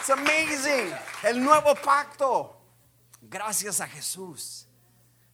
It's 0.07 0.12
amazing. 0.12 0.92
El 1.24 1.42
nuevo 1.42 1.74
pacto. 1.74 2.57
Gracias 3.22 3.80
a 3.80 3.88
Jesús. 3.88 4.68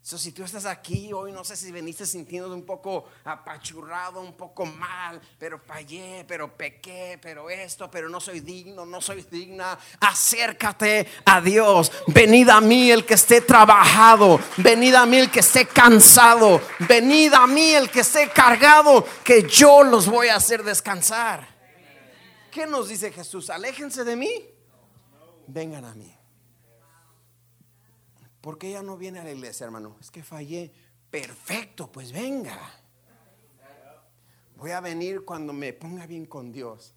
Si 0.00 0.32
tú 0.32 0.44
estás 0.44 0.64
aquí 0.64 1.12
hoy, 1.12 1.30
no 1.30 1.44
sé 1.44 1.56
si 1.56 1.70
veniste 1.70 2.06
sintiendo 2.06 2.54
un 2.54 2.64
poco 2.64 3.04
apachurrado, 3.22 4.22
un 4.22 4.34
poco 4.34 4.64
mal, 4.64 5.20
pero 5.38 5.58
fallé, 5.58 6.24
pero 6.26 6.56
pequé, 6.56 7.18
pero 7.20 7.50
esto, 7.50 7.90
pero 7.90 8.08
no 8.08 8.18
soy 8.18 8.40
digno, 8.40 8.86
no 8.86 9.02
soy 9.02 9.26
digna. 9.30 9.78
Acércate 10.00 11.06
a 11.26 11.42
Dios. 11.42 11.92
Venid 12.06 12.48
a 12.48 12.62
mí 12.62 12.90
el 12.90 13.04
que 13.04 13.14
esté 13.14 13.42
trabajado. 13.42 14.40
Venid 14.56 14.94
a 14.94 15.04
mí 15.04 15.18
el 15.18 15.30
que 15.30 15.40
esté 15.40 15.66
cansado. 15.66 16.62
Venid 16.78 17.34
a 17.34 17.46
mí 17.46 17.74
el 17.74 17.90
que 17.90 18.00
esté 18.00 18.30
cargado, 18.30 19.04
que 19.22 19.46
yo 19.46 19.82
los 19.82 20.06
voy 20.06 20.28
a 20.28 20.36
hacer 20.36 20.62
descansar. 20.62 21.46
¿Qué 22.50 22.66
nos 22.66 22.88
dice 22.88 23.12
Jesús? 23.12 23.50
Aléjense 23.50 24.02
de 24.04 24.16
mí. 24.16 24.51
Vengan 25.46 25.84
a 25.84 25.94
mí. 25.94 26.14
¿Por 28.40 28.58
qué 28.58 28.70
ella 28.70 28.82
no 28.82 28.96
viene 28.96 29.20
a 29.20 29.24
la 29.24 29.30
iglesia, 29.30 29.64
hermano? 29.64 29.96
Es 30.00 30.10
que 30.10 30.22
fallé. 30.22 30.72
Perfecto, 31.10 31.90
pues 31.90 32.12
venga. 32.12 32.58
Voy 34.56 34.72
a 34.72 34.80
venir 34.80 35.24
cuando 35.24 35.52
me 35.52 35.72
ponga 35.72 36.06
bien 36.06 36.26
con 36.26 36.52
Dios. 36.52 36.94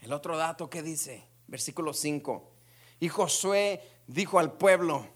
El 0.00 0.12
otro 0.12 0.36
dato 0.36 0.68
que 0.68 0.82
dice, 0.82 1.24
versículo 1.46 1.94
5. 1.94 2.52
Y 3.00 3.08
Josué 3.08 3.82
dijo 4.06 4.38
al 4.38 4.52
pueblo, 4.52 5.06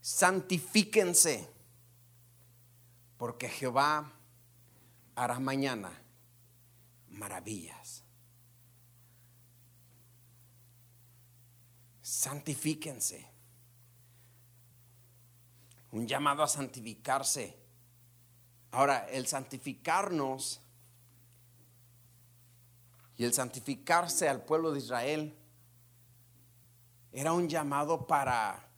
santifíquense, 0.00 1.48
porque 3.18 3.48
Jehová 3.48 4.12
hará 5.14 5.38
mañana 5.38 6.03
maravillas. 7.14 8.04
santifíquense. 12.04 13.26
Un 15.90 16.06
llamado 16.06 16.42
a 16.42 16.48
santificarse. 16.48 17.58
Ahora, 18.70 19.06
el 19.10 19.26
santificarnos 19.26 20.60
y 23.16 23.24
el 23.24 23.32
santificarse 23.32 24.28
al 24.28 24.44
pueblo 24.44 24.72
de 24.72 24.78
Israel 24.78 25.36
era 27.12 27.32
un 27.32 27.48
llamado 27.48 28.06
para 28.06 28.68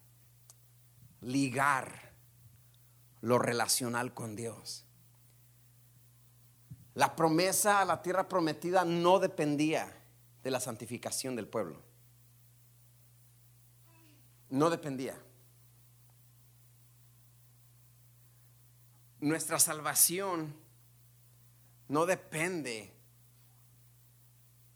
ligar 1.20 2.12
lo 3.20 3.38
relacional 3.38 4.14
con 4.14 4.36
Dios. 4.36 4.85
La 6.96 7.14
promesa 7.14 7.80
a 7.80 7.84
la 7.84 8.02
tierra 8.02 8.28
prometida 8.28 8.84
no 8.84 9.20
dependía 9.20 9.96
de 10.42 10.50
la 10.50 10.58
santificación 10.58 11.36
del 11.36 11.46
pueblo 11.46 11.86
no 14.50 14.70
dependía. 14.70 15.16
Nuestra 19.20 19.58
salvación 19.58 20.54
no 21.88 22.06
depende. 22.06 22.92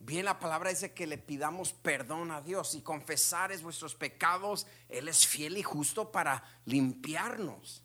Bien, 0.00 0.24
la 0.24 0.38
palabra 0.38 0.70
dice 0.70 0.94
que 0.94 1.06
le 1.06 1.18
pidamos 1.18 1.72
perdón 1.72 2.30
a 2.30 2.40
Dios 2.40 2.74
y 2.74 2.80
confesar 2.80 3.52
es 3.52 3.62
vuestros 3.62 3.94
pecados. 3.94 4.66
Él 4.88 5.08
es 5.08 5.26
fiel 5.26 5.58
y 5.58 5.62
justo 5.62 6.10
para 6.10 6.42
limpiarnos, 6.64 7.84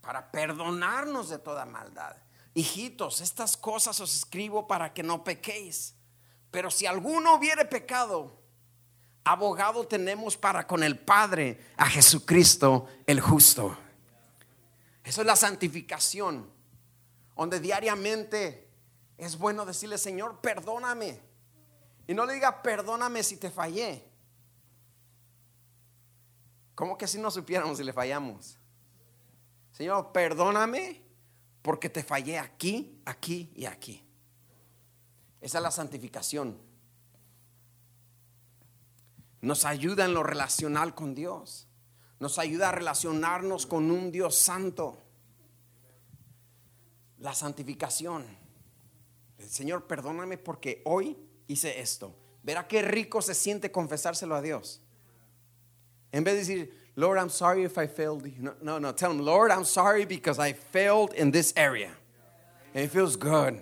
para 0.00 0.30
perdonarnos 0.30 1.30
de 1.30 1.38
toda 1.38 1.64
maldad. 1.64 2.16
Hijitos, 2.54 3.20
estas 3.20 3.56
cosas 3.56 4.00
os 4.00 4.14
escribo 4.14 4.68
para 4.68 4.94
que 4.94 5.02
no 5.02 5.24
pequéis. 5.24 5.96
Pero 6.52 6.70
si 6.70 6.86
alguno 6.86 7.34
hubiere 7.34 7.64
pecado, 7.64 8.40
abogado 9.24 9.88
tenemos 9.88 10.36
para 10.36 10.64
con 10.64 10.84
el 10.84 10.96
Padre 10.96 11.58
a 11.76 11.86
Jesucristo 11.86 12.86
el 13.06 13.20
justo. 13.20 13.76
Eso 15.02 15.20
es 15.20 15.26
la 15.26 15.34
santificación, 15.34 16.48
donde 17.36 17.58
diariamente 17.58 18.70
es 19.18 19.36
bueno 19.36 19.66
decirle, 19.66 19.98
Señor, 19.98 20.40
perdóname. 20.40 21.20
Y 22.06 22.14
no 22.14 22.24
le 22.24 22.34
diga, 22.34 22.62
perdóname 22.62 23.24
si 23.24 23.36
te 23.36 23.50
fallé. 23.50 24.08
¿Cómo 26.76 26.96
que 26.96 27.08
si 27.08 27.18
no 27.18 27.32
supiéramos 27.32 27.78
si 27.78 27.84
le 27.84 27.92
fallamos? 27.92 28.58
Señor, 29.72 30.12
perdóname 30.12 31.03
porque 31.64 31.88
te 31.88 32.04
fallé 32.04 32.38
aquí, 32.38 33.00
aquí 33.04 33.50
y 33.56 33.64
aquí. 33.64 34.04
Esa 35.40 35.58
es 35.58 35.62
la 35.64 35.72
santificación 35.72 36.56
nos 39.44 39.66
ayuda 39.66 40.06
en 40.06 40.14
lo 40.14 40.22
relacional 40.22 40.94
con 40.94 41.14
Dios. 41.14 41.68
Nos 42.18 42.38
ayuda 42.38 42.70
a 42.70 42.72
relacionarnos 42.72 43.66
con 43.66 43.90
un 43.90 44.10
Dios 44.10 44.36
santo. 44.36 45.02
La 47.18 47.34
santificación. 47.34 48.24
Señor, 49.38 49.86
perdóname 49.86 50.38
porque 50.38 50.80
hoy 50.86 51.18
hice 51.46 51.80
esto. 51.80 52.16
Verá 52.42 52.66
qué 52.66 52.80
rico 52.80 53.20
se 53.20 53.34
siente 53.34 53.70
confesárselo 53.70 54.34
a 54.34 54.40
Dios. 54.40 54.80
En 56.10 56.24
vez 56.24 56.34
de 56.34 56.40
decir, 56.40 56.83
Lord, 56.96 57.18
I'm 57.18 57.28
sorry 57.28 57.64
if 57.64 57.76
I 57.76 57.86
failed. 57.86 58.30
No, 58.62 58.78
no. 58.78 58.92
Tell 58.92 59.10
him, 59.10 59.18
Lord, 59.18 59.50
I'm 59.50 59.64
sorry 59.64 60.04
because 60.04 60.38
I 60.38 60.52
failed 60.52 61.12
in 61.14 61.30
this 61.30 61.52
area. 61.56 61.90
It 62.72 62.88
feels 62.88 63.16
good. 63.16 63.60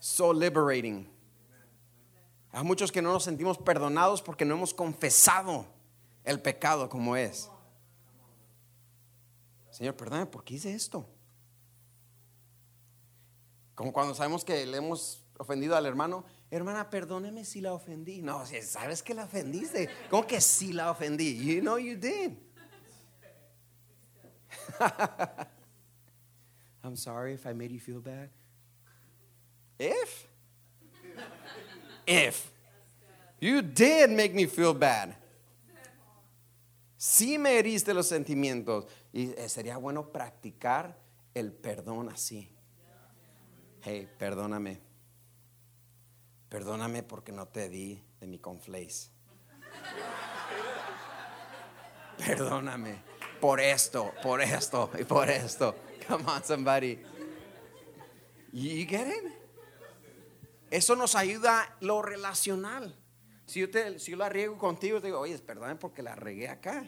So 0.00 0.30
liberating. 0.30 1.06
Hay 2.52 2.62
muchos 2.62 2.90
que 2.90 3.00
no 3.00 3.12
nos 3.12 3.24
sentimos 3.24 3.56
perdonados 3.56 4.22
porque 4.22 4.44
no 4.44 4.54
hemos 4.54 4.74
confesado 4.74 5.64
el 6.24 6.38
pecado 6.38 6.88
como 6.88 7.16
es. 7.16 7.48
Señor, 9.70 9.94
perdóname, 9.94 10.26
¿por 10.26 10.44
qué 10.44 10.54
hice 10.54 10.74
esto? 10.74 11.06
Como 13.74 13.90
cuando 13.90 14.14
sabemos 14.14 14.44
que 14.44 14.66
le 14.66 14.76
hemos 14.76 15.24
ofendido 15.38 15.74
al 15.74 15.86
hermano, 15.86 16.24
hermana, 16.56 16.90
perdóneme 16.90 17.44
si 17.44 17.60
la 17.60 17.72
ofendí. 17.72 18.22
No, 18.22 18.44
sabes 18.62 19.02
que 19.02 19.14
la 19.14 19.24
ofendiste. 19.24 19.88
¿Cómo 20.10 20.26
que 20.26 20.40
sí 20.40 20.72
la 20.72 20.90
ofendí? 20.90 21.36
You 21.36 21.60
know 21.60 21.78
you 21.78 21.96
did. 21.96 22.36
I'm 26.84 26.96
sorry 26.96 27.34
if 27.34 27.46
I 27.46 27.52
made 27.52 27.70
you 27.72 27.80
feel 27.80 28.00
bad. 28.00 28.28
If 29.78 30.28
if 32.06 32.50
you 33.40 33.62
did 33.62 34.10
make 34.10 34.34
me 34.34 34.46
feel 34.46 34.74
bad. 34.74 35.16
Si 36.96 37.38
me 37.38 37.58
heriste 37.58 37.94
los 37.94 38.06
sentimientos. 38.06 38.86
Y 39.12 39.32
eh, 39.36 39.48
sería 39.48 39.76
bueno 39.76 40.10
practicar 40.10 40.96
el 41.34 41.52
perdón 41.52 42.08
así. 42.10 42.48
Hey, 43.82 44.08
perdóname. 44.18 44.91
Perdóname 46.52 47.02
porque 47.02 47.32
no 47.32 47.48
te 47.48 47.70
di 47.70 48.04
de 48.20 48.26
mi 48.26 48.38
conflace. 48.38 49.08
Perdóname 52.18 53.02
por 53.40 53.58
esto, 53.58 54.12
por 54.22 54.42
esto 54.42 54.90
y 55.00 55.04
por 55.04 55.30
esto. 55.30 55.74
Come 56.06 56.24
on, 56.26 56.44
somebody. 56.44 57.02
You 58.52 58.86
get 58.86 59.08
it? 59.08 59.32
Eso 60.70 60.94
nos 60.94 61.14
ayuda 61.14 61.74
lo 61.80 62.02
relacional. 62.02 62.98
Si 63.46 63.60
yo, 63.60 63.70
te, 63.70 63.98
si 63.98 64.10
yo 64.10 64.18
la 64.18 64.28
riego 64.28 64.58
contigo, 64.58 65.00
te 65.00 65.06
digo, 65.06 65.20
oye, 65.20 65.38
perdóname 65.38 65.76
porque 65.76 66.02
la 66.02 66.14
regué 66.14 66.50
acá. 66.50 66.84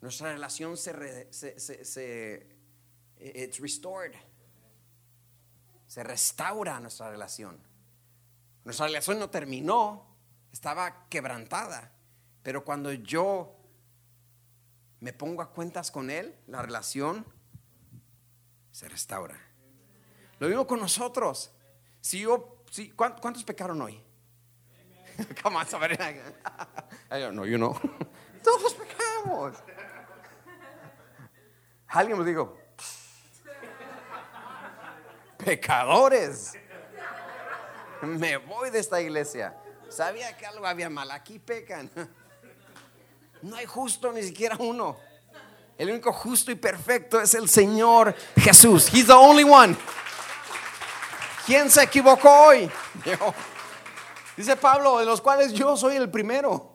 Nuestra 0.00 0.32
relación 0.32 0.76
se, 0.76 1.32
se, 1.32 1.58
se, 1.58 1.84
se 1.84 2.56
it's 3.18 3.58
restored. 3.58 4.14
Se 5.88 6.04
restaura 6.04 6.78
nuestra 6.78 7.10
relación. 7.10 7.71
Nuestra 8.64 8.86
relación 8.86 9.18
no 9.18 9.30
terminó, 9.30 10.06
estaba 10.52 11.08
quebrantada. 11.08 11.92
Pero 12.42 12.64
cuando 12.64 12.92
yo 12.92 13.56
me 15.00 15.12
pongo 15.12 15.42
a 15.42 15.50
cuentas 15.50 15.90
con 15.90 16.10
Él, 16.10 16.34
la 16.46 16.62
relación 16.62 17.26
se 18.70 18.88
restaura. 18.88 19.38
Lo 20.38 20.48
mismo 20.48 20.66
con 20.66 20.80
nosotros. 20.80 21.52
Si 22.00 22.20
yo 22.20 22.62
Sí, 22.72 22.90
¿cuántos 22.96 23.44
pecaron 23.44 23.82
hoy? 23.82 24.02
Come 25.42 25.56
on, 25.56 25.66
somebody. 25.66 25.94
I 27.10 27.20
don't 27.20 27.34
know, 27.34 27.44
you 27.44 27.58
know. 27.58 27.78
Todos 28.42 28.72
pecamos. 28.72 29.58
Alguien 31.88 32.18
me 32.18 32.24
dijo, 32.24 32.56
pecadores. 35.36 36.54
Me 38.06 38.36
voy 38.36 38.70
de 38.70 38.80
esta 38.80 39.00
iglesia. 39.00 39.56
Sabía 39.88 40.36
que 40.36 40.44
algo 40.44 40.66
había 40.66 40.90
mal. 40.90 41.10
Aquí 41.10 41.38
pecan. 41.38 41.90
No 43.42 43.56
hay 43.56 43.66
justo 43.66 44.12
ni 44.12 44.22
siquiera 44.22 44.56
uno. 44.60 44.96
El 45.76 45.90
único 45.90 46.12
justo 46.12 46.52
y 46.52 46.54
perfecto 46.54 47.20
es 47.20 47.34
el 47.34 47.48
Señor 47.48 48.14
Jesús. 48.36 48.86
He's 48.94 49.06
the 49.06 49.14
only 49.14 49.42
one. 49.42 49.76
¿Quién 51.44 51.68
se 51.68 51.82
equivocó 51.82 52.30
hoy? 52.30 52.70
Dice 54.36 54.54
Pablo, 54.54 55.00
de 55.00 55.06
los 55.06 55.20
cuales 55.20 55.52
yo 55.54 55.76
soy 55.76 55.96
el 55.96 56.08
primero. 56.08 56.72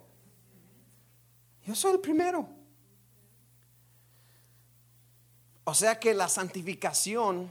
Yo 1.63 1.73
soy 1.73 1.93
el 1.93 1.99
primero. 2.01 2.49
O 5.63 5.73
sea 5.73 5.97
que 5.97 6.13
la 6.13 6.27
santificación 6.27 7.49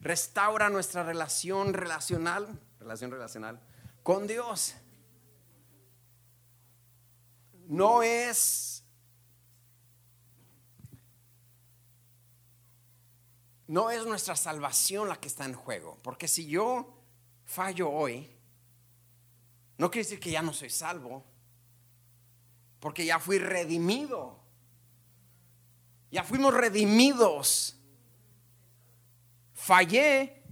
restaura 0.00 0.70
nuestra 0.70 1.02
relación 1.02 1.74
relacional, 1.74 2.60
relación 2.78 3.10
relacional 3.10 3.60
con 4.02 4.26
Dios. 4.26 4.74
No 7.66 8.02
es 8.02 8.82
no 13.68 13.88
es 13.88 14.04
nuestra 14.04 14.34
salvación 14.34 15.08
la 15.08 15.20
que 15.20 15.28
está 15.28 15.44
en 15.44 15.54
juego, 15.54 15.96
porque 16.02 16.26
si 16.26 16.48
yo 16.48 16.92
fallo 17.44 17.88
hoy, 17.88 18.28
no 19.78 19.90
quiere 19.90 20.04
decir 20.04 20.18
que 20.18 20.32
ya 20.32 20.42
no 20.42 20.52
soy 20.52 20.70
salvo, 20.70 21.24
porque 22.80 23.06
ya 23.06 23.20
fui 23.20 23.38
redimido. 23.38 24.40
Ya 26.10 26.24
fuimos 26.24 26.52
redimidos. 26.52 27.79
Fallé, 29.70 30.42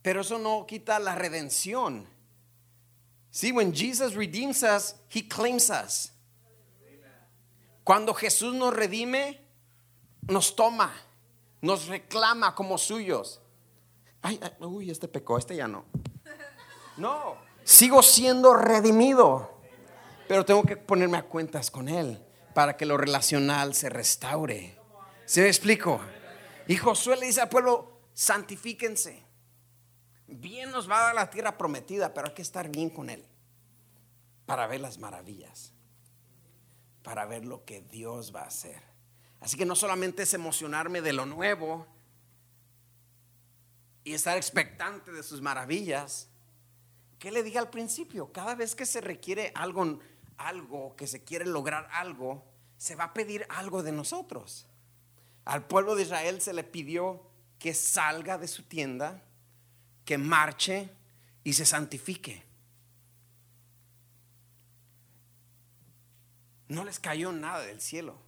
pero 0.00 0.22
eso 0.22 0.38
no 0.38 0.64
quita 0.66 0.98
la 0.98 1.14
redención. 1.14 2.06
See, 3.30 3.52
when 3.52 3.70
Jesus 3.70 4.14
redeems 4.14 4.62
us, 4.62 4.94
he 5.10 5.28
claims 5.28 5.68
us. 5.68 6.10
Cuando 7.84 8.14
Jesús 8.14 8.54
nos 8.54 8.72
redime, 8.72 9.38
nos 10.22 10.56
toma, 10.56 10.90
nos 11.60 11.86
reclama 11.88 12.54
como 12.54 12.78
suyos. 12.78 13.42
Ay, 14.22 14.40
ay, 14.42 14.52
uy, 14.60 14.90
este 14.90 15.06
pecó, 15.06 15.36
este 15.36 15.54
ya 15.54 15.68
no. 15.68 15.84
No, 16.96 17.36
sigo 17.62 18.02
siendo 18.02 18.54
redimido, 18.54 19.60
pero 20.28 20.46
tengo 20.46 20.62
que 20.62 20.78
ponerme 20.78 21.18
a 21.18 21.24
cuentas 21.24 21.70
con 21.70 21.90
Él 21.90 22.24
para 22.54 22.78
que 22.78 22.86
lo 22.86 22.96
relacional 22.96 23.74
se 23.74 23.90
restaure. 23.90 24.78
¿Se 25.26 25.42
me 25.42 25.48
explico? 25.48 26.00
Y 26.66 26.78
Josué 26.78 27.18
le 27.18 27.26
dice 27.26 27.42
al 27.42 27.50
pueblo, 27.50 27.95
santifíquense. 28.16 29.22
Bien 30.26 30.70
nos 30.70 30.90
va 30.90 30.98
a 30.98 31.04
dar 31.04 31.14
la 31.14 31.30
tierra 31.30 31.56
prometida, 31.56 32.12
pero 32.14 32.28
hay 32.28 32.34
que 32.34 32.42
estar 32.42 32.68
bien 32.68 32.90
con 32.90 33.10
Él 33.10 33.24
para 34.46 34.66
ver 34.66 34.80
las 34.80 34.98
maravillas, 34.98 35.72
para 37.02 37.26
ver 37.26 37.44
lo 37.44 37.64
que 37.64 37.82
Dios 37.82 38.34
va 38.34 38.40
a 38.40 38.46
hacer. 38.46 38.82
Así 39.38 39.56
que 39.56 39.66
no 39.66 39.76
solamente 39.76 40.22
es 40.22 40.32
emocionarme 40.32 41.02
de 41.02 41.12
lo 41.12 41.26
nuevo 41.26 41.86
y 44.02 44.14
estar 44.14 44.36
expectante 44.36 45.12
de 45.12 45.22
sus 45.22 45.42
maravillas. 45.42 46.28
¿Qué 47.18 47.30
le 47.30 47.42
dije 47.42 47.58
al 47.58 47.70
principio? 47.70 48.32
Cada 48.32 48.54
vez 48.54 48.74
que 48.74 48.86
se 48.86 49.02
requiere 49.02 49.52
algo, 49.54 49.98
algo, 50.38 50.96
que 50.96 51.06
se 51.06 51.22
quiere 51.22 51.44
lograr 51.44 51.86
algo, 51.92 52.44
se 52.78 52.96
va 52.96 53.04
a 53.04 53.14
pedir 53.14 53.46
algo 53.50 53.82
de 53.82 53.92
nosotros. 53.92 54.66
Al 55.44 55.66
pueblo 55.66 55.96
de 55.96 56.02
Israel 56.02 56.40
se 56.40 56.54
le 56.54 56.64
pidió 56.64 57.25
que 57.58 57.74
salga 57.74 58.38
de 58.38 58.48
su 58.48 58.64
tienda, 58.64 59.22
que 60.04 60.18
marche 60.18 60.90
y 61.44 61.52
se 61.52 61.66
santifique. 61.66 62.44
No 66.68 66.84
les 66.84 66.98
cayó 66.98 67.32
nada 67.32 67.60
del 67.60 67.80
cielo. 67.80 68.18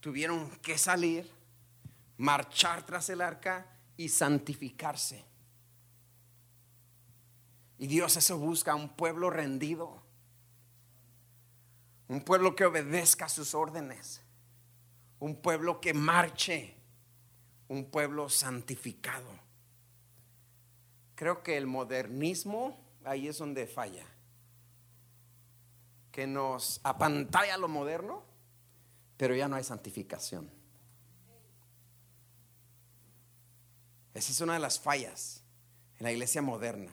Tuvieron 0.00 0.50
que 0.62 0.78
salir, 0.78 1.30
marchar 2.16 2.86
tras 2.86 3.08
el 3.10 3.20
arca 3.20 3.66
y 3.96 4.08
santificarse. 4.08 5.24
Y 7.78 7.88
Dios 7.88 8.16
eso 8.16 8.38
busca, 8.38 8.74
un 8.74 8.88
pueblo 8.88 9.30
rendido, 9.30 10.02
un 12.08 12.22
pueblo 12.22 12.54
que 12.54 12.64
obedezca 12.64 13.28
sus 13.28 13.54
órdenes 13.54 14.22
un 15.18 15.36
pueblo 15.36 15.80
que 15.80 15.94
marche, 15.94 16.75
un 17.68 17.90
pueblo 17.90 18.28
santificado. 18.28 19.28
Creo 21.14 21.42
que 21.42 21.56
el 21.56 21.66
modernismo 21.66 22.78
ahí 23.04 23.28
es 23.28 23.38
donde 23.38 23.66
falla, 23.66 24.06
que 26.12 26.26
nos 26.26 26.80
apantalla 26.84 27.56
lo 27.56 27.68
moderno, 27.68 28.24
pero 29.16 29.34
ya 29.34 29.48
no 29.48 29.56
hay 29.56 29.64
santificación. 29.64 30.50
Esa 34.12 34.32
es 34.32 34.40
una 34.40 34.54
de 34.54 34.60
las 34.60 34.80
fallas 34.80 35.42
en 35.98 36.04
la 36.04 36.12
iglesia 36.12 36.42
moderna. 36.42 36.92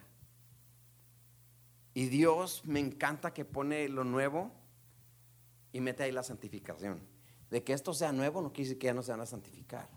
Y 1.93 2.07
Dios 2.07 2.63
me 2.65 2.79
encanta 2.79 3.33
que 3.33 3.45
pone 3.45 3.87
lo 3.87 4.03
nuevo 4.03 4.51
y 5.71 5.79
mete 5.79 6.03
ahí 6.03 6.11
la 6.11 6.23
santificación. 6.23 6.99
De 7.49 7.63
que 7.63 7.73
esto 7.73 7.93
sea 7.93 8.11
nuevo 8.11 8.41
no 8.41 8.51
quiere 8.51 8.69
decir 8.69 8.79
que 8.79 8.87
ya 8.87 8.93
no 8.93 9.03
se 9.03 9.11
van 9.11 9.21
a 9.21 9.25
santificar. 9.25 9.89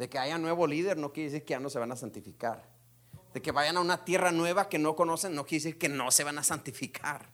De 0.00 0.08
que 0.08 0.18
haya 0.18 0.38
nuevo 0.38 0.66
líder 0.66 0.96
no 0.96 1.12
quiere 1.12 1.30
decir 1.30 1.44
que 1.44 1.50
ya 1.50 1.60
no 1.60 1.68
se 1.68 1.78
van 1.78 1.92
a 1.92 1.96
santificar. 1.96 2.66
De 3.34 3.42
que 3.42 3.52
vayan 3.52 3.76
a 3.76 3.80
una 3.80 4.02
tierra 4.02 4.32
nueva 4.32 4.66
que 4.70 4.78
no 4.78 4.96
conocen 4.96 5.34
no 5.34 5.44
quiere 5.44 5.62
decir 5.62 5.78
que 5.78 5.90
no 5.90 6.10
se 6.10 6.24
van 6.24 6.38
a 6.38 6.42
santificar. 6.42 7.28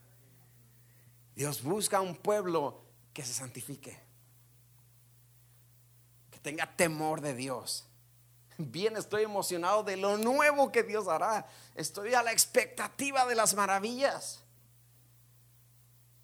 Dios 1.36 1.62
busca 1.62 2.00
un 2.00 2.16
pueblo 2.16 2.82
que 3.12 3.24
se 3.24 3.32
santifique. 3.32 3.96
Que 6.32 6.40
tenga 6.40 6.74
temor 6.74 7.20
de 7.20 7.34
Dios. 7.34 7.86
Bien, 8.58 8.96
estoy 8.96 9.22
emocionado 9.22 9.84
de 9.84 9.96
lo 9.96 10.16
nuevo 10.16 10.72
que 10.72 10.82
Dios 10.82 11.06
hará. 11.06 11.46
Estoy 11.76 12.14
a 12.14 12.22
la 12.24 12.32
expectativa 12.32 13.24
de 13.26 13.36
las 13.36 13.54
maravillas. 13.54 14.42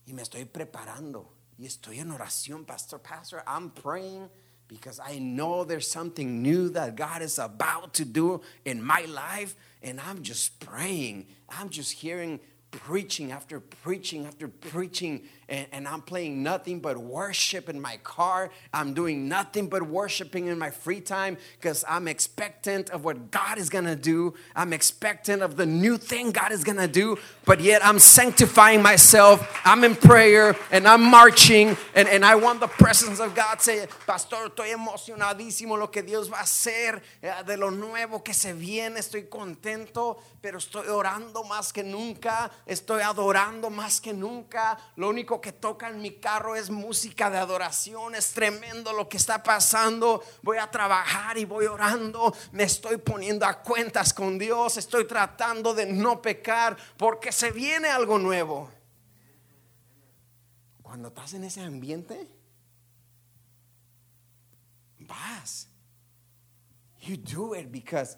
Y 0.06 0.12
me 0.12 0.22
estoy 0.22 0.44
preparando 0.44 1.32
y 1.56 1.66
estoy 1.66 2.00
en 2.00 2.10
oración, 2.10 2.64
pastor, 2.64 3.00
pastor. 3.00 3.44
I'm 3.46 3.70
praying 3.70 4.28
because 4.72 4.98
I 4.98 5.18
know 5.18 5.64
there's 5.64 5.90
something 5.90 6.42
new 6.42 6.70
that 6.70 6.96
God 6.96 7.22
is 7.22 7.38
about 7.38 7.94
to 7.94 8.04
do 8.04 8.40
in 8.64 8.82
my 8.82 9.04
life. 9.08 9.54
And 9.82 10.00
I'm 10.00 10.22
just 10.22 10.58
praying. 10.60 11.26
I'm 11.48 11.68
just 11.68 11.92
hearing 11.92 12.40
preaching 12.70 13.32
after 13.32 13.60
preaching 13.60 14.24
after 14.24 14.48
preaching 14.48 15.22
and, 15.52 15.66
and, 15.70 15.86
I'm 15.86 16.00
playing 16.00 16.42
nothing 16.42 16.80
but 16.80 16.96
worship 16.96 17.68
in 17.68 17.78
my 17.78 17.98
car. 17.98 18.50
I'm 18.72 18.94
doing 18.94 19.28
nothing 19.28 19.68
but 19.68 19.82
worshiping 19.82 20.46
in 20.46 20.58
my 20.58 20.70
free 20.70 21.02
time 21.02 21.36
because 21.60 21.84
I'm 21.86 22.08
expectant 22.08 22.88
of 22.88 23.04
what 23.04 23.30
God 23.30 23.58
is 23.58 23.68
gonna 23.68 23.94
do. 23.94 24.32
I'm 24.56 24.72
expectant 24.72 25.42
of 25.42 25.56
the 25.56 25.66
new 25.66 25.98
thing 25.98 26.30
God 26.30 26.52
is 26.52 26.64
gonna 26.64 26.88
do, 26.88 27.18
but 27.44 27.60
yet 27.60 27.84
I'm 27.84 27.98
sanctifying 27.98 28.80
myself. 28.80 29.46
I'm 29.66 29.84
in 29.84 29.94
prayer 29.94 30.56
and 30.70 30.88
I'm 30.88 31.02
marching 31.02 31.76
and, 31.94 32.08
and 32.08 32.24
I 32.24 32.34
want 32.36 32.60
the 32.60 32.68
presence 32.68 33.20
of 33.20 33.34
God. 33.34 33.60
Say, 33.60 33.86
Pastor, 34.06 34.48
estoy 34.48 34.70
emocionadísimo 34.70 35.78
lo 35.78 35.88
que 35.88 36.02
Dios 36.02 36.30
va 36.30 36.38
a 36.38 36.44
hacer, 36.44 37.02
eh, 37.22 37.30
de 37.46 37.58
lo 37.58 37.68
nuevo 37.68 38.24
que 38.24 38.32
se 38.32 38.54
viene. 38.54 39.00
Estoy 39.00 39.28
contento, 39.28 40.16
pero 40.40 40.56
estoy 40.56 40.88
orando 40.88 41.44
más 41.44 41.74
que 41.74 41.82
nunca. 41.82 42.50
Estoy 42.64 43.02
adorando 43.02 43.68
más 43.68 44.00
que 44.00 44.14
nunca. 44.14 44.78
Lo 44.96 45.10
único 45.10 45.41
que 45.42 45.52
toca 45.52 45.90
en 45.90 46.00
mi 46.00 46.12
carro 46.12 46.56
es 46.56 46.70
música 46.70 47.28
de 47.28 47.36
adoración. 47.36 48.14
Es 48.14 48.32
tremendo 48.32 48.94
lo 48.94 49.08
que 49.08 49.18
está 49.18 49.42
pasando. 49.42 50.22
Voy 50.40 50.56
a 50.56 50.70
trabajar 50.70 51.36
y 51.36 51.44
voy 51.44 51.66
orando. 51.66 52.34
Me 52.52 52.62
estoy 52.62 52.96
poniendo 52.96 53.44
a 53.44 53.60
cuentas 53.60 54.14
con 54.14 54.38
Dios. 54.38 54.78
Estoy 54.78 55.06
tratando 55.06 55.74
de 55.74 55.84
no 55.84 56.22
pecar 56.22 56.78
porque 56.96 57.30
se 57.32 57.50
viene 57.50 57.88
algo 57.88 58.18
nuevo. 58.18 58.70
Cuando 60.82 61.08
estás 61.08 61.34
en 61.34 61.44
ese 61.44 61.60
ambiente, 61.60 62.26
vas. 65.00 65.68
You 67.00 67.16
do 67.16 67.54
it 67.54 67.70
because 67.70 68.16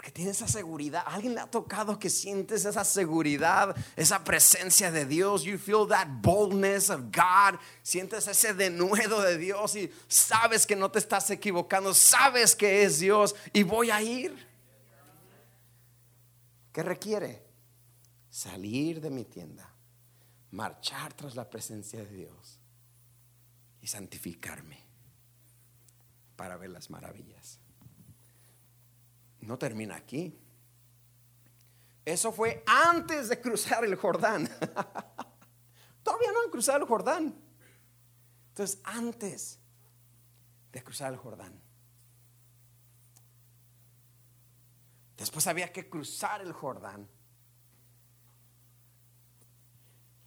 porque 0.00 0.12
tienes 0.12 0.36
esa 0.36 0.48
seguridad. 0.48 1.02
alguien 1.04 1.34
le 1.34 1.42
ha 1.42 1.50
tocado 1.50 1.98
que 1.98 2.08
sientes 2.08 2.64
esa 2.64 2.86
seguridad, 2.86 3.76
esa 3.96 4.24
presencia 4.24 4.90
de 4.90 5.04
Dios. 5.04 5.42
You 5.42 5.58
feel 5.58 5.86
that 5.88 6.08
boldness 6.22 6.88
of 6.88 7.02
God. 7.12 7.60
Sientes 7.82 8.26
ese 8.26 8.54
denuedo 8.54 9.20
de 9.20 9.36
Dios 9.36 9.76
y 9.76 9.92
sabes 10.08 10.66
que 10.66 10.74
no 10.74 10.90
te 10.90 11.00
estás 11.00 11.28
equivocando. 11.28 11.92
Sabes 11.92 12.56
que 12.56 12.82
es 12.82 13.00
Dios 13.00 13.36
y 13.52 13.62
voy 13.62 13.90
a 13.90 14.00
ir. 14.00 14.48
¿Qué 16.72 16.82
requiere? 16.82 17.44
Salir 18.30 19.02
de 19.02 19.10
mi 19.10 19.26
tienda, 19.26 19.70
marchar 20.50 21.12
tras 21.12 21.36
la 21.36 21.50
presencia 21.50 21.98
de 21.98 22.10
Dios 22.10 22.58
y 23.82 23.86
santificarme 23.86 24.82
para 26.36 26.56
ver 26.56 26.70
las 26.70 26.88
maravillas 26.88 27.60
no 29.40 29.58
termina 29.58 29.96
aquí. 29.96 30.38
Eso 32.04 32.32
fue 32.32 32.62
antes 32.66 33.28
de 33.28 33.40
cruzar 33.40 33.84
el 33.84 33.94
Jordán. 33.94 34.48
Todavía 36.02 36.32
no 36.32 36.42
han 36.44 36.50
cruzado 36.50 36.78
el 36.78 36.84
Jordán. 36.86 37.34
Entonces, 38.48 38.80
antes 38.84 39.58
de 40.72 40.82
cruzar 40.82 41.12
el 41.12 41.18
Jordán. 41.18 41.60
Después 45.16 45.46
había 45.46 45.72
que 45.72 45.88
cruzar 45.88 46.40
el 46.40 46.52
Jordán. 46.52 47.08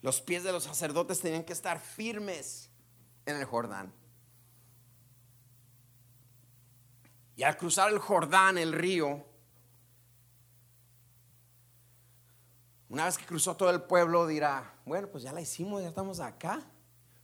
Los 0.02 0.22
pies 0.22 0.44
de 0.44 0.52
los 0.52 0.66
sacerdotes 0.66 1.22
tenían 1.22 1.44
que 1.44 1.54
estar 1.54 1.80
firmes 1.80 2.70
en 3.26 3.38
el 3.38 3.46
Jordán. 3.46 3.94
Y 7.36 7.44
al 7.44 7.58
cruzar 7.58 7.92
el 7.92 8.00
Jordán, 8.00 8.58
el 8.58 8.74
río, 8.74 9.26
una 12.90 13.06
vez 13.06 13.18
que 13.18 13.26
cruzó 13.26 13.58
todo 13.58 13.72
el 13.72 13.82
pueblo 13.82 14.28
dirá, 14.28 14.76
bueno, 14.86 15.08
pues 15.08 15.24
ya 15.24 15.34
la 15.34 15.42
hicimos, 15.42 15.82
ya 15.82 15.90
estamos 15.90 16.20
acá. 16.20 16.62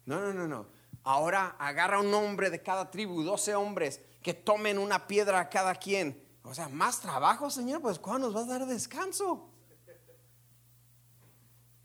No, 0.05 0.19
no, 0.19 0.33
no, 0.33 0.47
no. 0.47 0.65
Ahora 1.03 1.55
agarra 1.59 1.99
un 1.99 2.11
hombre 2.13 2.49
de 2.49 2.63
cada 2.63 2.89
tribu, 2.89 3.23
12 3.23 3.53
hombres, 3.53 4.01
que 4.23 4.33
tomen 4.33 4.79
una 4.79 5.07
piedra 5.07 5.39
a 5.39 5.49
cada 5.49 5.75
quien. 5.75 6.27
O 6.43 6.55
sea, 6.55 6.67
más 6.69 6.99
trabajo, 6.99 7.51
Señor, 7.51 7.81
pues 7.81 7.99
¿cuándo 7.99 8.27
nos 8.27 8.33
vas 8.33 8.45
a 8.45 8.59
dar 8.59 8.67
descanso? 8.67 9.49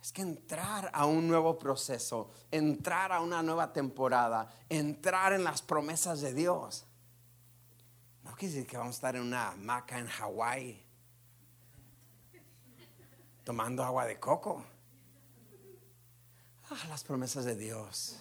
Es 0.01 0.12
que 0.12 0.22
entrar 0.22 0.91
a 0.93 1.07
un 1.07 1.29
nuevo 1.29 1.59
proceso, 1.59 2.31
entrar 2.51 3.12
a 3.12 3.20
una 3.20 3.43
nueva 3.43 3.72
temporada, 3.72 4.51
entrar 4.68 5.33
en 5.33 5.45
las 5.45 5.62
promesas 5.62 6.20
de 6.20 6.35
Dios. 6.35 6.87
No 8.25 8.35
quiere 8.35 8.55
decir 8.55 8.66
que 8.66 8.77
vamos 8.77 8.95
a 8.95 8.97
estar 8.97 9.16
en 9.16 9.22
una 9.22 9.49
hamaca 9.49 9.99
en 9.99 10.09
Hawái 10.09 10.83
tomando 13.45 13.85
agua 13.85 14.07
de 14.07 14.18
coco. 14.18 14.64
Ah, 16.70 16.87
las 16.89 17.05
promesas 17.05 17.45
de 17.45 17.55
Dios. 17.55 18.18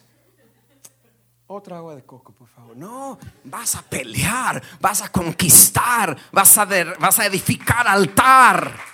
Otra 1.48 1.78
agua 1.78 1.96
de 1.96 2.04
coco, 2.04 2.34
por 2.34 2.48
favor. 2.48 2.76
No, 2.76 3.18
vas 3.46 3.76
a 3.76 3.82
pelear, 3.82 4.62
vas 4.80 5.02
a 5.02 5.10
conquistar, 5.10 6.18
vas 6.32 6.58
a, 6.58 6.66
vas 7.00 7.20
a 7.20 7.26
edificar 7.26 7.88
altar. 7.88 8.94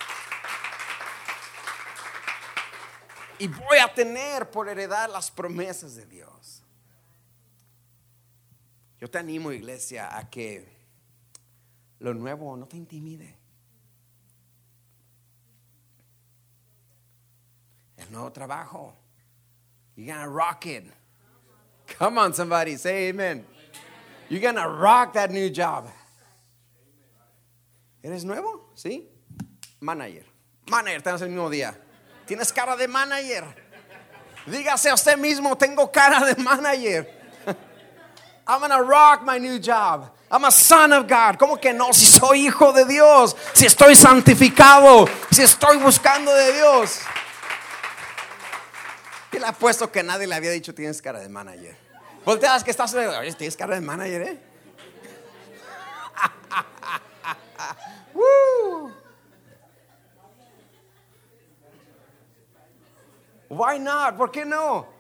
y 3.40 3.48
voy 3.48 3.78
a 3.82 3.92
tener 3.92 4.52
por 4.52 4.68
heredar 4.68 5.10
las 5.10 5.32
promesas 5.32 5.96
de 5.96 6.06
Dios. 6.06 6.62
Yo 9.00 9.10
te 9.10 9.18
animo, 9.18 9.54
iglesia, 9.54 10.16
a 10.16 10.30
que 10.30 10.79
lo 12.00 12.14
nuevo 12.14 12.56
no 12.56 12.66
te 12.68 12.78
intimide. 12.78 13.36
El 17.98 18.12
nuevo 18.12 18.32
trabajo. 18.32 18.96
You're 19.96 20.14
gonna 20.14 20.30
rock 20.30 20.66
it. 20.66 20.86
Come 21.98 22.18
on, 22.18 22.34
somebody, 22.34 22.78
say 22.78 23.10
amen. 23.10 23.46
You're 24.30 24.42
gonna 24.42 24.68
rock 24.68 25.14
that 25.14 25.32
new 25.32 25.50
job. 25.50 25.90
¿Eres 28.02 28.24
nuevo? 28.24 28.70
¿Sí? 28.76 29.10
Manager. 29.82 30.24
Manager, 30.70 31.02
tenemos 31.02 31.22
el 31.22 31.30
mismo 31.30 31.50
día. 31.50 31.76
Tienes 32.26 32.54
cara 32.54 32.78
de 32.78 32.88
manager. 32.88 33.44
Dígase 34.46 34.90
a 34.90 34.94
usted 34.94 35.18
mismo, 35.18 35.58
tengo 35.58 35.92
cara 35.92 36.26
de 36.26 36.42
manager. 36.42 37.19
I'm 38.50 38.60
gonna 38.62 38.82
rock 38.82 39.24
my 39.24 39.38
new 39.38 39.60
job. 39.60 40.10
I'm 40.32 40.44
a 40.44 40.52
son 40.52 40.92
of 40.92 41.08
God. 41.08 41.38
¿Cómo 41.38 41.62
que 41.62 41.72
no? 41.72 41.94
Si 41.94 42.08
soy 42.08 42.48
hijo 42.48 42.74
de 42.74 42.84
Dios, 42.86 43.36
si 43.54 43.68
estoy 43.68 43.96
santificado, 43.96 45.08
si 45.30 45.44
estoy 45.44 45.78
buscando 45.78 46.34
de 46.34 46.54
Dios. 46.54 47.02
Y 49.32 49.38
le 49.38 49.46
apuesto 49.46 49.92
que 49.92 50.02
nadie 50.02 50.26
le 50.26 50.34
había 50.34 50.50
dicho 50.50 50.74
tienes 50.74 51.00
cara 51.00 51.20
de 51.20 51.30
manager. 51.30 51.78
Volteas 52.26 52.64
que 52.64 52.72
estás, 52.72 52.92
oye, 52.96 53.34
tienes 53.34 53.56
cara 53.56 53.76
de 53.76 53.82
manager, 53.82 54.22
¿eh? 54.24 54.40
Why 63.50 63.78
not? 63.78 64.16
¿Por 64.16 64.32
qué 64.32 64.44
no? 64.44 64.99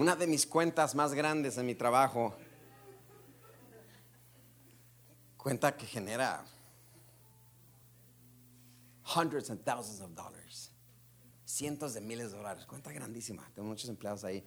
Una 0.00 0.16
de 0.16 0.26
mis 0.26 0.46
cuentas 0.46 0.94
más 0.94 1.12
grandes 1.12 1.58
en 1.58 1.66
mi 1.66 1.74
trabajo, 1.74 2.34
cuenta 5.36 5.76
que 5.76 5.84
genera 5.84 6.42
hundreds 9.14 9.50
and 9.50 9.62
thousands 9.62 10.00
of 10.00 10.14
dollars, 10.14 10.72
cientos 11.44 11.92
de 11.92 12.00
miles 12.00 12.32
de 12.32 12.38
dólares, 12.38 12.64
cuenta 12.64 12.90
grandísima, 12.92 13.46
tengo 13.54 13.68
muchos 13.68 13.90
empleados 13.90 14.24
ahí. 14.24 14.42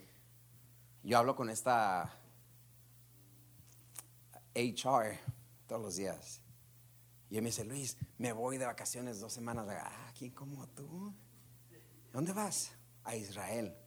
Yo 1.04 1.20
hablo 1.20 1.36
con 1.36 1.52
esta 1.52 2.12
HR 4.56 5.20
todos 5.68 5.82
los 5.84 5.96
días. 5.98 6.42
Y 7.30 7.36
él 7.36 7.44
me 7.44 7.50
dice, 7.50 7.64
Luis, 7.64 7.96
me 8.18 8.34
voy 8.34 8.58
de 8.58 8.66
vacaciones 8.66 9.20
dos 9.20 9.32
semanas. 9.32 9.68
Ah, 9.70 10.12
¿quién 10.18 10.32
como 10.32 10.68
tú? 10.70 11.14
¿Dónde 12.12 12.34
vas? 12.34 12.72
A 13.04 13.16
Israel. 13.16 13.83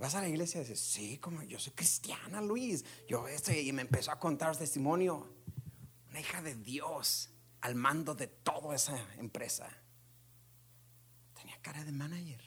¿Vas 0.00 0.14
a 0.14 0.22
la 0.22 0.28
iglesia? 0.28 0.62
Y 0.62 0.64
dice, 0.64 0.76
sí, 0.76 1.18
como 1.18 1.42
yo 1.42 1.58
soy 1.58 1.74
cristiana, 1.74 2.40
Luis. 2.40 2.86
Yo 3.06 3.28
estoy, 3.28 3.68
y 3.68 3.72
me 3.72 3.82
empezó 3.82 4.10
a 4.10 4.18
contar 4.18 4.56
testimonio. 4.56 5.30
Una 6.08 6.20
hija 6.20 6.40
de 6.40 6.54
Dios 6.54 7.28
al 7.60 7.74
mando 7.74 8.14
de 8.14 8.26
toda 8.26 8.74
esa 8.74 8.98
empresa. 9.18 9.68
Tenía 11.34 11.60
cara 11.60 11.84
de 11.84 11.92
manager. 11.92 12.40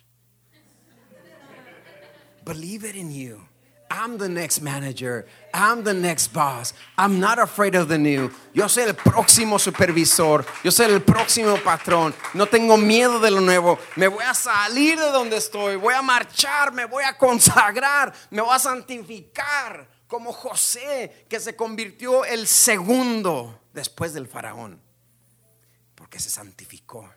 Believe 2.44 2.90
it 2.90 2.96
in 2.96 3.14
you. 3.14 3.48
I'm 3.90 4.18
the 4.18 4.28
next 4.28 4.62
manager. 4.62 5.26
I'm 5.54 5.84
the 5.84 5.94
next 5.94 6.34
boss. 6.34 6.74
I'm 6.98 7.20
not 7.20 7.38
afraid 7.38 7.76
of 7.76 7.88
the 7.88 7.98
new. 7.98 8.32
Yo 8.54 8.68
soy 8.68 8.84
el 8.84 8.96
próximo 8.96 9.60
supervisor. 9.60 10.46
Yo 10.64 10.72
soy 10.72 10.88
el 10.92 11.02
próximo 11.02 11.58
patrón. 11.58 12.14
No 12.34 12.48
tengo 12.48 12.76
miedo 12.78 13.20
de 13.20 13.30
lo 13.30 13.40
nuevo. 13.40 13.78
Me 13.96 14.08
voy 14.08 14.24
a 14.24 14.34
salir 14.34 15.00
de 15.00 15.12
donde 15.12 15.38
estoy. 15.38 15.76
Voy 15.76 15.94
a 15.94 16.02
marchar. 16.02 16.74
Me 16.74 16.86
voy 16.86 17.04
a 17.04 17.18
consagrar. 17.18 18.14
Me 18.32 18.42
voy 18.42 18.56
a 18.56 18.60
santificar. 18.60 19.88
Como 20.08 20.32
José, 20.32 21.26
que 21.30 21.40
se 21.40 21.56
convirtió 21.56 22.26
el 22.26 22.48
segundo 22.48 23.62
después 23.74 24.14
del 24.14 24.28
faraón. 24.28 24.82
Porque 25.96 26.20
se 26.20 26.30
santificó. 26.30 27.10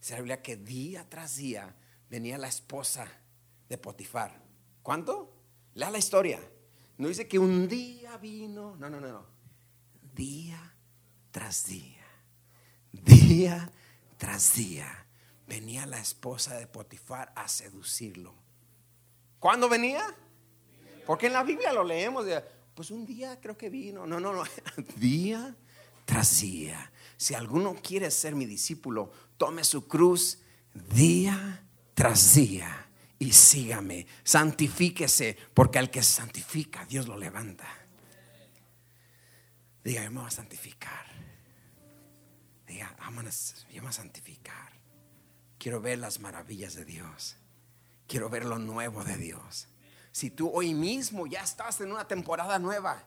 Se 0.00 0.14
habla 0.14 0.42
que 0.42 0.56
día 0.56 1.04
tras 1.08 1.36
día 1.36 1.74
venía 2.08 2.38
la 2.38 2.48
esposa 2.48 3.06
de 3.68 3.78
Potifar. 3.78 4.40
¿Cuánto? 4.82 5.37
Lea 5.78 5.92
la 5.92 5.98
historia. 5.98 6.40
No 6.96 7.06
dice 7.06 7.28
que 7.28 7.38
un 7.38 7.68
día 7.68 8.16
vino. 8.16 8.74
No, 8.74 8.90
no, 8.90 9.00
no, 9.00 9.12
no. 9.12 9.24
Día 10.12 10.74
tras 11.30 11.66
día. 11.66 12.04
Día 12.90 13.70
tras 14.16 14.56
día. 14.56 15.06
Venía 15.46 15.86
la 15.86 16.00
esposa 16.00 16.56
de 16.56 16.66
Potifar 16.66 17.32
a 17.36 17.46
seducirlo. 17.46 18.34
¿Cuándo 19.38 19.68
venía? 19.68 20.04
Porque 21.06 21.28
en 21.28 21.34
la 21.34 21.44
Biblia 21.44 21.72
lo 21.72 21.84
leemos. 21.84 22.26
Pues 22.74 22.90
un 22.90 23.06
día 23.06 23.40
creo 23.40 23.56
que 23.56 23.70
vino. 23.70 24.04
No, 24.04 24.18
no, 24.18 24.32
no. 24.32 24.42
Día 24.96 25.54
tras 26.04 26.40
día. 26.40 26.90
Si 27.16 27.34
alguno 27.34 27.76
quiere 27.80 28.10
ser 28.10 28.34
mi 28.34 28.46
discípulo, 28.46 29.12
tome 29.36 29.62
su 29.62 29.86
cruz 29.86 30.40
día 30.74 31.64
tras 31.94 32.34
día 32.34 32.87
y 33.18 33.32
sígame. 33.32 34.06
Santifíquese, 34.22 35.36
porque 35.54 35.78
al 35.78 35.90
que 35.90 36.02
santifica, 36.02 36.84
Dios 36.86 37.08
lo 37.08 37.16
levanta. 37.16 37.66
Diga, 39.82 40.04
yo 40.04 40.10
me 40.10 40.20
voy 40.20 40.28
a 40.28 40.30
santificar. 40.30 41.06
Diga, 42.66 42.94
yo 42.98 43.10
me 43.10 43.80
voy 43.80 43.88
a 43.88 43.92
santificar. 43.92 44.72
Quiero 45.58 45.80
ver 45.80 45.98
las 45.98 46.20
maravillas 46.20 46.74
de 46.74 46.84
Dios. 46.84 47.36
Quiero 48.06 48.30
ver 48.30 48.44
lo 48.44 48.58
nuevo 48.58 49.02
de 49.04 49.16
Dios. 49.16 49.68
Si 50.12 50.30
tú 50.30 50.50
hoy 50.52 50.74
mismo 50.74 51.26
ya 51.26 51.42
estás 51.42 51.80
en 51.80 51.90
una 51.90 52.06
temporada 52.06 52.58
nueva, 52.58 53.04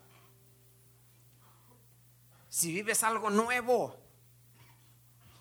si 2.49 2.74
vives 2.74 3.03
algo 3.03 3.30
nuevo, 3.30 3.97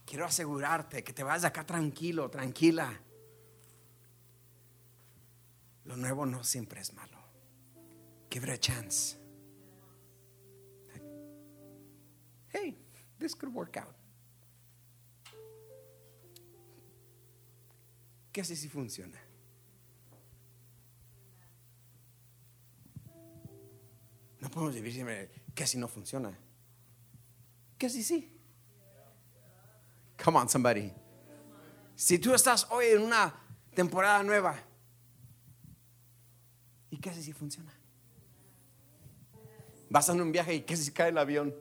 quiero 0.06 0.24
asegurarte 0.24 1.02
que 1.02 1.12
te 1.12 1.24
vas 1.24 1.44
acá 1.44 1.64
tranquilo, 1.66 2.30
tranquila 2.30 3.00
lo 5.90 5.96
nuevo 5.96 6.24
no 6.24 6.44
siempre 6.44 6.80
es 6.80 6.92
malo. 6.94 7.18
Give 8.30 8.44
it 8.44 8.50
a 8.50 8.58
chance. 8.58 9.16
Hey, 12.52 12.76
this 13.18 13.34
could 13.34 13.52
work 13.52 13.76
out. 13.76 13.96
¿Qué 18.32 18.44
si 18.44 18.68
funciona? 18.68 19.18
No 24.40 24.48
podemos 24.48 24.74
vivir 24.76 24.92
siempre 24.92 25.28
que 25.52 25.64
así 25.64 25.76
no 25.76 25.88
funciona. 25.88 26.32
¿Qué 27.76 27.86
así 27.86 28.04
sí? 28.04 28.40
Come 30.22 30.38
on, 30.38 30.48
somebody. 30.48 30.92
Si 31.96 32.20
tú 32.20 32.32
estás 32.32 32.68
hoy 32.70 32.86
en 32.86 33.02
una 33.02 33.34
temporada 33.74 34.22
nueva, 34.22 34.69
¿Y 36.90 36.98
qué 36.98 37.12
si 37.12 37.32
funciona? 37.32 37.72
Vas 39.88 40.08
en 40.08 40.20
un 40.20 40.32
viaje 40.32 40.54
y 40.54 40.60
qué 40.62 40.76
si 40.76 40.90
cae 40.92 41.10
el 41.10 41.18
avión. 41.18 41.54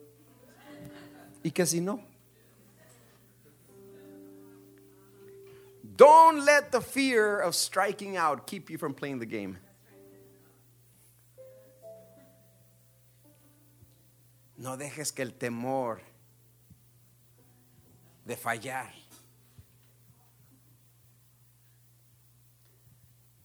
¿Y 1.43 1.51
qué 1.51 1.65
si 1.65 1.81
no? 1.81 2.03
Don't 5.95 6.45
let 6.45 6.71
the 6.71 6.79
fear 6.79 7.39
of 7.41 7.53
striking 7.55 8.15
out 8.15 8.47
keep 8.47 8.69
you 8.69 8.77
from 8.77 8.93
playing 8.93 9.19
the 9.19 9.25
game. 9.25 9.57
No 14.57 14.77
dejes 14.77 15.11
que 15.11 15.23
el 15.23 15.33
temor 15.33 15.99
de 18.25 18.35
fallar 18.35 18.93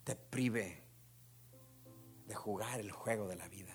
te 0.04 0.14
prive 0.14 0.83
jugar 2.44 2.78
el 2.78 2.92
juego 2.92 3.26
de 3.26 3.36
la 3.36 3.48
vida. 3.48 3.74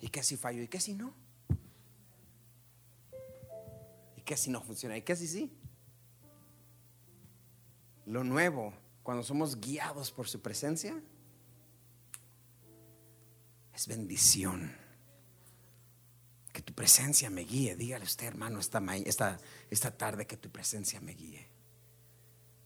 ¿Y 0.00 0.08
qué 0.08 0.20
si 0.24 0.36
fallo? 0.36 0.62
¿Y 0.62 0.66
qué 0.66 0.80
si 0.80 0.94
no? 0.94 1.14
¿Y 4.16 4.22
qué 4.22 4.36
si 4.36 4.50
no 4.50 4.60
funciona? 4.60 4.96
¿Y 4.96 5.02
qué 5.02 5.14
si 5.14 5.28
sí? 5.28 5.56
Lo 8.04 8.24
nuevo, 8.24 8.74
cuando 9.04 9.22
somos 9.22 9.60
guiados 9.60 10.10
por 10.10 10.26
su 10.26 10.42
presencia, 10.42 11.00
es 13.72 13.86
bendición. 13.86 14.76
Que 16.52 16.62
tu 16.62 16.72
presencia 16.74 17.30
me 17.30 17.42
guíe. 17.42 17.76
Dígale 17.76 18.04
usted, 18.04 18.26
hermano, 18.26 18.58
esta, 18.58 18.82
esta, 18.96 19.38
esta 19.70 19.96
tarde 19.96 20.26
que 20.26 20.36
tu 20.36 20.50
presencia 20.50 21.00
me 21.00 21.12
guíe. 21.12 21.48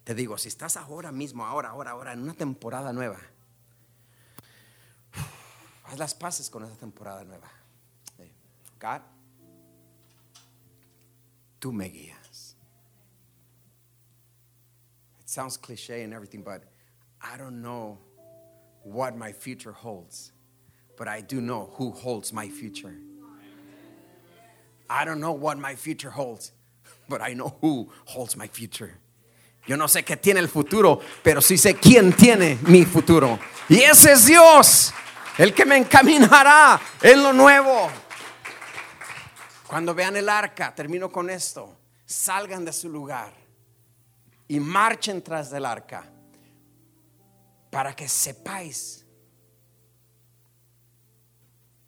Te 0.05 0.15
digo, 0.15 0.39
si 0.39 0.49
estás 0.49 0.79
ahora 0.79 1.12
mismo, 1.12 1.45
ahora, 1.45 1.69
ahora, 1.69 1.91
ahora, 1.91 2.15
en 2.15 2.21
una 2.21 2.33
temporada 2.33 2.95
nueva, 2.95 3.21
haz 5.85 5.99
las 5.99 6.14
paces 6.14 6.51
con 6.51 6.64
esa 6.64 6.76
temporada 6.76 7.24
nueva. 7.24 7.49
God, 8.80 9.01
tú 11.61 11.72
me 11.72 11.89
guías. 11.89 12.55
It 15.20 15.28
sounds 15.28 15.57
cliche 15.57 16.03
and 16.03 16.12
everything, 16.12 16.43
but 16.43 16.64
I 17.20 17.37
don't 17.39 17.62
know 17.62 17.99
what 18.82 19.16
my 19.16 19.32
future 19.32 19.72
holds, 19.72 20.32
but 20.99 21.09
I 21.09 21.22
do 21.22 21.41
know 21.41 21.70
who 21.74 21.93
holds 21.93 22.32
my 22.32 22.49
future. 22.49 22.95
I 24.91 25.05
don't 25.07 25.20
know 25.20 25.32
what 25.32 25.59
my 25.59 25.74
future 25.74 26.11
holds, 26.11 26.53
but 27.09 27.22
I 27.22 27.32
know 27.32 27.57
who 27.62 27.91
holds 28.05 28.37
my 28.37 28.49
future. 28.49 28.99
Yo 29.66 29.76
no 29.76 29.87
sé 29.87 30.05
qué 30.05 30.20
tiene 30.20 30.41
el 30.41 30.49
futuro, 30.49 31.01
pero 31.22 31.41
sí 31.41 31.57
sé 31.57 31.80
quién 31.80 32.12
tiene 32.12 32.59
mi 32.68 32.85
futuro. 32.85 33.39
Y 33.70 33.76
ese 33.76 34.12
es 34.12 34.26
Dios, 34.26 34.93
el 35.39 35.55
que 35.55 35.64
me 35.64 35.76
encaminará 35.76 36.80
en 37.03 37.22
lo 37.22 37.32
nuevo. 37.32 37.91
Cuando 39.66 39.95
vean 39.95 40.16
el 40.16 40.28
arca, 40.28 40.74
termino 40.74 41.11
con 41.11 41.30
esto, 41.30 41.76
salgan 42.05 42.64
de 42.64 42.72
su 42.72 42.89
lugar 42.89 43.32
y 44.47 44.61
marchen 44.61 45.22
tras 45.22 45.51
del 45.51 45.64
arca 45.64 46.05
para 47.70 47.97
que 47.97 48.09
sepáis 48.09 49.05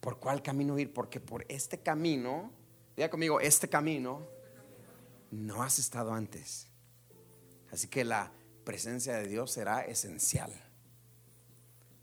por 0.01 0.19
cuál 0.19 0.43
camino 0.43 0.79
ir, 0.79 0.93
porque 0.93 1.21
por 1.21 1.45
este 1.49 1.79
camino, 1.79 2.53
diga 2.97 3.11
conmigo, 3.11 3.41
este 3.41 3.69
camino 3.69 4.27
no 5.31 5.63
has 5.63 5.79
estado 5.79 6.13
antes. 6.13 6.69
Así 7.73 7.89
que 7.89 8.05
la 8.05 8.33
presencia 8.65 9.15
de 9.15 9.29
Dios 9.29 9.53
será 9.53 9.83
esencial. 9.83 10.53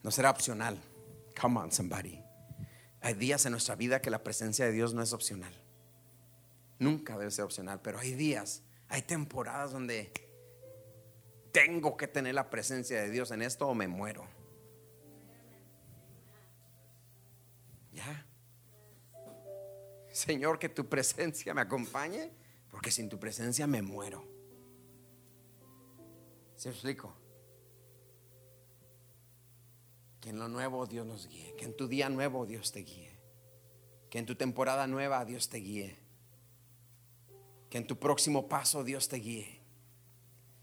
No 0.01 0.11
será 0.11 0.29
opcional. 0.29 0.81
Come 1.39 1.59
on, 1.59 1.71
somebody. 1.71 2.23
Hay 3.01 3.15
días 3.15 3.45
en 3.45 3.51
nuestra 3.51 3.75
vida 3.75 4.01
que 4.01 4.09
la 4.09 4.23
presencia 4.23 4.65
de 4.65 4.71
Dios 4.71 4.93
no 4.93 5.01
es 5.01 5.13
opcional. 5.13 5.53
Nunca 6.79 7.17
debe 7.17 7.31
ser 7.31 7.45
opcional, 7.45 7.81
pero 7.81 7.99
hay 7.99 8.13
días, 8.13 8.63
hay 8.87 9.01
temporadas 9.01 9.71
donde 9.71 10.11
tengo 11.51 11.97
que 11.97 12.07
tener 12.07 12.33
la 12.33 12.49
presencia 12.49 13.01
de 13.01 13.09
Dios 13.09 13.31
en 13.31 13.41
esto 13.41 13.67
o 13.67 13.75
me 13.75 13.87
muero. 13.87 14.25
Ya. 17.91 18.25
Señor, 20.11 20.59
que 20.59 20.69
tu 20.69 20.87
presencia 20.87 21.53
me 21.53 21.61
acompañe, 21.61 22.31
porque 22.71 22.89
sin 22.89 23.09
tu 23.09 23.19
presencia 23.19 23.67
me 23.67 23.81
muero. 23.81 24.25
¿Se 26.55 26.69
explico? 26.69 27.22
Que 30.23 30.29
en 30.29 30.39
lo 30.39 30.47
nuevo 30.47 30.85
Dios 30.85 31.05
nos 31.05 31.27
guíe. 31.27 31.53
Que 31.57 31.65
en 31.65 31.75
tu 31.75 31.89
día 31.89 32.07
nuevo 32.07 32.45
Dios 32.45 32.71
te 32.71 32.79
guíe. 32.79 33.11
Que 34.09 34.19
en 34.19 34.25
tu 34.25 34.35
temporada 34.35 34.87
nueva 34.87 35.25
Dios 35.25 35.49
te 35.49 35.57
guíe. 35.57 35.99
Que 37.69 37.79
en 37.79 37.85
tu 37.85 37.99
próximo 37.99 38.47
paso 38.47 38.85
Dios 38.85 39.09
te 39.09 39.17
guíe. 39.17 39.59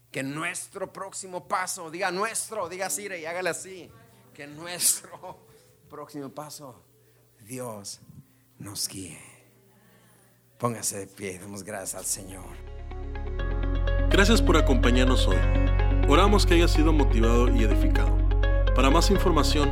Que 0.09 0.21
en 0.21 0.33
nuestro 0.33 0.91
próximo 0.91 1.47
paso, 1.47 1.91
diga 1.91 2.09
nuestro, 2.09 2.69
diga 2.69 2.89
Sire 2.89 3.19
y 3.19 3.25
hágale 3.25 3.51
así. 3.51 3.91
Que 4.33 4.45
en 4.45 4.55
nuestro 4.55 5.45
próximo 5.87 6.29
paso 6.29 6.83
Dios 7.41 8.01
nos 8.57 8.87
guíe. 8.87 9.19
Póngase 10.57 10.97
de 10.97 11.07
pie, 11.07 11.37
damos 11.37 11.61
gracias 11.61 11.93
al 11.93 12.05
Señor. 12.05 12.49
Gracias 14.09 14.41
por 14.41 14.57
acompañarnos 14.57 15.27
hoy. 15.27 15.37
Oramos 16.09 16.47
que 16.47 16.55
haya 16.55 16.67
sido 16.67 16.91
motivado 16.91 17.47
y 17.55 17.63
edificado. 17.63 18.20
Para 18.75 18.89
más 18.89 19.11
información, 19.11 19.69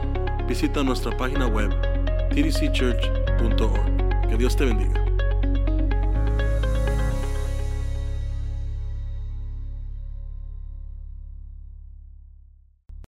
visita 0.48 0.84
nuestra 0.84 1.16
página 1.16 1.48
web 1.48 1.70
tdcchurch.org. 2.32 4.28
Que 4.28 4.38
Dios 4.38 4.56
te 4.58 4.66
bendiga. 4.66 5.09